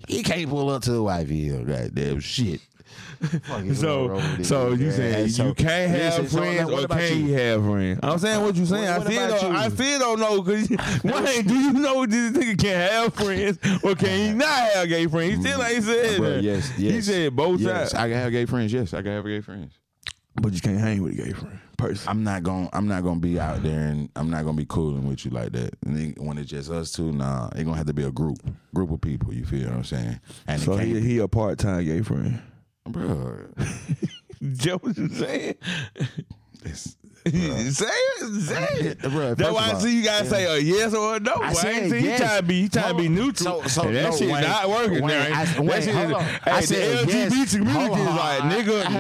he 0.09 0.23
can't 0.23 0.51
pull 0.51 0.69
up 0.69 0.83
to 0.83 0.93
the 0.93 1.03
wife 1.03 1.29
here. 1.31 1.63
Goddamn 1.65 2.21
shit. 2.21 2.61
Fuck 3.45 3.65
is 3.65 3.83
wrong 3.85 4.21
So, 4.37 4.43
so 4.43 4.73
you 4.73 4.91
saying 4.91 5.29
you 5.29 5.55
can't 5.55 5.91
have 5.91 6.19
listen, 6.19 6.29
so 6.29 6.39
friends 6.39 6.71
now 6.71 6.77
or 6.85 6.87
can 6.89 7.27
you? 7.27 7.35
have 7.35 7.65
friends? 7.65 8.01
I'm 8.03 8.19
saying 8.19 8.43
what 8.43 8.55
you 8.57 8.67
saying. 8.67 8.83
What- 8.99 9.07
I 9.07 9.11
still 9.11 9.29
don't. 9.29 9.53
you? 9.53 9.59
I 9.59 9.69
still 9.69 9.99
don't 9.99 10.21
know 10.21 10.43
because 10.43 10.69
why 11.03 11.43
do 11.43 11.55
you 11.55 11.73
know 11.73 12.07
this 12.07 12.33
nigga 12.33 12.59
can 12.59 12.91
have 12.91 13.15
friends 13.15 13.59
or 13.83 13.95
can 13.95 14.19
he 14.19 14.33
not 14.35 14.49
have 14.75 14.89
gay 14.89 15.07
friends? 15.07 15.37
He 15.37 15.41
still 15.43 15.63
ain't 15.63 15.85
said 15.85 16.17
Bro, 16.19 16.31
that. 16.31 16.43
yes, 16.43 16.73
yes. 16.79 16.93
He 16.95 17.01
said 17.03 17.35
both 17.37 17.61
yes, 17.61 17.91
sides, 17.91 17.95
I 17.95 18.09
can 18.09 18.19
have 18.19 18.33
gay 18.33 18.45
friends. 18.47 18.73
Yes, 18.73 18.93
I 18.95 19.03
can 19.03 19.13
have 19.13 19.25
gay 19.25 19.41
friends. 19.41 19.73
but 20.35 20.53
you 20.53 20.61
can't 20.61 20.79
hang 20.79 21.03
with 21.03 21.19
a 21.19 21.23
gay 21.23 21.33
friend. 21.33 21.59
Person. 21.79 22.09
I'm 22.09 22.25
not 22.25 22.43
gonna 22.43 22.71
I'm 22.73 22.89
not 22.89 23.03
gonna 23.03 23.21
be 23.21 23.39
out 23.39 23.63
there 23.63 23.89
and 23.89 24.09
I'm 24.17 24.31
not 24.31 24.47
gonna 24.47 24.57
be 24.57 24.65
cooling 24.67 25.07
with 25.07 25.27
you 25.27 25.31
like 25.31 25.53
that. 25.53 25.75
And 25.85 25.95
then 25.95 26.15
when 26.19 26.39
it's 26.39 26.49
just 26.51 26.71
us 26.71 26.91
two, 26.91 27.13
nah, 27.13 27.49
it's 27.55 27.65
gonna 27.65 27.77
have 27.77 27.85
to 27.87 27.93
be 27.93 28.05
a 28.05 28.11
group, 28.11 28.39
group 28.75 28.91
of 28.91 29.03
people. 29.03 29.35
You 29.35 29.45
feel 29.45 29.69
what 29.69 29.75
I'm 29.77 29.85
saying? 29.85 30.19
And 30.47 30.59
So 30.63 30.79
he, 30.79 30.99
he 31.03 31.19
a 31.19 31.29
part 31.29 31.59
time 31.59 31.85
gay 31.85 32.01
friend. 32.01 32.41
Bro. 32.89 33.49
Joe, 34.53 34.77
what 34.81 34.97
you 34.97 35.09
saying? 35.09 35.55
It's, 36.65 36.97
say 37.73 37.87
it, 37.87 38.43
say 38.43 38.67
it. 38.81 39.01
Bro, 39.03 39.35
That's 39.35 39.53
why 39.53 39.71
I 39.73 39.79
see 39.79 39.97
you 39.99 40.05
gotta 40.05 40.27
say 40.27 40.45
a 40.45 40.59
yes 40.59 40.95
or 40.95 41.17
a 41.17 41.21
no. 41.21 41.33
I 41.35 41.49
I, 41.49 41.53
said 41.53 41.75
ain't 41.75 41.91
see 41.91 41.99
yes. 42.01 42.21
you 42.21 42.25
trying 42.27 42.41
to 42.41 42.47
be 42.47 42.55
you 42.57 42.69
trying 42.69 42.97
to 42.97 43.03
be 43.03 43.09
neutral. 43.09 43.63
so- 43.63 43.69
so, 43.69 43.83
and 43.89 43.97
that 43.97 44.11
no, 44.11 44.17
shit 44.17 44.31
Wayne, 44.31 44.43
not 44.43 44.69
working. 44.69 44.93
Wayne, 45.03 45.07
now. 45.31 45.41
I- 45.41 45.45
that 45.45 45.83
shit 45.85 45.95
hold 45.95 46.07
is, 46.11 46.13
on. 46.17 46.23
hey, 46.25 46.39
I 46.51 46.61
the 46.61 46.67
said 46.67 47.09
yes. 47.09 47.33
LGBT 47.33 47.57
community 47.57 47.87
Hold 47.87 47.99
is 47.99 48.07
like, 48.07 48.43
I- 48.43 48.55
nigga, 48.55 48.87
I- 48.87 48.93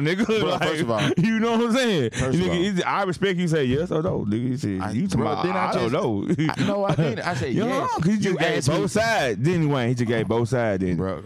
nigga. 0.14 0.26
Bro, 0.26 0.48
like, 0.50 0.62
first 0.62 0.80
of 0.82 0.90
all- 0.90 1.10
you 1.18 1.40
know 1.40 1.50
what 1.52 1.60
I'm 1.66 1.72
saying? 1.72 2.10
First 2.10 2.24
of 2.24 2.34
nigga, 2.34 2.78
all- 2.86 2.92
I 2.92 3.02
respect 3.04 3.38
you 3.38 3.48
say 3.48 3.64
yes 3.64 3.90
or 3.90 4.02
no. 4.02 4.24
Nigga, 4.24 4.48
you 4.48 4.56
said 4.56 4.80
I- 4.80 4.90
you 4.92 5.08
talking 5.08 5.20
about, 5.22 5.42
then 5.44 5.56
I 5.56 5.68
I, 5.68 5.72
don't 5.74 5.92
know. 5.92 6.26
I- 6.48 6.64
no, 6.64 6.84
I 6.84 6.94
didn't. 6.94 7.20
I 7.20 7.34
said 7.34 7.52
You 7.54 7.60
know, 7.66 7.88
yes. 7.96 8.04
he 8.04 8.12
just 8.12 8.24
You 8.24 8.36
gave 8.36 8.66
both 8.66 8.90
sides. 8.90 9.38
Didn't 9.40 9.68
Wayne? 9.68 9.88
He 9.88 9.94
just 9.94 10.08
gave 10.08 10.28
both 10.28 10.48
sides. 10.48 10.80
Didn't 10.80 10.96
bro. 10.96 11.22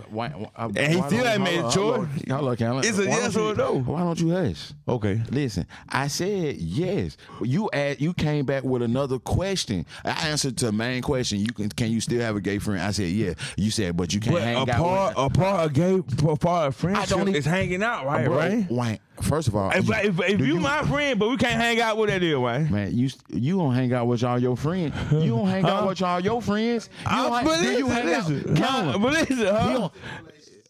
And 0.77 0.77
he 0.93 1.03
still 1.03 1.27
ain't 1.27 1.43
made 1.43 1.59
a 1.59 1.63
choice. 1.63 1.75
Hold 1.77 1.99
on, 2.31 2.41
hold 2.57 2.63
on, 2.63 2.85
It's 2.85 2.99
a 2.99 3.05
yes 3.05 3.37
or 3.37 3.53
a 3.53 3.55
no. 3.55 3.81
Why 3.81 4.01
don't 4.01 4.19
you 4.21 4.31
hush? 4.31 4.73
Okay. 4.89 5.21
Listen, 5.31 5.67
I 5.89 6.07
said 6.09 6.38
yes. 6.59 7.17
You 7.43 7.69
asked, 7.73 8.01
you 8.01 8.15
came 8.15 8.45
back 8.45 8.63
with 8.65 8.83
another 8.83 9.19
question. 9.19 9.85
I 10.05 10.29
answered 10.29 10.57
to 10.59 10.67
the 10.67 10.73
main 10.73 11.03
question. 11.03 11.39
You 11.41 11.47
can 11.53 11.69
can 11.71 11.91
you 11.91 12.01
still 12.01 12.21
have 12.21 12.37
a 12.37 12.41
gay 12.41 12.59
friend? 12.59 12.81
I 12.83 12.91
said 12.93 13.09
yeah. 13.09 13.35
You 13.57 13.71
said 13.71 13.97
but 13.97 14.13
you 14.15 14.21
can't 14.21 14.35
But 14.37 14.43
hang 14.43 14.57
a 14.57 14.61
out 14.61 14.69
part, 14.69 15.17
with. 15.17 15.27
a 15.27 15.31
part 15.31 15.67
of 15.67 15.73
gay, 15.73 15.95
a 16.29 16.37
part 16.37 16.69
of 16.69 16.77
friendship 16.77 17.09
don't 17.09 17.23
even- 17.23 17.35
is 17.35 17.45
hanging 17.45 17.83
out, 17.83 18.07
right? 18.07 18.25
Bro, 18.27 18.37
right? 18.37 18.67
Wayne, 18.71 18.99
first 19.23 19.49
of 19.49 19.57
all, 19.57 19.71
If, 19.71 19.87
you- 19.89 19.95
if, 19.95 20.21
if 20.21 20.39
do 20.39 20.45
you, 20.47 20.61
my 20.61 20.83
friend, 20.85 21.19
but 21.19 21.29
we 21.31 21.37
can't 21.37 21.61
hang 21.61 21.81
out 21.81 21.97
with 21.97 22.11
that 22.11 22.21
deal, 22.21 22.43
Wayne. 22.43 22.71
man, 22.71 22.97
you 22.97 23.11
you 23.29 23.57
don't 23.59 23.75
hang 23.75 23.93
out 23.93 24.07
with 24.07 24.23
y'all 24.23 24.39
your 24.39 24.57
friends. 24.57 24.95
You 25.13 25.31
don't 25.31 25.49
hang 25.49 25.65
out 25.65 25.87
with 25.89 26.03
all 26.03 26.21
your 26.21 26.41
friends. 26.43 26.89
You 27.03 27.07
Uh, 27.11 27.23
don't 27.23 27.33
hang, 27.33 27.45
but 27.45 27.61
listen, 27.61 27.79
you 27.79 27.89
hang 27.89 28.07
listen, 28.07 28.59
out. 28.59 28.85
huh? 28.93 28.99
But 28.99 29.13
listen, 29.13 29.39
You 29.39 29.47
huh? 29.47 29.73
don't- 29.79 29.93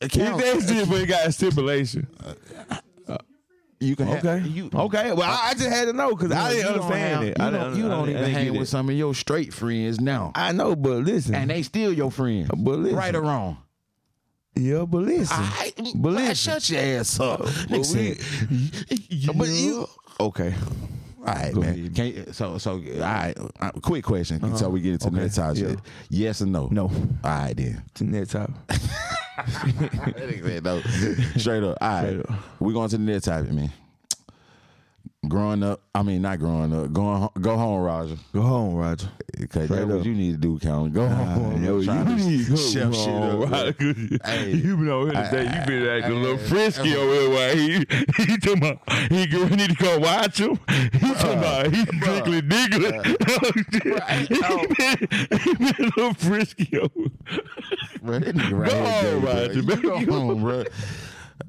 He 0.00 0.08
Count. 0.10 0.40
that's 0.40 0.70
it, 0.70 0.88
but 0.88 1.00
he 1.00 1.06
got 1.06 1.26
a 1.26 1.32
stipulation. 1.32 2.06
You 3.80 3.94
can 3.94 4.08
have- 4.08 4.24
Okay, 4.26 4.46
you, 4.48 4.70
okay. 4.74 5.12
Well, 5.12 5.22
I, 5.30 5.50
I 5.50 5.54
just 5.54 5.68
had 5.68 5.84
to 5.84 5.92
know 5.92 6.14
because 6.14 6.32
I 6.32 6.52
didn't 6.52 6.72
understand 6.72 7.14
have- 7.14 7.22
it. 7.22 7.38
You 7.38 7.44
I 7.44 7.50
don't, 7.50 7.76
you 7.76 7.88
don't 7.88 8.10
even 8.10 8.30
hang 8.30 8.58
with 8.58 8.68
some 8.68 8.88
of 8.88 8.94
your 8.96 9.14
straight 9.14 9.54
friends 9.54 10.00
now, 10.00 10.32
I 10.34 10.52
know, 10.52 10.74
but 10.74 11.04
listen, 11.04 11.34
and 11.36 11.48
they 11.50 11.62
still 11.62 11.92
your 11.92 12.10
friends. 12.10 12.48
But 12.56 12.78
listen. 12.78 12.98
right 12.98 13.14
or 13.14 13.22
wrong. 13.22 13.58
yeah, 14.56 14.84
but 14.84 15.02
listen, 15.04 15.36
I, 15.38 15.72
but 15.94 16.12
listen. 16.14 16.34
shut 16.34 16.68
your 16.70 16.80
ass 16.80 17.20
up. 17.20 17.40
But 17.70 17.86
we- 17.94 18.18
but 19.34 19.48
you 19.48 19.86
okay? 20.20 20.54
All 21.28 21.34
right, 21.34 21.54
Go 21.54 21.60
man. 21.60 21.94
Can't, 21.94 22.34
so, 22.34 22.58
so, 22.58 22.72
all 22.72 22.80
right. 23.00 23.34
Uh, 23.60 23.70
quick 23.82 24.04
question. 24.04 24.42
until 24.42 24.70
we 24.70 24.80
get 24.80 24.92
into 24.94 25.06
Okay. 25.08 25.16
the 25.16 25.22
next 25.22 25.58
Yeah. 25.58 25.74
Yes 26.08 26.42
or 26.42 26.46
no? 26.46 26.68
No. 26.70 26.84
All 26.84 26.90
right, 27.24 27.56
then. 27.56 27.82
To. 27.94 28.04
Nigga 29.38 30.42
said 30.44 30.64
no. 30.64 30.80
Straight 31.40 31.62
up. 31.62 31.78
All 31.80 31.88
right. 31.88 32.06
Straight 32.08 32.20
up. 32.20 32.30
we 32.60 32.72
going 32.72 32.88
to 32.88 32.98
the 32.98 33.02
next 33.04 33.24
topic, 33.26 33.52
man. 33.52 33.72
Growing 35.28 35.62
up, 35.62 35.82
I 35.94 36.02
mean, 36.02 36.22
not 36.22 36.38
growing 36.38 36.72
up. 36.72 36.90
Going, 36.92 37.20
ho- 37.20 37.32
go 37.40 37.56
home, 37.56 37.82
Roger. 37.82 38.16
Go 38.32 38.40
home, 38.40 38.74
Roger. 38.76 39.08
Because 39.38 39.68
that's 39.68 39.84
what 39.84 40.04
you 40.04 40.14
need 40.14 40.32
to 40.32 40.38
do, 40.38 40.58
Count. 40.58 40.94
Go 40.94 41.06
home. 41.06 41.62
Yo, 41.62 41.80
you 41.80 42.04
need 42.04 42.44
to 42.46 42.50
go 42.50 42.56
chef 42.56 42.94
shit 42.94 43.06
home, 43.06 43.42
up, 43.42 43.50
Roger. 43.50 43.94
Hey. 44.24 44.52
you 44.52 44.76
been 44.76 44.88
over 44.88 45.12
here 45.12 45.24
today. 45.30 45.44
You 45.44 45.66
been 45.66 45.86
acting 45.88 46.16
a 46.16 46.20
little 46.20 46.38
frisky 46.38 46.96
over 46.96 47.12
here. 47.12 47.30
While 47.30 47.56
he 47.56 47.72
he 48.16 48.38
talking 48.38 48.58
about 48.58 48.92
he 49.10 49.26
need 49.56 49.70
to 49.70 49.76
go 49.78 49.98
watch 49.98 50.38
him. 50.40 50.58
He 50.92 50.98
talking 51.14 51.38
about 51.38 51.74
he 51.74 51.84
diggly 51.84 52.40
diggly. 52.48 53.16
Oh, 54.40 54.64
he, 55.38 55.54
been, 55.56 55.74
a 55.78 55.82
little 55.96 56.14
frisky 56.14 56.78
over. 56.78 57.08
Bro, 58.02 58.18
that 58.20 58.34
nigga 58.34 58.58
right 58.58 58.70
Go 58.70 58.84
home. 58.84 59.24
Roger, 59.24 60.06
Go 60.06 60.12
home, 60.26 60.42
bro. 60.42 60.64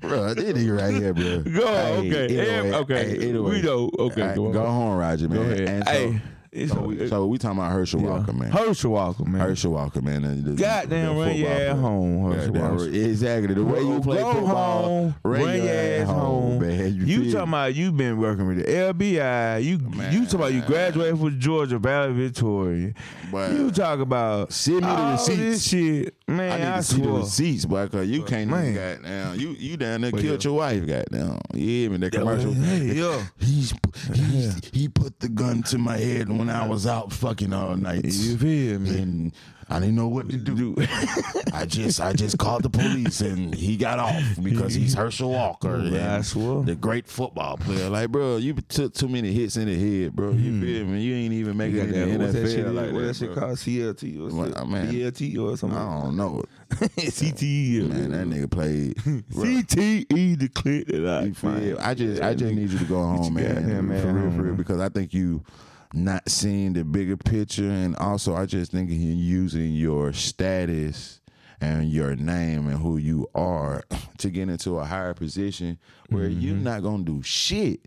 Bro, 0.01 0.33
that 0.33 0.37
nigga 0.55 0.79
right 0.79 0.93
here, 0.95 1.13
bro. 1.13 1.39
Go 1.51 1.67
on, 1.67 2.03
Hey, 2.05 2.25
okay. 2.25 2.39
anyway, 2.39 2.75
okay. 2.77 3.09
hey, 3.19 3.29
anyway. 3.29 3.51
We 3.51 3.61
know. 3.61 3.89
Okay, 3.99 4.21
right, 4.21 4.35
go 4.35 4.51
go 4.51 4.65
home, 4.65 4.97
Roger, 4.97 5.27
man. 5.29 5.37
Go 5.37 5.43
ahead. 5.43 5.61
And 5.69 5.85
so, 5.85 5.91
hey, 5.91 6.67
So 6.67 6.81
we, 6.81 7.07
so 7.07 7.27
we 7.27 7.37
talking 7.37 7.59
about 7.59 7.71
Herschel 7.73 8.01
yeah. 8.01 8.07
Walker, 8.09 8.33
man. 8.33 8.51
Herschel 8.51 8.91
Walker, 8.91 9.23
man. 9.25 9.41
Herschel 9.41 9.71
Walker, 9.73 10.01
man. 10.01 10.43
The, 10.43 10.51
Goddamn, 10.53 11.15
run 11.17 11.35
your 11.35 11.49
ass 11.51 11.77
home, 11.77 12.31
Herschel 12.31 12.53
Goddamn, 12.53 12.71
Walker. 12.77 12.87
Exactly. 12.89 13.53
The 13.53 13.63
way 13.63 13.79
you 13.81 13.87
Go 13.97 14.01
play 14.01 14.21
football, 14.23 14.83
home, 14.83 15.15
run, 15.23 15.41
run 15.43 15.57
your 15.57 15.69
ass 15.73 16.07
home, 16.07 16.59
man. 16.59 16.95
You, 16.95 17.05
You 17.05 17.31
talking 17.31 17.49
about 17.49 17.75
you 17.75 17.91
been 17.91 18.17
working 18.17 18.47
with 18.47 18.57
the 18.57 18.63
FBI? 18.63 19.63
You 19.63 19.77
you 20.11 20.25
talking 20.25 20.35
about 20.39 20.53
you 20.53 20.61
graduated 20.61 21.19
from 21.19 21.39
Georgia 21.39 21.77
Valley 21.77 22.13
Victoria? 22.13 22.93
But 23.31 23.51
You 23.51 23.69
talk 23.69 23.99
about 23.99 24.51
Send 24.51 24.77
me 24.77 24.87
the 24.87 25.11
receipts. 25.11 25.37
this 25.37 25.67
shit, 25.67 26.15
I 26.29 26.35
man. 26.35 26.59
need 26.59 26.67
I, 26.67 26.77
to 26.77 26.83
see 26.83 26.97
the 26.97 27.03
swear. 27.03 27.19
receipts, 27.21 27.65
boy, 27.65 27.87
cause 27.87 28.07
you 28.07 28.23
can't 28.23 28.49
Man. 28.49 28.63
even 28.63 28.75
goddamn. 28.75 29.39
You 29.39 29.49
you 29.51 29.77
down 29.77 30.01
there 30.01 30.11
But 30.11 30.21
killed 30.21 30.43
yeah. 30.43 30.49
your 30.49 30.57
wife, 30.57 30.85
goddamn. 30.87 31.39
You 31.53 31.65
hear 31.67 31.89
me? 31.89 31.97
That 31.97 32.11
commercial. 32.11 32.53
Hey, 32.53 32.93
yeah. 32.95 33.25
He's, 33.39 33.73
he's 34.13 34.69
he 34.71 34.87
put 34.89 35.19
the 35.19 35.29
gun 35.29 35.63
to 35.63 35.77
my 35.77 35.97
head 35.97 36.29
when 36.29 36.49
I 36.49 36.67
was 36.67 36.85
out 36.87 37.11
fucking 37.11 37.51
all 37.53 37.75
night. 37.75 38.05
You 38.05 38.37
feel 38.37 38.79
me? 38.79 38.97
And 39.01 39.33
I 39.69 39.79
didn't 39.79 39.95
know 39.95 40.07
what 40.07 40.29
to 40.29 40.37
do. 40.37 40.75
I 41.53 41.65
just 41.65 42.01
I 42.01 42.13
just 42.13 42.37
called 42.39 42.63
the 42.63 42.69
police 42.69 43.21
and 43.21 43.53
he 43.53 43.77
got 43.77 43.99
off 43.99 44.23
because 44.41 44.73
he's 44.73 44.95
Herschel 44.95 45.31
Walker, 45.31 45.75
and 45.75 46.25
swear. 46.25 46.63
the 46.63 46.75
great 46.75 47.07
football 47.07 47.57
player. 47.57 47.89
Like, 47.89 48.09
bro, 48.09 48.37
you 48.37 48.53
took 48.53 48.93
too 48.93 49.07
many 49.07 49.31
hits 49.31 49.57
in 49.57 49.67
the 49.67 49.75
head, 50.03 50.15
bro. 50.15 50.31
You 50.31 50.51
hmm. 50.51 50.61
feel 50.61 50.85
me? 50.85 51.01
You 51.01 51.15
ain't 51.15 51.33
even 51.33 51.55
making 51.55 51.79
it 51.79 51.95
in 51.95 52.17
the 52.17 52.25
what's 52.25 52.33
that 52.33 52.45
NFL 52.45 52.55
shit? 52.55 52.67
like 52.67 52.91
what 52.91 52.99
that, 53.01 53.07
that 53.07 53.15
shit 53.15 53.35
called? 53.35 53.57
CLT 53.57 54.21
or 54.21 54.51
something? 54.51 54.87
BLT 54.87 55.39
or 55.39 55.57
something? 55.57 55.77
I 55.77 56.01
don't 56.01 56.17
know. 56.17 56.43
CTE. 56.71 57.89
Man, 57.89 58.11
that 58.11 58.27
nigga 58.27 58.49
played. 58.49 58.95
CTE 58.95 60.39
the 60.39 60.49
clip 60.49 60.87
that 60.87 61.05
I 61.05 61.23
You 61.25 61.33
find. 61.33 61.61
feel? 61.61 61.79
I 61.79 61.93
just 61.93 62.21
I 62.21 62.33
just 62.33 62.53
need 62.53 62.69
you 62.69 62.79
to 62.79 62.85
go 62.85 63.01
home, 63.01 63.33
man. 63.35 63.87
for 64.01 64.13
real, 64.13 64.31
for 64.31 64.41
real, 64.43 64.55
because 64.55 64.79
I 64.79 64.89
think 64.89 65.13
you 65.13 65.43
not 65.93 66.29
seeing 66.29 66.73
the 66.73 66.83
bigger 66.83 67.17
picture, 67.17 67.69
and 67.69 67.95
also 67.97 68.35
I 68.35 68.45
just 68.45 68.71
think 68.71 68.89
you're 68.91 68.97
using 68.99 69.73
your 69.73 70.13
status 70.13 71.19
and 71.61 71.89
your 71.91 72.15
name 72.15 72.67
and 72.67 72.79
who 72.79 72.97
you 72.97 73.27
are 73.35 73.83
to 74.19 74.29
get 74.29 74.49
into 74.49 74.77
a 74.79 74.85
higher 74.85 75.13
position 75.13 75.77
where 76.09 76.27
you're 76.27 76.53
Mm-hmm. 76.55 76.63
not 76.63 76.83
gonna 76.83 77.03
do 77.03 77.21
shit. 77.21 77.81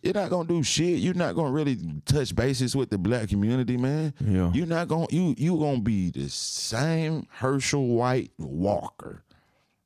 You're 0.00 0.14
not 0.14 0.30
gonna 0.30 0.48
do 0.48 0.62
shit. 0.62 1.00
You're 1.00 1.14
not 1.14 1.34
gonna 1.34 1.50
really 1.50 1.76
touch 2.04 2.34
bases 2.36 2.76
with 2.76 2.88
the 2.90 2.98
black 2.98 3.28
community, 3.28 3.76
man. 3.76 4.14
Yeah. 4.20 4.52
You're 4.52 4.66
not 4.66 4.86
gonna 4.86 5.06
you 5.10 5.34
you 5.36 5.56
gonna 5.58 5.80
be 5.80 6.10
the 6.10 6.28
same 6.28 7.26
Herschel 7.30 7.86
White 7.88 8.30
Walker. 8.38 9.24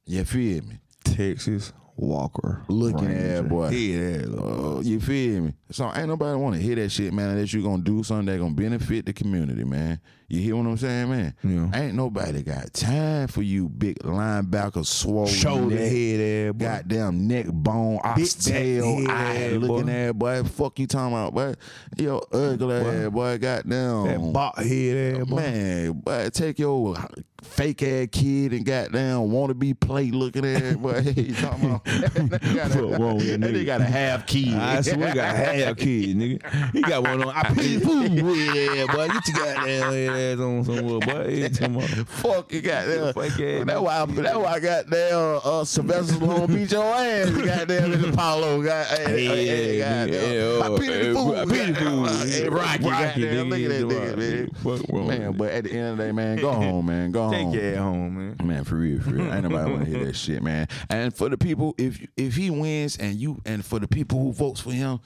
You 0.05 0.25
feel 0.25 0.63
me? 0.65 0.81
Texas 1.05 1.73
Walker. 1.97 2.63
looking 2.69 3.09
Ranger. 3.09 3.37
at 3.37 3.49
boy. 3.49 3.69
Yeah, 3.71 4.25
Uh, 4.39 4.81
you 4.83 4.99
feel 5.01 5.43
me? 5.43 5.53
So 5.71 5.91
ain't 5.95 6.09
nobody 6.09 6.37
want 6.39 6.57
to 6.57 6.61
hear 6.63 6.75
that 6.77 6.91
shit, 6.91 7.13
man. 7.13 7.31
Unless 7.31 7.53
you 7.53 7.63
gonna 7.63 7.83
do 7.83 8.03
something 8.03 8.27
that 8.27 8.39
gonna 8.39 8.55
benefit 8.55 9.07
the 9.07 9.13
community, 9.13 9.65
man. 9.65 10.01
You 10.33 10.41
hear 10.41 10.57
what 10.57 10.67
I'm 10.67 10.79
saying, 10.79 11.11
man? 11.11 11.35
Yeah. 11.45 11.79
Ain't 11.79 11.95
nobody 11.95 12.43
got 12.43 12.73
time 12.73 13.29
for 13.29 13.43
you, 13.43 13.69
big 13.69 13.99
linebacker, 13.99 14.87
swollen 14.87 15.29
shoulder 15.29 15.75
neck, 15.75 15.93
head 15.93 16.57
boy. 16.59 16.65
goddamn 16.65 17.29
neck 17.29 17.47
bone, 17.51 18.01
oxtail, 18.03 19.05
back 19.05 19.11
eye 19.15 19.49
looking 19.59 19.87
boy. 19.87 19.93
at 19.93 20.19
boy. 20.19 20.43
Fuck 20.45 20.79
you 20.79 20.87
talking 20.87 21.13
about, 21.15 21.35
boy? 21.35 21.55
Yo, 21.99 22.17
ugly 22.33 22.75
ass 22.77 23.11
boy. 23.11 23.37
Goddamn, 23.37 24.05
That 24.07 24.33
bot 24.33 24.59
head 24.59 25.17
ass 25.21 25.27
boy. 25.29 25.37
Man, 25.37 25.93
boy, 25.93 26.31
take 26.33 26.59
your 26.59 26.97
fake 27.43 27.83
ass 27.83 28.09
kid 28.13 28.53
and 28.55 28.65
goddamn 28.65 29.31
wanna 29.33 29.53
be 29.53 29.75
play 29.75 30.11
looking 30.11 30.47
at 30.47 30.77
boy. 30.81 30.99
you 31.15 31.35
talking 31.35 31.67
about? 31.73 31.85
that 31.85 32.41
got 32.55 32.71
Fuck 32.71 32.99
wrong 32.99 33.17
with 33.17 33.27
that 33.27 33.41
that 33.43 33.51
nigga. 33.51 33.57
nigga 33.63 33.67
got 33.67 33.81
a 33.83 33.85
half 33.85 34.27
kid. 34.27 34.55
I 34.55 34.81
swear 34.81 35.09
he 35.09 35.15
got 35.15 35.37
half 35.37 35.77
kid, 35.77 36.17
nigga. 36.17 36.73
He 36.73 36.81
got 36.81 37.03
one 37.03 37.23
on. 37.23 37.29
I 37.37 37.53
food 37.53 38.23
with 38.23 38.55
yeah, 38.55 38.87
boy. 38.87 39.09
Get 39.09 39.29
your 39.29 39.37
goddamn 39.45 39.93
head 39.93 40.22
ass 40.23 40.39
on 40.41 40.65
somewhere, 40.65 41.01
boy. 41.01 41.49
Fuck, 42.07 42.53
you 42.53 42.61
got 42.63 42.87
there. 42.87 43.13
That's 43.13 43.81
why. 43.81 44.01
I, 44.01 44.07
that's 44.07 44.37
why 44.37 44.53
I 44.53 44.61
got 44.61 44.87
there. 44.91 45.41
Uh, 45.45 45.65
Sylvester 45.65 46.15
Stallone 46.15 46.49
beat 46.49 46.71
your 46.73 46.85
ass. 46.85 47.67
There 47.67 47.85
in 47.85 48.05
Apollo. 48.13 48.63
Got 48.63 48.87
hey, 48.87 49.25
hey, 49.27 49.47
hey, 49.47 49.79
Yeah, 49.79 49.85
got 49.85 50.09
nigga, 50.09 50.11
there. 50.13 50.59
yeah, 50.59 50.65
I 50.65 50.79
pity 50.79 51.09
the 51.09 51.15
fool. 51.15 51.37
I 51.37 51.45
pity 51.45 51.73
the 51.73 51.81
fool. 51.81 52.07
Hey, 52.07 52.49
Rocky, 52.49 52.85
Rocky, 52.85 53.21
goddamn, 53.23 53.49
Look 53.51 53.61
at 53.61 53.69
that 53.69 53.87
nigga, 53.87 54.17
man. 54.17 54.51
Fuck 54.55 54.89
wrong 54.93 55.07
Man, 55.09 55.33
but 55.37 55.51
at 55.51 55.65
the 55.65 55.73
end 55.73 55.89
of 55.89 55.97
the 55.99 56.05
day, 56.05 56.13
man, 56.13 56.37
go 56.39 56.53
home, 56.53 56.87
man. 56.87 57.11
Go 57.13 57.31
Take 57.31 57.43
home. 57.43 57.55
your 57.55 57.65
ass 57.73 57.79
home, 57.79 58.37
man. 58.39 58.47
Man, 58.47 58.65
for 58.65 58.77
real, 58.77 59.01
for 59.01 59.11
real. 59.11 59.33
Ain't 59.33 59.43
nobody 59.45 59.71
want 59.73 59.85
to 59.85 59.91
hear 59.91 60.05
that 60.07 60.17
shit, 60.17 60.43
man. 60.43 60.69
And 60.89 61.15
for 61.15 61.29
the 61.29 61.39
people, 61.39 61.75
if 61.79 62.05
if 62.17 62.37
he 62.37 62.51
wins 62.51 62.97
and 62.97 63.15
you 63.17 63.41
and 63.45 63.65
for 63.65 63.79
the 63.79 63.89
people 63.89 64.19
who 64.19 64.33
votes 64.33 64.61
for 64.61 64.73
him, 64.73 65.01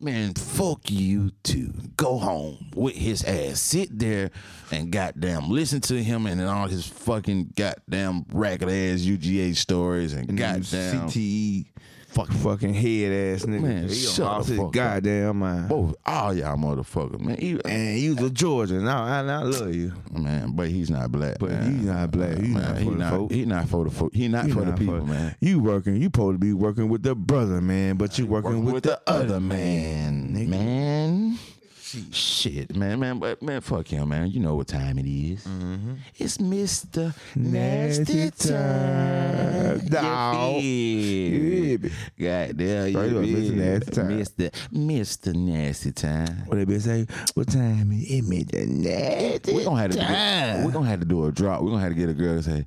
man, 0.00 0.34
fuck 0.34 0.90
you 0.90 1.30
too. 1.42 1.72
Go 1.96 2.18
home 2.18 2.70
with 2.74 2.94
his 2.94 3.24
ass. 3.24 3.60
Sit 3.60 3.98
there 3.98 4.30
and 4.70 4.90
goddamn 4.90 5.50
listen 5.50 5.80
to 5.82 6.02
him 6.02 6.26
and 6.26 6.40
all 6.42 6.66
his 6.68 6.86
fucking 6.86 7.52
goddamn 7.56 8.24
ragged 8.32 8.68
ass 8.68 9.00
UGA 9.00 9.54
stories 9.56 10.12
and, 10.12 10.28
And 10.28 10.38
goddamn 10.38 11.08
CTE 11.08 11.66
fuck 12.10 12.28
fucking 12.32 12.74
head 12.74 13.12
ass 13.34 13.44
nigga. 13.44 13.60
Man, 13.62 13.88
he 13.88 13.94
shut 13.94 14.26
lost 14.26 14.48
the 14.48 14.52
his 14.54 14.58
fuck 14.60 14.66
up. 14.68 14.72
goddamn 14.72 15.38
mind. 15.38 15.68
both 15.68 15.94
all 16.04 16.34
y'all 16.34 16.56
motherfuckers, 16.56 17.20
man. 17.20 17.36
He- 17.38 17.60
And 17.64 17.98
you 17.98 18.14
was 18.14 18.24
a 18.24 18.30
Georgia. 18.30 18.74
Now 18.80 19.04
I, 19.04 19.18
I 19.20 19.42
love 19.42 19.74
you. 19.74 19.92
man, 20.12 20.52
but 20.52 20.68
he's 20.68 20.90
not 20.90 21.10
black. 21.12 21.38
But 21.38 21.50
man. 21.50 21.76
he's 21.76 21.84
not 21.86 22.10
black. 22.10 22.36
He's 22.38 22.48
Man, 22.54 22.62
not 22.62 22.78
he 22.78 22.84
for 22.84 22.90
the 22.90 22.96
not, 22.98 23.10
folk. 23.12 23.30
he 23.32 23.44
not 23.44 23.68
for 23.68 23.84
the 23.84 23.90
folk. 23.90 24.14
He 24.14 24.28
not 24.28 24.46
You 24.48 24.54
for 24.54 24.60
the 24.60 24.66
not 24.66 24.78
people, 24.78 25.06
man. 25.06 25.36
You 25.40 25.60
working, 25.60 25.96
you 25.96 26.04
supposed 26.04 26.34
to 26.34 26.38
be 26.38 26.52
working 26.52 26.88
with 26.88 27.02
the 27.02 27.14
brother, 27.14 27.60
man, 27.60 27.96
but 27.96 28.18
you 28.18 28.26
working 28.26 28.64
with, 28.64 28.82
the, 28.84 29.00
other 29.06 29.40
man. 29.40 30.32
man, 30.50 31.38
man. 31.94 32.12
Shit, 32.12 32.76
man, 32.76 32.98
man, 33.00 33.18
but 33.18 33.42
man, 33.42 33.60
fuck 33.60 33.86
him, 33.88 34.08
man. 34.08 34.30
You 34.30 34.40
know 34.40 34.54
what 34.56 34.68
time 34.68 34.98
it 34.98 35.06
is. 35.06 35.44
Mm-hmm. 35.44 35.94
It's 36.16 36.38
Mr. 36.38 37.14
Nasty, 37.36 38.14
Nasty 38.14 38.48
Time. 38.52 39.80
Time. 39.80 39.88
Dawg. 39.88 40.62
Yeah. 42.16 42.46
God 42.46 42.56
damn, 42.56 42.86
you 42.86 42.92
Straight 42.92 43.12
Mr. 43.12 43.54
Nasty 43.54 43.90
Time. 43.92 44.10
Mr. 44.10 44.50
Mr. 44.72 45.34
Nasty 45.34 45.92
Time. 45.92 46.42
What 46.46 46.56
they 46.56 46.64
been 46.64 46.80
say? 46.80 47.06
What 47.34 47.48
time 47.48 47.92
is 47.92 48.02
it? 48.10 48.14
It 48.20 48.24
made 48.24 48.48
the 48.48 48.66
nasty 48.66 49.54
We're 49.54 49.64
gonna 49.64 49.80
have 49.80 49.90
to 49.92 49.98
do, 49.98 50.04
time. 50.04 50.64
we're 50.64 50.72
gonna 50.72 50.88
have 50.88 51.00
to 51.00 51.06
do 51.06 51.24
a 51.26 51.32
drop. 51.32 51.62
We're 51.62 51.70
gonna 51.70 51.82
have 51.82 51.92
to 51.92 51.98
get 51.98 52.08
a 52.08 52.14
girl 52.14 52.36
to 52.36 52.42
say, 52.42 52.66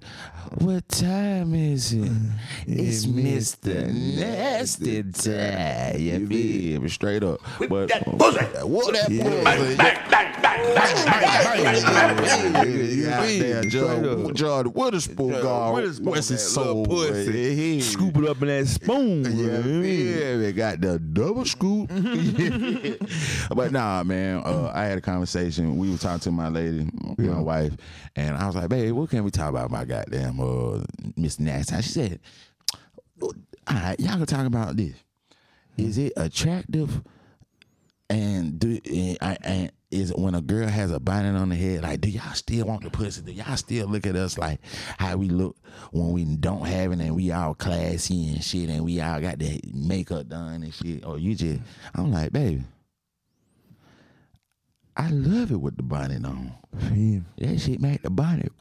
What 0.59 0.87
time 0.89 1.53
is 1.53 1.93
it? 1.93 2.01
Mm, 2.03 2.31
it's 2.67 3.05
It's 3.05 3.05
Mr. 3.05 3.93
Nasty 4.19 5.03
Time. 5.03 5.99
You 5.99 6.27
feel 6.27 6.81
me? 6.81 6.89
Straight 6.89 7.23
up. 7.23 7.39
But 7.59 7.89
what 8.67 8.93
that 8.93 9.09
Yeah. 9.17 9.83
pussy? 13.19 13.53
Straight 13.69 13.69
Goddamn, 13.69 14.25
up. 14.25 14.33
Jordan 14.33 14.73
Witherspoon 14.73 15.41
gone. 15.41 15.73
Witherspoon, 15.73 16.05
What's 16.05 16.27
his 16.29 16.53
that 16.53 16.59
little 16.59 16.85
soul? 16.85 16.85
pussy. 16.85 17.81
Scoop 17.81 18.17
it 18.17 18.25
up 18.29 18.41
in 18.41 18.47
that 18.47 18.67
spoon. 18.67 19.23
Yeah, 19.23 19.59
man. 19.59 19.83
yeah, 19.83 20.37
they 20.37 20.53
got 20.53 20.81
the 20.81 20.99
double 20.99 21.45
scoop. 21.45 21.89
but 23.55 23.71
nah, 23.71 24.03
man, 24.03 24.41
uh, 24.45 24.71
I 24.73 24.85
had 24.85 24.97
a 24.97 25.01
conversation. 25.01 25.77
We 25.77 25.91
were 25.91 25.97
talking 25.97 26.19
to 26.21 26.31
my 26.31 26.49
lady, 26.49 26.87
my 27.17 27.39
wife, 27.39 27.73
and 28.15 28.37
I 28.37 28.45
was 28.45 28.55
like, 28.55 28.69
"Babe, 28.69 28.93
what 28.93 29.09
can 29.09 29.23
we 29.23 29.31
talk 29.31 29.49
about 29.49 29.71
my 29.71 29.85
goddamn 29.85 30.39
uh, 30.39 30.79
Miss 31.15 31.39
Nasty?" 31.39 31.81
She 31.81 31.89
said, 31.89 32.19
"All 33.21 33.31
right, 33.69 33.99
y'all 33.99 34.17
can 34.17 34.25
talk 34.25 34.45
about 34.45 34.75
this. 34.77 34.93
Is 35.77 35.97
it 35.97 36.13
attractive? 36.17 37.01
And 38.13 38.59
do 38.59 38.79
and, 38.85 39.37
and 39.43 39.71
is 39.89 40.13
when 40.13 40.35
a 40.35 40.41
girl 40.41 40.67
has 40.67 40.91
a 40.91 40.99
bonnet 40.99 41.35
on 41.35 41.49
the 41.49 41.55
head? 41.55 41.81
Like, 41.83 42.01
do 42.01 42.09
y'all 42.09 42.33
still 42.33 42.67
want 42.67 42.83
the 42.83 42.89
pussy? 42.89 43.21
Do 43.21 43.31
y'all 43.31 43.57
still 43.57 43.87
look 43.87 44.05
at 44.05 44.15
us 44.15 44.37
like 44.37 44.59
how 44.97 45.17
we 45.17 45.29
look 45.29 45.57
when 45.91 46.11
we 46.11 46.25
don't 46.25 46.65
have 46.65 46.91
it 46.91 46.99
and 46.99 47.15
we 47.15 47.31
all 47.31 47.55
classy 47.55 48.29
and 48.29 48.43
shit 48.43 48.69
and 48.69 48.83
we 48.85 49.01
all 49.01 49.19
got 49.19 49.39
the 49.39 49.59
makeup 49.73 50.27
done 50.29 50.63
and 50.63 50.73
shit? 50.73 51.05
Or 51.05 51.17
you 51.17 51.33
just? 51.33 51.61
I'm 51.95 52.11
like, 52.11 52.31
baby, 52.31 52.63
I 54.95 55.09
love 55.09 55.51
it 55.51 55.59
with 55.59 55.75
the 55.77 55.83
bonnet 55.83 56.23
on. 56.23 56.53
Yeah. 56.93 57.19
That 57.37 57.59
shit 57.59 57.79
make 57.79 58.01
the 58.01 58.09
bonnet 58.09 58.51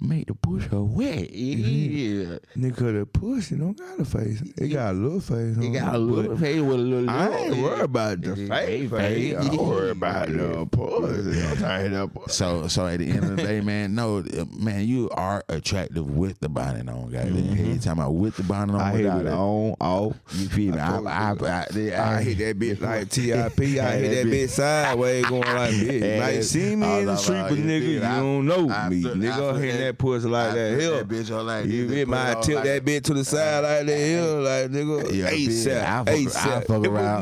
make 0.00 0.26
the 0.26 0.34
pussy 0.34 0.68
wet. 0.72 1.30
Yeah, 1.32 2.38
Nigga, 2.56 3.00
the 3.00 3.06
pussy 3.06 3.56
don't 3.56 3.76
got 3.76 3.98
a 4.00 4.04
face. 4.04 4.42
It 4.56 4.68
got 4.68 4.90
a 4.90 4.98
little 4.98 5.20
face. 5.20 5.56
it 5.56 5.72
got 5.72 5.94
a 5.94 5.98
little 5.98 6.36
face 6.36 6.60
with 6.60 6.74
a 6.74 6.82
little. 6.82 7.10
I 7.10 7.28
ain't 7.28 7.56
yeah. 7.56 7.62
worried 7.62 7.80
about 7.80 8.20
the 8.20 8.36
face. 8.36 8.48
face. 8.48 8.90
face. 8.90 9.36
I'm 9.36 9.56
worried 9.56 9.90
about 9.90 10.28
the 10.28 10.66
pussy. 10.70 11.42
I'm 11.42 11.56
tired 11.56 11.92
of. 11.92 12.10
So, 12.28 12.68
so 12.68 12.86
at 12.86 12.98
the 12.98 13.10
end 13.10 13.24
of 13.24 13.36
the 13.36 13.42
day, 13.42 13.60
man, 13.60 13.94
no, 13.94 14.18
uh, 14.18 14.44
man, 14.56 14.86
you 14.86 15.10
are 15.10 15.44
attractive 15.48 16.08
with 16.08 16.38
the 16.40 16.48
bonnet 16.48 16.88
on, 16.88 17.10
guys. 17.10 17.30
Mm-hmm. 17.30 17.64
You 17.64 17.78
talking 17.78 17.92
about 17.92 18.14
with 18.14 18.36
the 18.36 18.44
bonnet 18.44 18.74
on? 18.74 18.80
I 18.80 18.92
hit 18.92 19.06
it 19.06 19.26
on, 19.26 19.76
off. 19.80 20.16
You 20.34 20.48
feel 20.48 20.74
me? 20.74 20.80
I, 20.80 20.98
I, 20.98 21.32
I, 21.32 21.66
I, 21.74 22.16
I 22.16 22.22
hit 22.22 22.38
that 22.38 22.58
bitch 22.58 22.80
like 22.80 23.08
TIP. 23.08 23.80
I 23.80 23.92
hit 23.96 24.24
that 24.24 24.26
that 24.26 24.26
bitch 24.26 24.50
sideways 24.50 25.26
going 25.26 25.42
like 25.42 25.75
you 25.76 26.20
might 26.20 26.40
see 26.42 26.76
me 26.76 27.00
in 27.00 27.06
the 27.06 27.16
street, 27.16 27.42
but 27.48 27.52
nigga, 27.58 27.88
you 27.88 28.00
don't 28.00 28.46
know 28.46 28.62
me. 28.88 29.02
Nigga, 29.02 29.60
hitting 29.60 29.80
that 29.80 29.98
pussy 29.98 30.28
like 30.28 30.54
that. 30.54 30.80
Hell, 30.80 30.92
that 30.96 31.08
bitch 31.08 31.36
on 31.38 31.46
like 31.46 31.66
you 31.66 31.86
get 31.88 32.06
put 32.06 32.10
my 32.10 32.34
tilt 32.40 32.64
that 32.64 32.84
bitch 32.84 33.02
to 33.04 33.14
the 33.14 33.24
side 33.24 33.60
like 33.60 33.86
that. 33.86 33.98
hell, 33.98 34.40
like 34.42 34.70
nigga, 34.70 35.12
Yeah, 35.12 35.26
I 35.28 35.32
ASAP, 35.32 36.08
I 36.08 36.24
ASAP. 36.24 36.62
If 36.62 36.68
a 36.68 36.72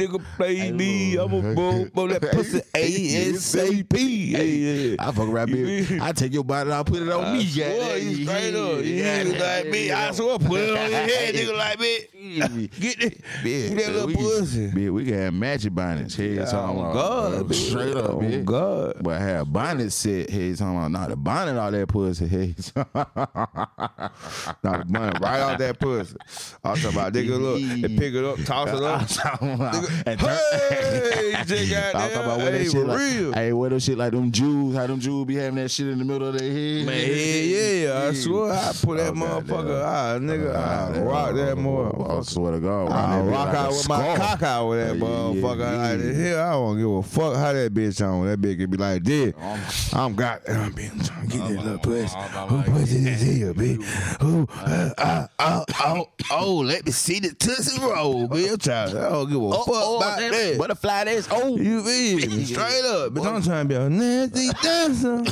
nigga 0.07 0.25
play 0.37 0.73
me, 0.73 1.19
I'ma 1.19 1.41
blow 1.55 1.85
blow 1.87 2.09
that 2.09 2.23
pussy 2.33 2.61
ASAP. 2.75 3.93
Yeah, 3.95 4.39
yeah. 4.43 4.97
I 4.99 5.13
fuck 5.13 5.29
around, 5.29 5.49
bitch. 5.51 6.01
I 6.01 6.13
take 6.13 6.33
your 6.33 6.45
body, 6.45 6.71
I'll 6.71 6.85
put 6.85 7.03
it 7.03 7.09
on 7.11 7.25
I 7.25 7.33
me. 7.35 7.41
you 7.41 8.25
straight 8.25 8.55
up. 8.55 8.85
Yeah, 8.85 9.25
like 9.39 9.71
me. 9.71 9.91
I 9.91 10.11
swear, 10.13 10.39
put 10.39 10.61
it 10.61 10.71
on 10.71 10.77
your 10.91 11.01
head, 11.01 11.35
nigga, 11.35 11.57
like 11.57 11.81
me. 11.81 11.99
Get 12.25 13.01
that 13.45 13.93
little 13.93 14.07
we 14.07 14.15
pussy. 14.15 14.69
Bitch, 14.71 14.91
we 14.93 15.05
can 15.05 15.15
have 15.15 15.35
matching 15.35 15.75
bonnets. 15.75 16.15
Head 16.17 16.37
Yeah, 16.37 16.45
talking 16.47 16.81
about 16.81 16.95
God, 16.95 17.35
uh, 17.35 17.43
bitch. 17.45 17.69
straight 17.69 17.97
up, 17.97 18.11
bitch. 18.13 18.45
God. 18.45 18.95
But 19.03 19.21
have 19.21 19.53
bonnet 19.53 19.91
set. 19.93 20.31
Head 20.31 20.57
talking 20.57 20.77
about 20.79 20.91
not 20.91 21.09
the 21.11 21.17
bonnet 21.17 21.59
all 21.59 21.71
that 21.71 21.89
pussy. 21.89 22.27
Head. 22.27 22.55
not 22.95 24.63
the 24.63 24.85
money 24.89 25.19
right 25.21 25.41
off 25.41 25.59
that 25.59 25.79
pussy. 25.79 26.17
I'm 26.65 26.77
talking 26.77 26.99
about 26.99 27.13
nigga 27.13 27.41
look 27.41 27.61
and 27.61 27.83
pick 27.99 28.15
it 28.15 28.25
up, 28.25 28.43
toss 28.45 28.69
it 28.71 28.83
up. 28.83 29.01
and 30.07 30.21
Hey, 30.21 31.31
you 31.39 31.45
just 31.45 31.71
got 31.71 31.95
I'm 31.95 32.11
talking 32.11 32.17
about 32.25 32.41
hey, 32.41 32.59
that 32.65 32.71
shit 32.71 32.87
like, 32.87 32.99
real. 32.99 33.33
Hey, 33.33 33.53
what 33.53 33.71
them 33.71 33.79
shit 33.79 33.99
like 33.99 34.13
them 34.13 34.31
Jews? 34.33 34.77
How 34.77 34.87
them 34.87 35.01
Jews 35.01 35.27
be 35.27 35.35
having 35.37 35.57
that 35.57 35.71
shit 35.71 35.89
in 35.89 35.99
the 35.99 36.05
middle 36.05 36.29
of 36.29 36.39
their 36.39 36.51
head? 36.51 36.87
Man, 36.87 37.07
yeah, 37.07 37.15
yeah, 37.15 37.87
yeah. 38.03 38.09
I 38.09 38.13
swear 38.15 38.53
I 38.53 38.73
put 38.83 38.97
that 38.99 39.11
Oh, 39.11 39.13
motherfucker, 39.13 39.47
goddamn. 39.81 39.85
ah, 39.85 40.33
nigga, 40.33 40.55
I 40.57 41.01
rock 41.01 41.35
that 41.35 41.57
I 42.19 42.23
swear 42.23 42.53
to 42.53 42.61
God, 42.61 42.91
I 42.91 43.17
that 43.19 43.25
bitch 43.25 43.33
rock 43.33 43.47
like 43.49 43.57
out 43.57 43.71
with 43.71 43.89
my 43.89 44.17
cock 44.17 44.43
out 44.43 44.69
with 44.69 44.87
that 44.87 44.97
Yeah, 44.97 45.03
motherfucker 45.05 45.59
yeah, 45.59 45.77
like 45.77 45.91
yeah. 45.91 45.97
that. 45.97 46.15
Hell, 46.15 46.41
I 46.41 46.53
don't 46.53 46.79
give 46.79 46.91
a 46.91 47.03
fuck 47.03 47.37
how 47.37 47.53
that 47.53 47.75
bitch 47.75 48.07
on. 48.07 48.27
That 48.27 48.41
bitch 48.41 48.59
could 48.59 48.71
be 48.71 48.77
like 48.77 49.05
this. 49.05 49.95
I'm 49.95 50.15
got. 50.15 50.49
I'm 50.49 50.75
trying 50.75 51.01
to 51.01 51.27
get 51.27 51.49
that 51.49 51.65
little 51.65 51.79
pussy. 51.79 52.17
Who 52.49 52.63
pussy 52.63 52.99
this 53.05 53.21
here, 53.21 53.55
bitch? 53.55 53.83
Who? 54.21 54.47
Uh, 54.51 55.27
oh, 55.39 55.65
oh, 55.81 56.07
oh, 56.31 56.57
let 56.57 56.85
me 56.85 56.93
see 56.93 57.21
the 57.21 57.35
tootsie 57.35 57.81
roll, 57.81 58.29
bitch. 58.29 58.69
I 58.71 58.91
don't 58.93 59.29
give 59.29 59.43
a 59.43 59.53
fuck 59.53 59.69
about 59.69 60.19
that. 60.19 60.57
Butterfly, 60.59 61.05
that's 61.05 61.29
oh. 61.31 61.57
You 61.57 61.83
feel 61.83 62.31
me? 62.31 62.45
Straight 62.45 62.85
up. 62.85 63.15
But 63.15 63.27
I'm 63.27 63.43
trying 63.43 63.69
to 63.69 63.75
be 63.75 63.75
a 63.75 63.89
nasty 63.89 64.49
dancer. 64.63 65.23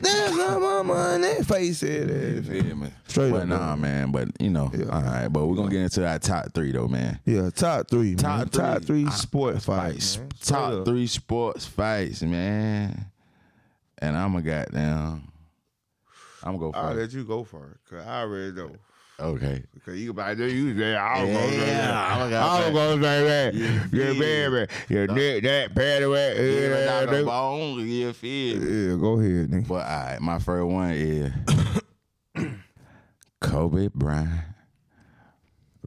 Dancer, 0.00 0.60
mama, 0.60 1.12
and 1.14 1.24
that 1.24 1.46
face 1.46 1.80
that. 1.80 2.44
Feel? 2.46 2.90
Straight 3.06 3.30
but 3.32 3.42
up, 3.42 3.48
nah, 3.48 3.76
man. 3.76 4.12
But 4.12 4.28
you 4.40 4.50
know, 4.50 4.70
all 4.90 5.02
right. 5.02 5.28
But 5.28 5.46
we're 5.46 5.56
gonna 5.56 5.70
get 5.70 5.80
into 5.82 6.06
our 6.06 6.18
top 6.30 6.54
three 6.54 6.72
though, 6.72 6.88
man. 6.88 7.18
Yeah, 7.24 7.50
top 7.50 7.88
three, 7.90 8.14
Top 8.14 8.38
man. 8.38 8.48
Top 8.48 8.82
three. 8.82 9.02
three 9.02 9.06
Uh, 9.06 9.10
sport 9.10 9.62
fights. 9.62 10.18
Top 10.44 10.72
up. 10.72 10.84
three 10.84 11.06
sports 11.06 11.66
fights, 11.66 12.22
man. 12.22 13.06
And 13.98 14.16
I'm 14.16 14.34
a 14.36 14.42
goddamn. 14.42 15.28
I'm 16.42 16.56
gonna 16.56 16.58
go 16.58 16.72
for 16.72 16.78
it. 16.78 16.82
I'll 16.82 16.94
let 16.94 17.12
you 17.12 17.24
go 17.24 17.44
first, 17.44 17.84
cause 17.88 18.06
I 18.06 18.22
already 18.22 18.52
know. 18.52 18.70
Okay. 19.18 19.62
Cause 19.84 19.96
you 19.96 20.12
about 20.12 20.38
to 20.38 20.50
you 20.50 20.72
there. 20.72 20.98
I 20.98 21.20
was 21.20 21.28
Yeah, 21.28 21.34
gonna 21.34 21.50
say 21.52 21.66
that. 21.66 21.94
I'm 21.94 22.18
gonna 22.18 22.30
go 22.30 22.38
I 22.40 22.72
gonna 22.72 23.02
say 23.02 23.24
that. 23.24 23.54
Yeah, 23.92 24.12
baby. 24.14 24.72
Your 24.88 25.06
dick 25.08 25.42
that 25.42 25.74
patty 25.74 26.06
wet. 26.06 26.36
Yeah, 26.38 27.04
Yeah, 27.12 27.22
bone, 27.24 27.86
you 27.86 28.12
feel? 28.14 28.62
Yeah, 28.64 28.96
go 28.96 29.20
ahead, 29.20 29.50
nigga. 29.50 29.68
But 29.68 29.74
all 29.86 30.04
right, 30.06 30.20
my 30.22 30.38
first 30.38 30.66
one 30.66 30.90
is 30.92 31.32
Kobe 33.42 33.88
Bryant 33.94 34.44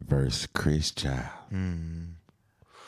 versus 0.08 0.48
Chris 0.54 0.92
Childs. 0.92 1.30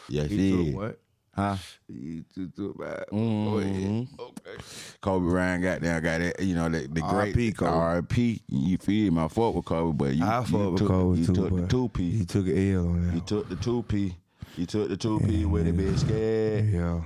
Yeah, 0.07 0.23
He 0.23 0.37
feel 0.37 0.65
took 0.65 0.75
what? 0.75 0.99
Huh? 1.35 1.57
You 1.89 2.23
took 2.33 2.55
took 2.55 2.77
bad. 2.77 3.05
Mhm. 3.11 3.45
Go 3.51 3.57
ahead. 3.57 4.07
Okay. 4.19 4.63
Kobe 5.01 5.25
Bryant 5.29 5.63
got 5.63 5.81
down, 5.81 6.01
got 6.01 6.21
it. 6.21 6.39
you 6.41 6.55
know, 6.55 6.69
the, 6.69 6.79
the 6.81 7.01
great 7.01 7.03
R.I.P. 7.35 7.51
Kobe. 7.53 7.71
R.I.P. 7.71 8.41
You 8.47 8.77
feel 8.77 9.11
me? 9.11 9.21
I 9.21 9.27
fuck 9.27 9.53
with 9.55 9.65
Kobe, 9.65 9.97
but 9.97 10.15
you, 10.15 10.23
I 10.23 10.39
you 10.39 10.45
fuck 10.45 10.71
with 10.71 10.77
took, 10.79 10.87
Kobe 10.87 11.19
you 11.19 11.25
too, 11.25 11.33
took 11.33 11.55
the 11.57 11.67
two 11.67 11.89
P. 11.89 12.11
He 12.11 12.25
took 12.25 12.47
an 12.47 12.73
L 12.75 12.87
on 12.87 13.05
You 13.07 13.11
that. 13.19 13.27
took 13.27 13.49
the 13.49 13.55
two 13.57 13.83
P. 13.83 14.15
You 14.55 14.65
took 14.65 14.87
the 14.87 14.95
two 14.95 15.19
P 15.19 15.43
with 15.45 15.67
it 15.67 15.75
bit 15.75 15.99
scared. 15.99 16.69
Yeah. 16.69 17.01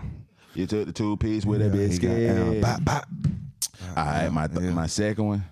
You 0.53 0.68
took 0.68 0.86
the 0.86 0.91
two 0.93 1.18
P's 1.18 1.45
with 1.47 1.62
it 1.62 1.66
Yeah, 1.66 1.72
bit 1.72 1.91
he 1.91 1.97
got 1.97 2.07
down. 2.10 2.47
scared. 2.49 2.62
Bop, 2.62 2.86
bop. 2.86 3.07
All 3.97 4.05
right, 4.05 4.30
my 4.30 4.45
th- 4.47 4.62
Yeah. 4.62 4.72
my 4.74 4.86
second 4.88 5.26
one, 5.26 5.43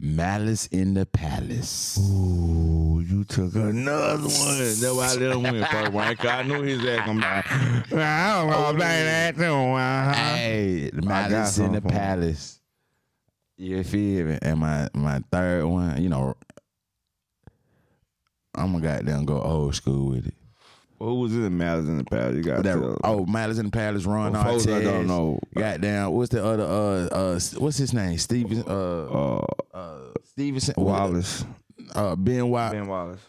Malice 0.00 0.66
in 0.68 0.94
the 0.94 1.04
Palace. 1.06 1.98
Ooh, 1.98 3.02
you 3.04 3.24
took 3.24 3.54
another 3.56 4.22
one. 4.22 4.58
That's 4.58 4.82
why 4.92 5.06
I 5.10 5.14
let 5.14 5.36
him 5.36 5.42
win 5.42 5.64
first 5.64 5.92
one. 5.92 6.16
'cause 6.16 6.26
I 6.30 6.42
knew 6.44 6.62
his 6.62 6.84
ass 6.84 7.06
gonna 7.06 7.20
be. 7.20 7.96
I 7.96 8.38
don't 8.38 8.50
gonna 8.50 8.78
play 8.78 9.02
that 9.04 9.36
too. 9.36 9.42
Uh-huh. 9.44 10.12
Hey, 10.14 10.90
the 10.90 11.02
Malice 11.02 11.58
in 11.58 11.72
the 11.72 11.76
something 11.78 11.80
for 11.82 11.88
him. 11.88 12.00
Palace. 12.00 12.60
You 13.56 13.82
feel 13.82 14.26
me? 14.26 14.38
And 14.40 14.60
my 14.60 14.88
my 14.94 15.20
third 15.32 15.64
one, 15.66 16.00
you 16.00 16.08
know, 16.08 16.36
I'm 18.54 18.72
gonna 18.72 18.80
goddamn 18.84 19.24
go 19.24 19.40
old 19.42 19.74
school 19.74 20.10
with 20.10 20.28
it. 20.28 20.34
Who 20.98 21.14
was 21.20 21.32
in 21.32 21.42
the 21.42 21.50
Malice 21.50 21.86
in 21.86 21.98
the 21.98 22.04
Palace? 22.04 22.36
You 22.36 22.42
got 22.42 22.62
That, 22.64 22.74
to. 22.74 22.96
oh, 23.04 23.24
Malice 23.26 23.58
in 23.58 23.66
the 23.66 23.70
Palace, 23.70 24.04
Ron 24.04 24.32
For 24.34 24.42
folks 24.42 24.64
that 24.66 24.82
Artest. 24.82 24.84
don't 24.84 25.06
know. 25.06 25.38
Goddamn, 25.56 26.10
what's 26.10 26.30
the 26.30 26.44
other? 26.44 26.64
Uh, 26.64 27.06
uh, 27.14 27.40
what's 27.58 27.76
his 27.76 27.92
name? 27.94 28.18
Stephen. 28.18 28.64
Uh, 28.66 28.72
Uh, 28.72 29.44
uh 29.74 29.98
Stevenson. 30.24 30.74
Wallace. 30.76 31.44
Uh, 31.94 32.16
Ben 32.16 32.48
Wa- 32.50 32.72
Ben 32.72 32.86
Wallace. 32.88 33.20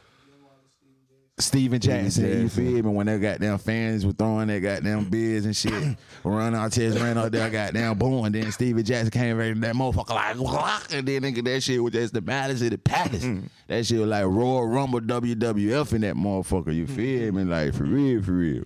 Stephen 1.39 1.79
Jackson, 1.79 2.25
you 2.25 2.43
Jackson. 2.43 2.49
feel 2.49 2.83
me? 2.83 2.91
When 2.91 3.07
they 3.07 3.17
got 3.17 3.39
goddamn 3.39 3.57
fans 3.59 4.05
were 4.05 4.11
throwing 4.11 4.47
their 4.47 4.59
goddamn 4.59 5.09
beers 5.09 5.45
and 5.45 5.55
shit, 5.55 5.71
Ron 6.23 6.53
Artest 6.53 7.01
ran 7.01 7.17
out 7.17 7.31
there, 7.31 7.49
goddamn 7.49 7.97
boom, 7.97 8.25
and 8.25 8.35
then 8.35 8.51
Stephen 8.51 8.83
Jackson 8.83 9.11
came 9.11 9.37
right 9.37 9.51
in 9.51 9.61
that 9.61 9.73
motherfucker 9.73 10.09
like, 10.09 10.37
"Wah," 10.37 10.79
and 10.91 11.07
then 11.07 11.21
nigga, 11.21 11.43
that 11.45 11.63
shit 11.63 11.81
was 11.81 11.93
just 11.93 12.13
the 12.13 12.21
Malice 12.21 12.61
of 12.61 12.71
the 12.71 12.77
Palace. 12.77 13.23
Mm. 13.23 13.49
that 13.67 13.85
shit 13.85 13.99
was 13.99 14.09
like 14.09 14.25
Royal 14.25 14.67
Rumble 14.67 14.99
WWF 14.99 15.93
in 15.93 16.01
that 16.01 16.15
motherfucker, 16.15 16.75
you 16.75 16.87
feel 16.87 17.31
mm-hmm. 17.31 17.37
me? 17.37 17.43
Like 17.43 17.73
for 17.73 17.85
real, 17.85 18.21
for 18.21 18.31
real. 18.33 18.63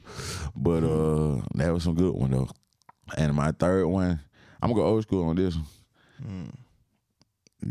But 0.55 0.83
uh, 0.83 1.41
that 1.55 1.71
was 1.71 1.83
some 1.83 1.95
good 1.95 2.13
one 2.13 2.31
though. 2.31 2.49
And 3.17 3.35
my 3.35 3.51
third 3.51 3.85
one, 3.85 4.19
I'm 4.61 4.71
gonna 4.71 4.81
go 4.81 4.87
old 4.87 5.03
school 5.03 5.29
on 5.29 5.35
this 5.35 5.55
one. 5.55 5.65
Mm. 6.25 6.53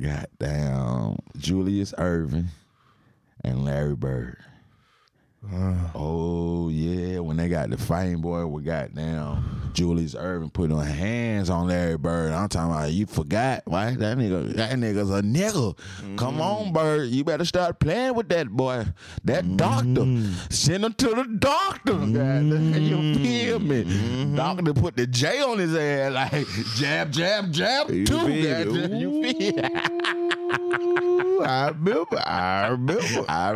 Goddamn, 0.00 1.16
Julius 1.36 1.92
Erving 1.98 2.46
and 3.42 3.64
Larry 3.64 3.96
Bird. 3.96 4.38
Uh. 5.45 5.74
Oh 5.95 6.68
yeah, 6.68 7.18
when 7.18 7.36
they 7.36 7.49
got 7.49 7.70
the 7.70 7.76
fighting 7.76 8.20
boy 8.20 8.47
with 8.47 8.64
goddamn 8.64 9.70
Julius 9.72 10.14
Erving 10.14 10.53
putting 10.53 10.76
her 10.76 10.84
hands 10.84 11.51
on 11.51 11.66
Larry 11.66 11.99
Bird. 11.99 12.32
I'm 12.32 12.49
talking 12.49 12.70
about 12.70 12.93
you 12.93 13.07
forgot, 13.07 13.62
why 13.64 13.90
that 13.90 14.18
nigga 14.18 14.55
that 14.55 14.72
nigga's 14.74 15.11
a 15.11 15.20
nigga. 15.20 15.76
Come 16.16 16.34
mm-hmm. 16.34 16.40
on, 16.40 16.72
Bird, 16.72 17.11
you 17.11 17.24
better 17.24 17.45
start 17.45 17.80
playing 17.80 18.14
with 18.14 18.28
that 18.28 18.51
boy. 18.51 18.86
That 19.24 19.57
doctor, 19.57 19.84
mm-hmm. 19.84 20.32
send 20.51 20.84
him 20.84 20.93
to 20.95 21.09
the 21.09 21.24
doctor. 21.38 21.95
Goddamn, 21.95 22.74
you 22.74 23.14
feel 23.16 23.59
me? 23.59 23.84
Mm-hmm. 23.84 24.36
Doctor 24.36 24.74
put 24.74 24.97
the 24.97 25.09
J 25.09 25.43
on 25.43 25.59
his 25.59 25.74
ass 25.74 26.12
like 26.12 26.47
jab, 26.76 27.11
jab, 27.11 27.51
jab. 27.51 27.90
You 27.90 28.07
feel 28.07 28.28
me? 28.28 29.01
You 29.01 29.32
feel? 29.32 30.38
Ooh, 31.43 31.47
I 31.47 31.68
remember. 31.68 32.22
I 32.24 32.68
remember. 32.68 33.24
I 33.28 33.51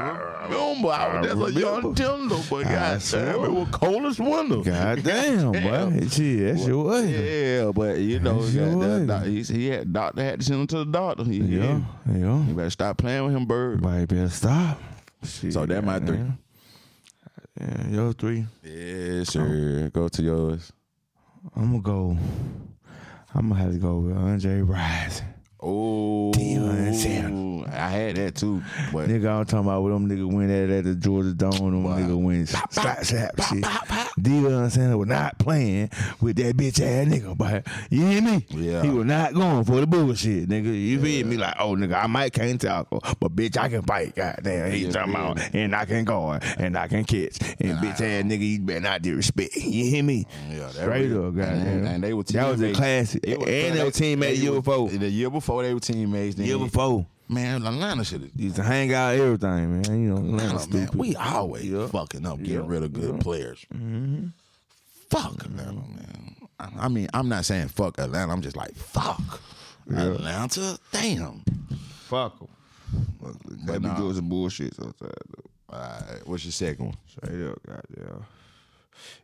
remember 0.45 0.89
I 0.89 1.18
was 1.18 1.55
just 1.55 1.57
a 1.57 1.61
young 1.61 1.95
tender, 1.95 2.37
but 2.51 2.64
goddamn, 2.64 3.45
it 3.45 3.53
was 3.53 3.68
cold 3.72 4.05
as 4.05 4.18
winter. 4.18 4.62
God 4.70 5.03
damn, 5.03 5.53
boy. 5.53 6.07
Shit, 6.09 6.57
that 6.57 6.62
shit 6.64 6.76
was. 6.76 7.07
Yeah, 7.11 7.72
but 7.74 7.99
you 7.99 8.20
know, 8.20 8.43
that, 8.43 9.07
that, 9.07 9.26
he, 9.26 9.43
he 9.43 9.66
had 9.68 9.93
doctor 9.93 10.22
had 10.22 10.41
to 10.41 10.47
send 10.47 10.61
him 10.61 10.66
to 10.68 10.78
the 10.78 10.84
doctor. 10.87 11.24
He, 11.24 11.39
Yeah, 11.39 11.80
yeah. 12.12 12.45
You 12.47 12.55
better 12.55 12.70
stop 12.70 12.99
playing 12.99 13.24
with 13.24 13.34
him, 13.34 13.47
bird. 13.47 13.78
Everybody 13.84 14.07
better 14.07 14.28
stop. 14.30 14.78
Shit, 15.24 15.53
So 15.53 15.66
that 15.66 15.84
my 15.84 15.99
three. 16.01 16.20
Yeah, 17.61 17.89
your 17.89 18.12
three. 18.12 18.47
Yeah, 18.62 19.24
sure. 19.24 19.89
Go 19.91 20.09
to 20.09 20.22
yours. 20.22 20.72
I'm 21.55 21.70
gonna 21.70 21.82
go. 21.82 22.18
I'm 23.34 23.49
gonna 23.49 23.61
have 23.61 23.72
to 23.72 23.78
go 23.78 23.99
with 23.99 24.16
Andre 24.16 24.61
Rison. 24.61 25.24
Oh, 25.68 26.30
Deion. 26.34 27.68
I 27.68 27.88
had 27.90 28.16
that 28.16 28.36
too, 28.36 28.62
but 28.92 29.08
Nigga, 29.08 29.28
I'm 29.40 29.44
talking 29.44 29.58
about 29.66 29.82
when 29.82 29.92
them 29.92 30.08
nigga 30.08 30.32
win 30.32 30.48
that 30.48 30.70
at 30.78 30.84
the 30.84 30.94
Georgia 30.94 31.32
Dome. 31.34 31.50
Them 31.52 31.84
Wow. 31.84 31.98
nigga 31.98 32.16
win 32.22 32.46
slap 32.46 32.72
slap 32.72 33.04
shit. 33.04 33.62
Deion 34.18 34.70
Sanders 34.70 34.96
was 34.96 35.08
not 35.08 35.38
playing 35.38 35.90
with 36.20 36.36
that 36.36 36.56
bitch 36.56 36.80
ass 36.80 37.06
nigga, 37.06 37.36
but 37.36 37.66
you 37.90 38.06
hear 38.06 38.22
me? 38.22 38.46
Yeah. 38.50 38.82
He 38.82 38.88
was 38.90 39.04
not 39.04 39.34
going 39.34 39.64
for 39.64 39.80
the 39.80 39.86
bullshit, 39.86 40.48
nigga. 40.48 40.66
You 40.72 41.00
feel 41.00 41.26
me? 41.26 41.36
Like, 41.36 41.54
oh 41.58 41.74
nigga, 41.74 42.02
I 42.02 42.06
might 42.06 42.32
can't 42.32 42.60
tackle, 42.60 43.02
but 43.20 43.34
bitch, 43.34 43.56
I 43.58 43.68
can 43.68 43.82
fight. 43.82 44.14
Goddamn, 44.14 44.70
he 44.70 44.78
Yeah, 44.86 44.90
talking 44.90 45.12
yeah. 45.12 45.32
about, 45.32 45.54
and 45.54 45.74
I 45.76 45.84
can 45.84 46.04
guard, 46.04 46.44
and 46.58 46.78
I 46.78 46.86
can 46.88 47.04
catch, 47.04 47.38
and 47.60 47.78
bitch 47.78 48.00
ass 48.00 48.24
nigga, 48.24 48.48
you 48.48 48.60
better 48.60 48.80
not 48.80 49.02
disrespect. 49.02 49.56
You 49.56 49.84
hear 49.90 50.02
me? 50.04 50.26
yeah, 50.50 50.58
that 50.58 50.72
Straight 50.74 51.08
real. 51.10 51.26
up, 51.28 51.36
goddamn. 51.36 51.66
And, 51.66 51.88
and 51.88 52.04
they 52.04 52.14
were 52.14 52.22
That 52.22 52.48
was 52.52 52.62
a 52.62 52.72
classic. 52.72 53.22
Was- 53.26 53.48
And 53.48 53.76
they 53.76 53.84
were 53.84 53.90
teammates 53.90 54.38
the 54.38 54.44
year 54.44 54.52
before. 54.52 54.88
The 54.88 55.10
year 55.10 55.30
before 55.30 55.55
they 55.62 55.74
were 55.74 55.80
teammates. 55.80 56.36
Then 56.36 56.46
Year 56.46 56.59
before. 56.59 57.07
man, 57.28 57.64
Atlanta 57.66 58.04
should 58.04 58.22
have. 58.22 58.30
Used 58.36 58.57
to 58.57 58.62
hang 58.62 58.92
out 58.94 59.14
everything, 59.14 59.82
man. 59.82 60.02
You 60.02 60.09
know, 60.11 60.16
Atlanta 60.18 60.57
Atlanta, 60.57 60.76
man, 60.76 60.88
we 60.94 61.16
always 61.16 61.64
Yeah. 61.64 61.86
fucking 61.88 62.24
up 62.26 62.38
getting 62.38 62.54
Yeah. 62.54 62.66
rid 62.66 62.82
of 62.82 62.92
good 62.92 63.14
Yeah. 63.16 63.20
players. 63.22 63.64
Mm-hmm. 63.74 64.26
Fuck 65.11 65.44
Atlanta, 65.44 65.72
man. 65.72 66.36
I 66.59 66.88
mean, 66.88 67.09
I'm 67.12 67.28
not 67.28 67.44
saying 67.44 67.68
fuck 67.68 67.98
Atlanta. 67.98 68.32
I'm 68.32 68.40
just 68.42 68.57
like 68.57 68.74
fuck 68.74 69.40
Atlanta. 69.94 70.78
Damn. 70.92 71.42
Fuck 72.09 72.38
them. 72.38 72.48
They 73.66 73.78
be 73.78 73.86
nah. 73.88 73.96
doing 73.96 74.14
some 74.14 74.28
bullshit 74.28 74.74
sometimes. 74.74 74.96
though. 75.00 75.50
All 75.68 75.78
right, 75.80 76.20
what's 76.26 76.44
your 76.44 76.52
second 76.52 76.86
one? 76.86 76.96
Straight 77.09 77.48
up, 77.48 77.59
goddamn. 77.66 78.24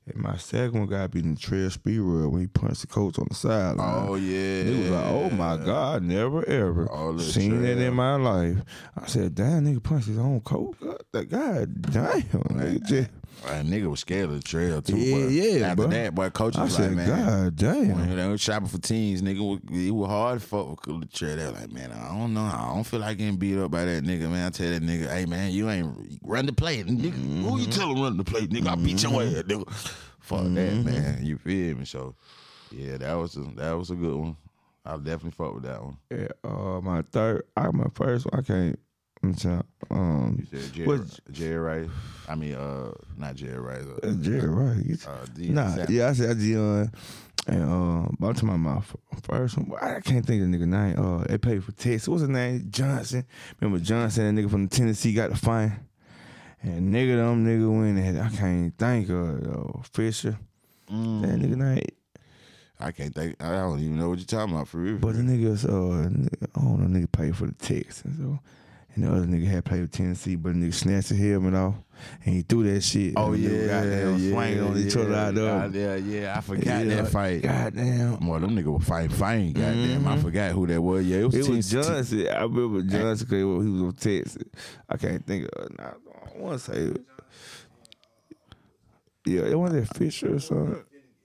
And 0.07 0.17
my 0.17 0.37
second 0.37 0.79
one 0.79 0.89
got 0.89 1.03
to 1.03 1.09
be 1.09 1.23
Latrell 1.23 1.77
Sprewell 1.77 2.31
when 2.31 2.41
he 2.43 2.47
punched 2.49 2.81
the 2.83 2.87
coach 2.89 3.19
on 3.19 3.27
the 3.29 3.35
sideline. 3.35 4.09
Oh 4.09 4.15
yeah, 4.17 4.63
It 4.63 4.79
was 4.79 4.91
like, 4.91 5.07
oh 5.07 5.31
my 5.31 5.57
God, 5.57 6.03
never 6.03 6.45
ever 6.49 6.89
the 7.17 7.23
seen 7.23 7.63
that 7.63 7.79
in 7.79 7.95
my 7.95 8.17
life. 8.17 8.59
I 9.01 9.07
said, 9.07 9.35
damn, 9.35 9.65
nigga 9.65 9.83
punched 9.83 10.09
his 10.09 10.19
own 10.19 10.41
coach. 10.41 10.77
God, 10.81 11.03
that 11.13 11.29
guy, 11.29 11.65
damn, 11.67 12.23
nigga 12.33 12.85
just. 12.85 13.11
That 13.47 13.65
nigga 13.67 13.87
was 13.91 14.01
scared 14.01 14.31
of 14.31 14.39
Latrell 14.39 14.85
too. 14.87 14.97
Yeah, 14.97 15.27
yeah, 15.27 15.67
After 15.67 15.77
bro. 15.77 15.87
that, 15.89 16.15
boy, 16.15 16.31
coach 16.31 16.57
I 16.57 16.63
was 16.65 16.77
said, 16.77 16.95
like, 16.95 16.97
man. 17.09 17.09
God 17.45 17.57
damn. 17.57 17.89
When 17.99 18.17
they 18.17 18.29
was 18.29 18.41
shopping 18.41 18.69
for 18.69 18.79
teams, 18.79 19.21
nigga, 19.21 19.87
it 19.89 19.91
was 19.91 20.09
hard 20.09 20.41
to 20.41 20.47
fuck 20.47 20.87
with 20.87 21.01
Latrell. 21.11 21.37
They 21.37 21.45
were 21.47 21.51
like, 21.53 21.73
man, 21.73 21.91
I 21.91 22.09
don't 22.17 22.35
know. 22.35 22.41
I 22.43 22.71
don't 22.73 22.85
feel 22.85 23.01
like 23.01 23.19
getting 23.19 23.37
beat 23.37 23.59
up 23.59 23.71
by 23.73 23.85
that 23.85 24.05
nigga, 24.05 24.31
man. 24.31 24.47
I 24.47 24.51
tell 24.51 24.71
that 24.71 24.83
nigga, 24.83 25.11
hey, 25.13 25.27
man, 25.27 25.51
you 25.51 25.69
ain't 25.71 25.97
run 26.23 26.47
the 26.47 26.53
play. 26.53 26.85
Nigga, 26.85 27.13
Mm-hmm. 27.13 27.43
who 27.45 27.59
you 27.59 27.67
tell 27.67 27.91
him 27.91 28.01
run 28.03 28.17
the 28.17 28.25
play? 28.25 28.47
Nigga, 28.47 28.69
I 28.69 28.75
beat 28.77 29.03
your 29.03 29.13
ass, 29.23 29.29
nigga. 29.43 29.69
Fuck 30.21 30.39
that, 30.43 30.49
Mm-hmm. 30.49 30.85
man. 30.85 31.19
You 31.27 31.37
feel 31.39 31.77
me? 31.79 31.85
So, 31.85 32.15
yeah, 32.71 32.97
that 32.99 33.15
was 33.15 33.37
a, 33.37 33.41
that 33.57 33.73
was 33.73 33.91
a 33.91 33.97
good 33.97 34.15
one. 34.17 34.37
I'll 34.87 34.99
definitely 34.99 35.33
fuck 35.33 35.55
with 35.55 35.65
that 35.65 35.83
one. 35.83 35.97
Yeah, 36.11 36.29
uh, 36.45 36.81
my 36.81 37.03
third, 37.11 37.45
I 37.57 37.71
my 37.73 37.87
first 37.95 38.27
one, 38.31 38.39
I 38.41 38.43
can't. 38.43 38.79
I'm 39.23 39.35
trying, 39.35 39.63
um, 39.91 40.37
You 40.51 40.59
said 40.61 40.73
Jerry, 40.73 40.87
What- 40.89 41.21
Jerry 41.31 41.59
Rice. 41.59 41.91
I 42.29 42.35
mean, 42.35 42.55
uh, 42.55 42.93
not 43.17 43.37
Jerry 43.37 43.59
Rice. 43.61 43.85
Uh, 43.85 44.07
uh, 44.09 44.13
Jerry? 44.15 44.83
Get- 44.85 45.07
uh, 45.07 45.27
Nah, 45.39 45.85
yeah, 45.89 46.09
I 46.09 46.13
said 46.13 46.37
Deion, 46.39 46.93
and 47.47 47.63
uh, 47.63 48.09
but 48.19 48.27
I'm 48.29 48.35
talking 48.35 48.49
about 48.49 48.59
my 48.59 48.75
mouth 48.75 48.97
first 49.23 49.57
one. 49.59 49.71
I 49.81 50.01
can't 50.01 50.25
think 50.27 50.43
of 50.43 50.51
the 50.51 50.57
nigga 50.59 50.67
name. 50.67 50.99
Uh, 50.99 51.25
they 51.25 51.39
paid 51.39 51.63
for 51.63 51.73
Texas. 51.73 52.09
What's 52.09 52.23
his 52.23 52.31
name? 52.31 52.67
Johnson. 52.71 53.25
Remember 53.61 53.85
Johnson? 53.85 54.35
That 54.35 54.41
nigga 54.43 54.51
from 54.51 54.69
Tennessee 54.69 55.13
got 55.13 55.31
the 55.31 55.37
fine. 55.37 55.73
And 56.65 56.95
nigga, 56.95 57.17
them 57.17 57.45
nigga 57.45 57.69
went 57.77 57.99
and 57.99 58.21
I 58.21 58.29
can't 58.31 58.77
think 58.79 59.09
of 59.11 59.39
it, 59.43 59.47
uh, 59.49 59.83
Fisher. 59.93 60.39
Mm. 60.91 61.23
That 61.23 61.41
nigga 61.41 61.57
name. 61.57 61.85
I 62.79 62.91
can't 62.93 63.15
think. 63.15 63.43
I 63.43 63.53
don't 63.53 63.79
even 63.81 63.97
know 63.99 64.09
what 64.11 64.19
you're 64.19 64.27
talking 64.27 64.55
about 64.55 64.69
for 64.69 64.79
real. 64.79 64.99
But 64.99 65.15
the 65.17 65.23
niggas, 65.23 65.65
uh, 65.69 66.09
I 66.57 66.61
don't 66.61 66.81
know, 66.93 66.99
nigga 67.01 67.11
paid 67.11 67.37
for 67.37 67.47
the 67.47 67.53
Texans. 67.55 68.19
So, 68.19 68.39
and 68.95 69.05
the 69.05 69.11
other 69.11 69.25
nigga 69.27 69.47
had 69.47 69.65
played 69.65 69.81
with 69.83 69.93
Tennessee, 69.93 70.37
but 70.37 70.53
the 70.53 70.59
nigga 70.59 70.75
snatched 70.75 71.09
his 71.11 71.19
helmet 71.19 71.55
off 71.55 71.75
and 72.25 72.35
he 72.35 72.43
threw 72.43 72.63
that 72.73 72.83
shit. 72.83 73.15
Oh 73.17 73.33
yeah, 73.33 73.67
goddamn 73.67 74.19
yeah, 74.19 74.31
swinging 74.33 74.61
on 74.63 74.77
each 74.79 74.97
other 74.97 75.15
out 75.15 75.35
there. 75.35 75.69
Yeah, 75.69 75.95
yeah, 75.97 76.35
I 76.37 76.41
forgot 76.41 76.65
Yeah, 76.67 76.85
that 76.97 77.09
fight. 77.09 77.43
Goddamn. 77.43 78.17
Boy, 78.17 78.39
them 78.39 78.57
nigga 78.57 78.65
were 78.67 78.81
fighting, 78.81 79.11
fighting. 79.17 79.53
Goddamn, 79.55 80.07
I 80.07 80.17
forgot 80.19 80.53
who 80.53 80.67
that 80.67 80.81
was. 80.83 81.07
Yeah, 81.07 81.19
it 81.19 81.25
was. 81.27 81.35
Mm-hmm. 81.35 81.53
It 81.53 81.57
was 81.57 81.71
Johnson. 81.71 82.29
I 82.29 82.43
remember 82.43 82.83
Johnson 82.83 83.27
because 83.27 83.39
he 83.39 83.45
was 83.45 83.83
on 83.83 83.93
Texas. 83.95 84.43
I 84.89 84.97
can't 84.97 85.27
think 85.27 85.49
of. 85.57 85.79
Nah, 85.79 85.85
I 85.85 86.39
want 86.39 86.61
to 86.61 86.73
say. 86.73 86.79
it. 86.79 87.01
Yeah, 89.25 89.43
it 89.43 89.59
wasn't 89.59 89.89
that 89.89 89.97
Fisher 89.97 90.35
or 90.35 90.41
something. 90.41 90.83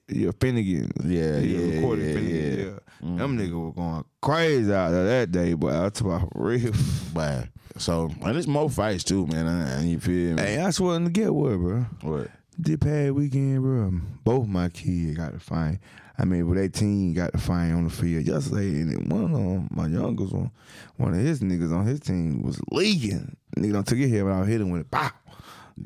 Yeah, 0.08 0.30
Finnegan. 0.40 0.90
Yeah, 1.04 1.38
yeah, 1.38 1.80
yeah, 1.80 1.94
yeah. 1.96 2.64
Yeah. 3.00 3.16
Them 3.16 3.36
nigga 3.38 3.52
were 3.62 3.72
going 3.72 4.04
crazy 4.20 4.72
out 4.72 4.90
there 4.90 5.04
that 5.04 5.32
day, 5.32 5.54
but 5.54 5.74
I 5.74 5.88
talk 5.90 6.22
about 6.22 6.32
real. 6.34 6.72
But 7.14 7.48
so, 7.78 8.10
and 8.22 8.34
there's 8.34 8.46
more 8.46 8.70
fights 8.70 9.02
too, 9.02 9.26
man. 9.26 9.46
And 9.46 9.88
you 9.88 9.98
feel 9.98 10.36
me? 10.36 10.42
hey, 10.42 10.60
I 10.60 10.70
swear 10.70 11.00
to 11.00 11.10
get 11.10 11.34
what, 11.34 11.56
bro. 11.56 11.86
What? 12.02 12.28
This 12.56 12.76
past 12.76 13.12
weekend, 13.12 13.62
bro, 13.62 13.92
both 14.24 14.46
my 14.46 14.68
kids 14.68 15.16
got 15.16 15.32
to 15.32 15.40
fight. 15.40 15.78
I 16.16 16.24
mean, 16.24 16.52
they 16.54 16.68
team 16.68 17.14
got 17.14 17.32
to 17.32 17.38
fight 17.38 17.70
on 17.70 17.84
the 17.84 17.90
field 17.90 18.26
yesterday, 18.26 18.80
and 18.82 19.10
one 19.10 19.24
of 19.24 19.30
them, 19.32 19.68
my 19.70 19.86
youngest 19.86 20.32
one, 20.32 20.50
one 20.96 21.14
of 21.14 21.20
his 21.20 21.40
niggas 21.40 21.72
on 21.72 21.86
his 21.86 22.00
team 22.00 22.42
was 22.42 22.60
leaking. 22.70 23.36
Nigga 23.56 23.72
don't 23.72 23.86
took 23.86 23.98
his 23.98 24.10
head 24.10 24.24
without 24.24 24.46
hitting 24.46 24.70
with 24.70 24.82
it. 24.82 24.90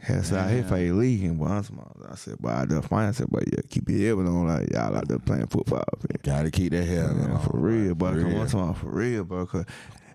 Pow! 0.00 0.14
Had 0.14 0.32
I 0.32 0.48
his 0.48 0.68
face 0.68 0.92
leaking, 0.92 1.36
but 1.38 1.46
I'm 1.46 1.62
small. 1.62 1.96
I 2.10 2.14
said, 2.14 2.36
but 2.40 2.54
I 2.54 2.64
done 2.64 2.82
fine. 2.82 3.08
I 3.08 3.12
said, 3.12 3.28
but 3.30 3.44
yeah, 3.52 3.60
keep 3.68 3.88
your 3.88 4.16
head 4.16 4.26
on 4.26 4.46
like 4.46 4.70
y'all 4.72 4.96
out 4.96 5.08
there 5.08 5.18
playing 5.18 5.46
football. 5.46 5.84
Man. 6.08 6.18
Gotta 6.22 6.50
keep 6.50 6.72
that. 6.72 6.86
Man, 6.86 7.30
on, 7.30 7.40
for 7.40 7.58
real, 7.58 7.88
right? 7.88 7.98
but 7.98 8.14
For 8.14 8.46
come 8.50 8.60
on, 8.60 8.74
for 8.74 8.86
real, 8.88 9.24
bro. 9.24 9.46
Cause 9.46 9.64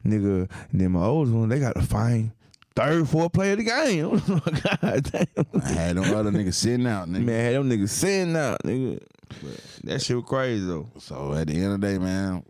nigga, 0.05 0.49
then 0.73 0.91
my 0.91 1.03
oldest 1.03 1.35
one, 1.35 1.49
they 1.49 1.59
got 1.59 1.75
to 1.75 1.81
find 1.81 2.31
third, 2.75 3.09
fourth 3.09 3.33
player 3.33 3.53
of 3.53 3.57
the 3.57 3.63
game. 3.63 4.21
Oh 4.29 4.39
God 4.45 5.11
damn. 5.11 5.61
I 5.63 5.67
had 5.69 5.97
them 5.97 6.15
other 6.15 6.31
niggas 6.31 6.53
sitting 6.53 6.87
out, 6.87 7.07
nigga. 7.07 7.23
Man, 7.23 7.45
had 7.45 7.55
them 7.55 7.69
niggas 7.69 7.89
sitting 7.89 8.35
out, 8.35 8.61
nigga. 8.63 8.99
But 9.41 9.61
that 9.83 10.01
shit 10.01 10.15
was 10.15 10.25
crazy 10.25 10.65
though. 10.65 10.89
So 10.99 11.33
at 11.33 11.47
the 11.47 11.55
end 11.55 11.73
of 11.73 11.81
the 11.81 11.87
day, 11.87 11.97
man, 11.97 12.43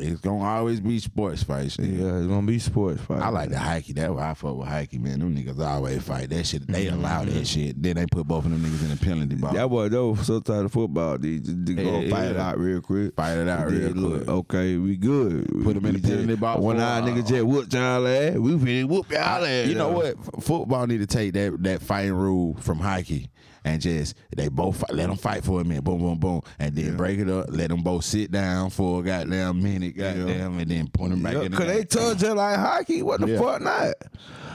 it's 0.00 0.20
gonna 0.20 0.44
always 0.44 0.80
be 0.80 0.98
sports 0.98 1.42
fights. 1.42 1.78
Yeah, 1.78 2.18
it's 2.18 2.26
gonna 2.26 2.46
be 2.46 2.58
sports 2.58 3.00
fights. 3.02 3.22
I 3.22 3.28
like 3.28 3.50
the 3.50 3.58
hockey. 3.58 3.92
That's 3.92 4.10
why 4.10 4.30
I 4.30 4.34
fuck 4.34 4.56
with 4.56 4.68
hockey, 4.68 4.98
man. 4.98 5.20
Them 5.20 5.36
niggas 5.36 5.58
always 5.64 6.02
fight. 6.02 6.30
That 6.30 6.46
shit, 6.46 6.66
they 6.66 6.86
mm-hmm. 6.86 6.98
allow 6.98 7.24
that 7.24 7.46
shit. 7.46 7.82
Then 7.82 7.96
they 7.96 8.06
put 8.06 8.26
both 8.26 8.44
of 8.44 8.50
them 8.50 8.60
niggas 8.60 8.82
in 8.82 8.90
the 8.90 8.96
penalty 8.96 9.36
box. 9.36 9.54
That 9.54 9.68
boy 9.68 9.88
though, 9.88 10.14
so 10.16 10.40
tired 10.40 10.66
of 10.66 10.72
football. 10.72 11.18
They 11.18 11.38
just 11.38 11.64
they 11.66 11.74
go 11.74 12.00
Yeah, 12.00 12.10
fight 12.10 12.30
it 12.30 12.36
yeah. 12.36 12.48
out 12.48 12.58
real 12.58 12.80
quick. 12.80 13.14
Fight 13.14 13.38
it 13.38 13.48
out 13.48 13.70
real 13.70 13.90
look, 13.90 14.24
quick. 14.24 14.28
Okay, 14.28 14.76
we 14.76 14.96
good. 14.96 15.46
Put 15.64 15.74
them 15.74 15.86
in 15.86 16.00
the 16.00 16.08
penalty 16.08 16.36
box 16.36 16.60
One 16.60 16.80
eye 16.80 17.00
nigga 17.00 17.26
just 17.26 17.44
whoop 17.44 17.72
y'all 17.72 18.06
ass. 18.06 18.34
We 18.34 18.52
finna 18.52 18.88
whoop 18.88 19.10
y'all 19.10 19.44
ass. 19.44 19.66
You 19.66 19.74
know 19.74 19.90
what? 19.90 20.42
Football 20.42 20.86
need 20.86 20.98
to 20.98 21.06
take 21.06 21.32
that 21.34 21.62
that 21.62 21.82
fighting 21.82 22.14
rule 22.14 22.56
from 22.60 22.78
hockey 22.78 23.30
and 23.68 23.82
just 23.82 24.14
they 24.34 24.48
both 24.48 24.78
fight, 24.78 24.94
let 24.94 25.08
them 25.08 25.16
fight 25.16 25.44
for 25.44 25.60
a 25.60 25.64
minute, 25.64 25.84
boom, 25.84 25.98
boom, 25.98 26.18
boom, 26.18 26.40
and 26.58 26.74
then 26.74 26.96
break 26.96 27.18
it 27.18 27.28
up. 27.28 27.46
Let 27.50 27.68
them 27.68 27.82
both 27.82 28.04
sit 28.04 28.30
down 28.30 28.70
for 28.70 29.00
a 29.00 29.02
goddamn 29.02 29.62
minute, 29.62 29.96
goddamn, 29.96 30.58
and 30.58 30.70
then 30.70 30.88
put 30.88 31.10
them 31.10 31.22
back 31.22 31.34
Yeah, 31.34 31.42
in 31.42 31.50
the 31.52 31.56
Cause 31.56 31.66
they 31.66 31.84
touch 31.84 32.22
it 32.22 32.34
like 32.34 32.56
hockey. 32.56 33.02
What 33.02 33.20
the 33.20 33.28
Yeah. 33.28 33.38
fuck 33.38 33.60
not? 33.62 33.94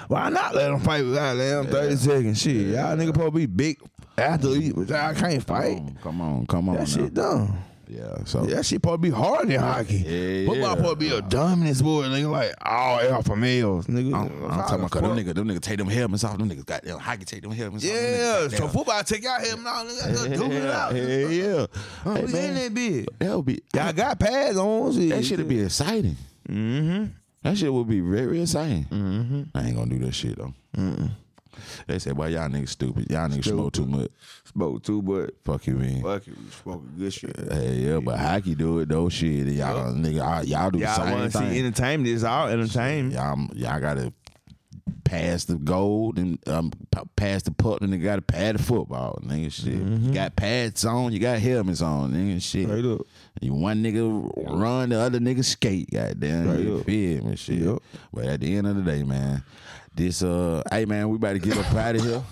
Why 0.08 0.30
not 0.30 0.56
let 0.56 0.70
them 0.70 0.80
fight 0.80 1.04
goddamn 1.04 1.68
30 1.68 1.96
seconds 1.96 2.42
shit? 2.42 2.68
Y'all 2.68 2.96
nigga 2.98 3.14
probably 3.14 3.46
be 3.46 3.54
big 3.76 3.80
athlete, 4.18 4.74
but 4.76 4.90
y'all 4.90 5.14
can't 5.14 5.44
fight. 5.44 5.78
Come 5.78 5.88
on, 5.88 5.98
come 6.02 6.22
on, 6.22 6.46
come 6.48 6.70
on. 6.70 6.76
That 6.76 6.82
now. 6.82 6.86
shit 6.86 7.14
dumb. 7.14 7.58
Yeah, 7.88 8.24
so 8.26 8.46
That 8.46 8.66
shit 8.66 8.82
to 8.82 8.98
be 8.98 9.10
hard 9.10 9.50
in 9.50 9.60
hockey. 9.60 9.98
Yeah, 9.98 10.46
Football 10.48 10.78
yeah. 10.78 10.90
to 10.90 10.96
be 10.96 11.10
a 11.10 11.22
dominant 11.22 11.76
sport, 11.78 12.06
nigga. 12.08 12.32
Like 12.32 12.54
all 12.62 13.00
alpha 13.02 13.36
males, 13.36 13.88
nigga. 13.88 14.14
I'm, 14.16 14.44
I'm 14.46 14.50
talking 14.62 14.76
about 14.80 14.92
'cause 14.92 15.02
them 15.02 15.18
niggas, 15.18 15.36
them 15.36 15.48
niggas 15.50 15.60
take 15.62 15.78
them 15.78 15.88
helmets 15.90 16.24
off. 16.24 16.38
Them 16.38 16.50
niggas 16.50 16.66
goddamn 16.66 17.00
hockey 17.00 17.26
take 17.26 17.42
them 17.42 17.52
helmets 17.52 17.84
off. 17.86 17.92
Yeah, 17.92 18.48
so 18.48 18.68
football 18.70 19.04
take 19.04 19.24
y'all 19.24 19.40
him 19.42 19.64
now, 19.64 19.84
nigga. 19.84 20.38
Do 20.38 20.52
it 20.52 20.66
out. 20.70 20.96
Yeah, 20.96 21.04
yeah, 21.04 21.28
yeah. 21.28 21.66
Oh, 22.06 22.14
Hey, 22.16 22.26
we 22.26 22.32
man, 22.34 22.50
in 22.50 22.56
that 22.56 22.74
bitch. 22.74 23.08
That 23.20 23.36
would 23.36 23.46
be 23.46 23.62
Y'all 23.76 23.94
got 23.94 24.18
pads 24.20 24.58
on. 24.58 24.86
That 24.86 24.94
Shit. 25.02 25.10
that 25.10 25.26
should 25.26 25.48
be 25.48 25.60
exciting. 25.62 26.18
Mm-hmm. 26.50 27.06
That 27.44 27.58
shit 27.58 27.74
would 27.74 27.90
be 27.90 28.00
very 28.00 28.42
exciting. 28.42 28.86
Mm-hmm. 28.86 29.42
I 29.54 29.64
ain't 29.68 29.76
gonna 29.76 29.90
do 29.94 30.00
that 30.06 30.14
shit 30.14 30.38
though. 30.38 30.54
They 31.88 32.00
say, 32.00 32.12
"Well, 32.12 32.30
y'all 32.30 32.50
niggas 32.50 32.70
stupid. 32.70 33.10
Y'all 33.12 33.28
niggas 33.30 33.46
smoke 33.46 33.74
too 33.74 33.86
much. 33.86 34.10
Smoke 34.52 34.84
too, 34.84 35.02
much. 35.02 35.30
Fuck 35.44 35.68
you, 35.68 35.76
man." 35.76 36.02
fuck 36.02 36.26
you, 36.28 36.36
spoke 36.52 36.84
good 36.98 37.14
shit. 37.14 37.36
Hey, 37.52 37.76
yeah, 37.76 38.00
but 38.00 38.20
hockey 38.20 38.56
do 38.56 38.80
it 38.80 38.90
though. 38.90 39.10
Shit, 39.10 39.48
y'all 39.48 39.94
nigga, 39.94 40.14
y'all, 40.16 40.44
y'all 40.44 40.70
do 40.72 40.80
the 40.80 40.86
Y'all 40.86 40.96
same 40.96 41.12
want 41.12 41.32
to 41.32 41.38
see 41.38 41.44
thing. 41.46 41.60
entertainment? 41.66 42.14
It's 42.14 42.24
all 42.24 42.48
entertainment. 42.48 43.14
Y'all, 43.16 43.38
y'all 43.56 43.80
gotta 43.80 44.14
pass 45.06 45.46
the 45.46 45.56
gold 45.56 46.18
and 46.18 46.40
um, 46.48 46.72
pass 47.16 47.44
the 47.44 47.52
puck, 47.52 47.80
and 47.82 47.94
they 47.94 47.98
gotta 47.98 48.22
pad 48.22 48.56
the 48.58 48.64
football, 48.64 49.20
nigga. 49.24 49.52
Shit, 49.52 49.74
Mm-hmm. 49.76 50.08
you 50.08 50.14
got 50.14 50.36
pads 50.36 50.84
on, 50.86 51.12
you 51.14 51.20
got 51.20 51.40
helmets 51.40 51.82
on, 51.82 52.12
nigga. 52.14 52.42
Shit, 52.42 52.68
Straight 52.68 52.86
up. 52.86 53.02
You 53.42 53.54
one 53.54 53.84
nigga 53.84 54.32
run, 54.60 54.90
the 54.90 55.00
other 55.00 55.20
nigga 55.20 55.44
skate. 55.44 55.90
Goddamn, 55.92 56.48
Straight 56.50 56.66
you 56.66 56.78
up. 56.78 56.86
feel 56.86 57.24
me? 57.26 57.36
Shit. 57.36 57.58
Yep. 57.60 57.78
But 58.14 58.26
at 58.26 58.40
the 58.40 58.56
end 58.56 58.68
of 58.68 58.76
the 58.78 58.82
day, 58.84 59.04
man, 59.04 59.44
this 59.96 60.24
uh, 60.24 60.62
hey 60.72 60.86
man, 60.86 61.10
we 61.10 61.16
about 61.16 61.34
to 61.34 61.40
get 61.40 61.58
up 61.58 61.74
out 61.74 61.96
of 61.96 62.02
here. 62.04 62.24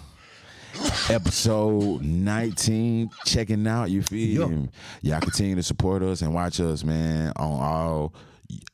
Episode 1.09 2.01
19, 2.01 3.09
checking 3.26 3.68
out. 3.68 3.89
You 3.91 4.01
feel 4.01 4.47
me? 4.47 4.70
Y'all 5.01 5.20
continue 5.20 5.55
to 5.55 5.64
support 5.64 6.01
us 6.01 6.22
and 6.22 6.34
watch 6.34 6.59
us, 6.59 6.84
man, 6.84 7.34
on 7.36 7.59
all. 7.62 8.14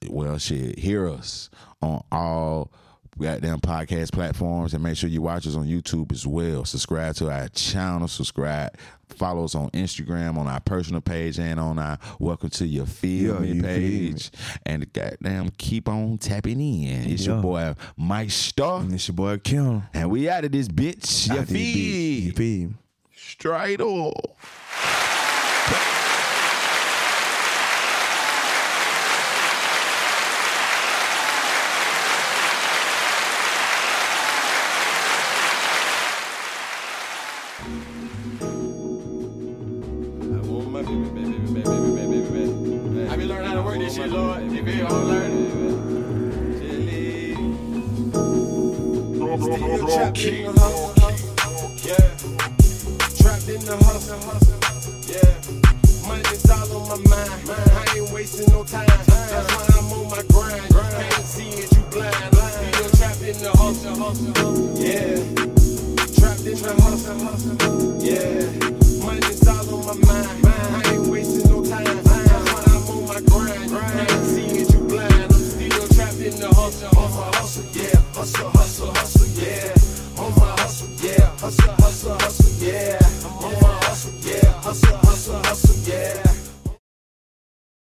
Well, 0.09 0.37
shit, 0.37 0.77
hear 0.77 1.09
us 1.09 1.49
on 1.81 2.03
all 2.11 2.71
goddamn 3.17 3.59
podcast 3.59 4.11
platforms 4.11 4.73
and 4.73 4.83
make 4.83 4.95
sure 4.97 5.09
you 5.09 5.21
watch 5.21 5.47
us 5.47 5.55
on 5.55 5.65
YouTube 5.67 6.11
as 6.11 6.25
well. 6.27 6.65
Subscribe 6.65 7.15
to 7.15 7.29
our 7.31 7.47
channel, 7.49 8.07
subscribe, 8.07 8.71
follow 9.09 9.43
us 9.45 9.55
on 9.55 9.69
Instagram, 9.71 10.37
on 10.37 10.47
our 10.47 10.59
personal 10.59 11.01
page, 11.01 11.39
and 11.39 11.59
on 11.59 11.79
our 11.79 11.97
Welcome 12.19 12.49
to 12.51 12.65
Ya 12.67 12.85
Feel 12.85 13.39
Me 13.39 13.47
you 13.49 13.53
feel 13.61 13.61
me. 13.63 13.67
page. 14.11 14.31
And 14.65 14.91
goddamn, 14.93 15.49
keep 15.57 15.87
on 15.89 16.17
tapping 16.17 16.59
in. 16.61 17.09
It's 17.11 17.25
your 17.25 17.41
boy 17.41 17.75
Mike 17.97 18.31
Starr. 18.31 18.81
And 18.81 18.93
it's 18.93 19.07
your 19.07 19.15
boy 19.15 19.37
Kim. 19.39 19.83
And 19.93 20.09
we 20.11 20.29
out 20.29 20.45
of 20.45 20.51
this 20.51 20.67
bitch. 20.67 21.27
You 21.27 21.39
Out 21.39 21.47
this 21.47 21.57
bitch. 21.57 22.23
feel? 22.23 22.33
Feel? 22.35 22.69
Straight 23.15 23.81
up. 23.81 24.37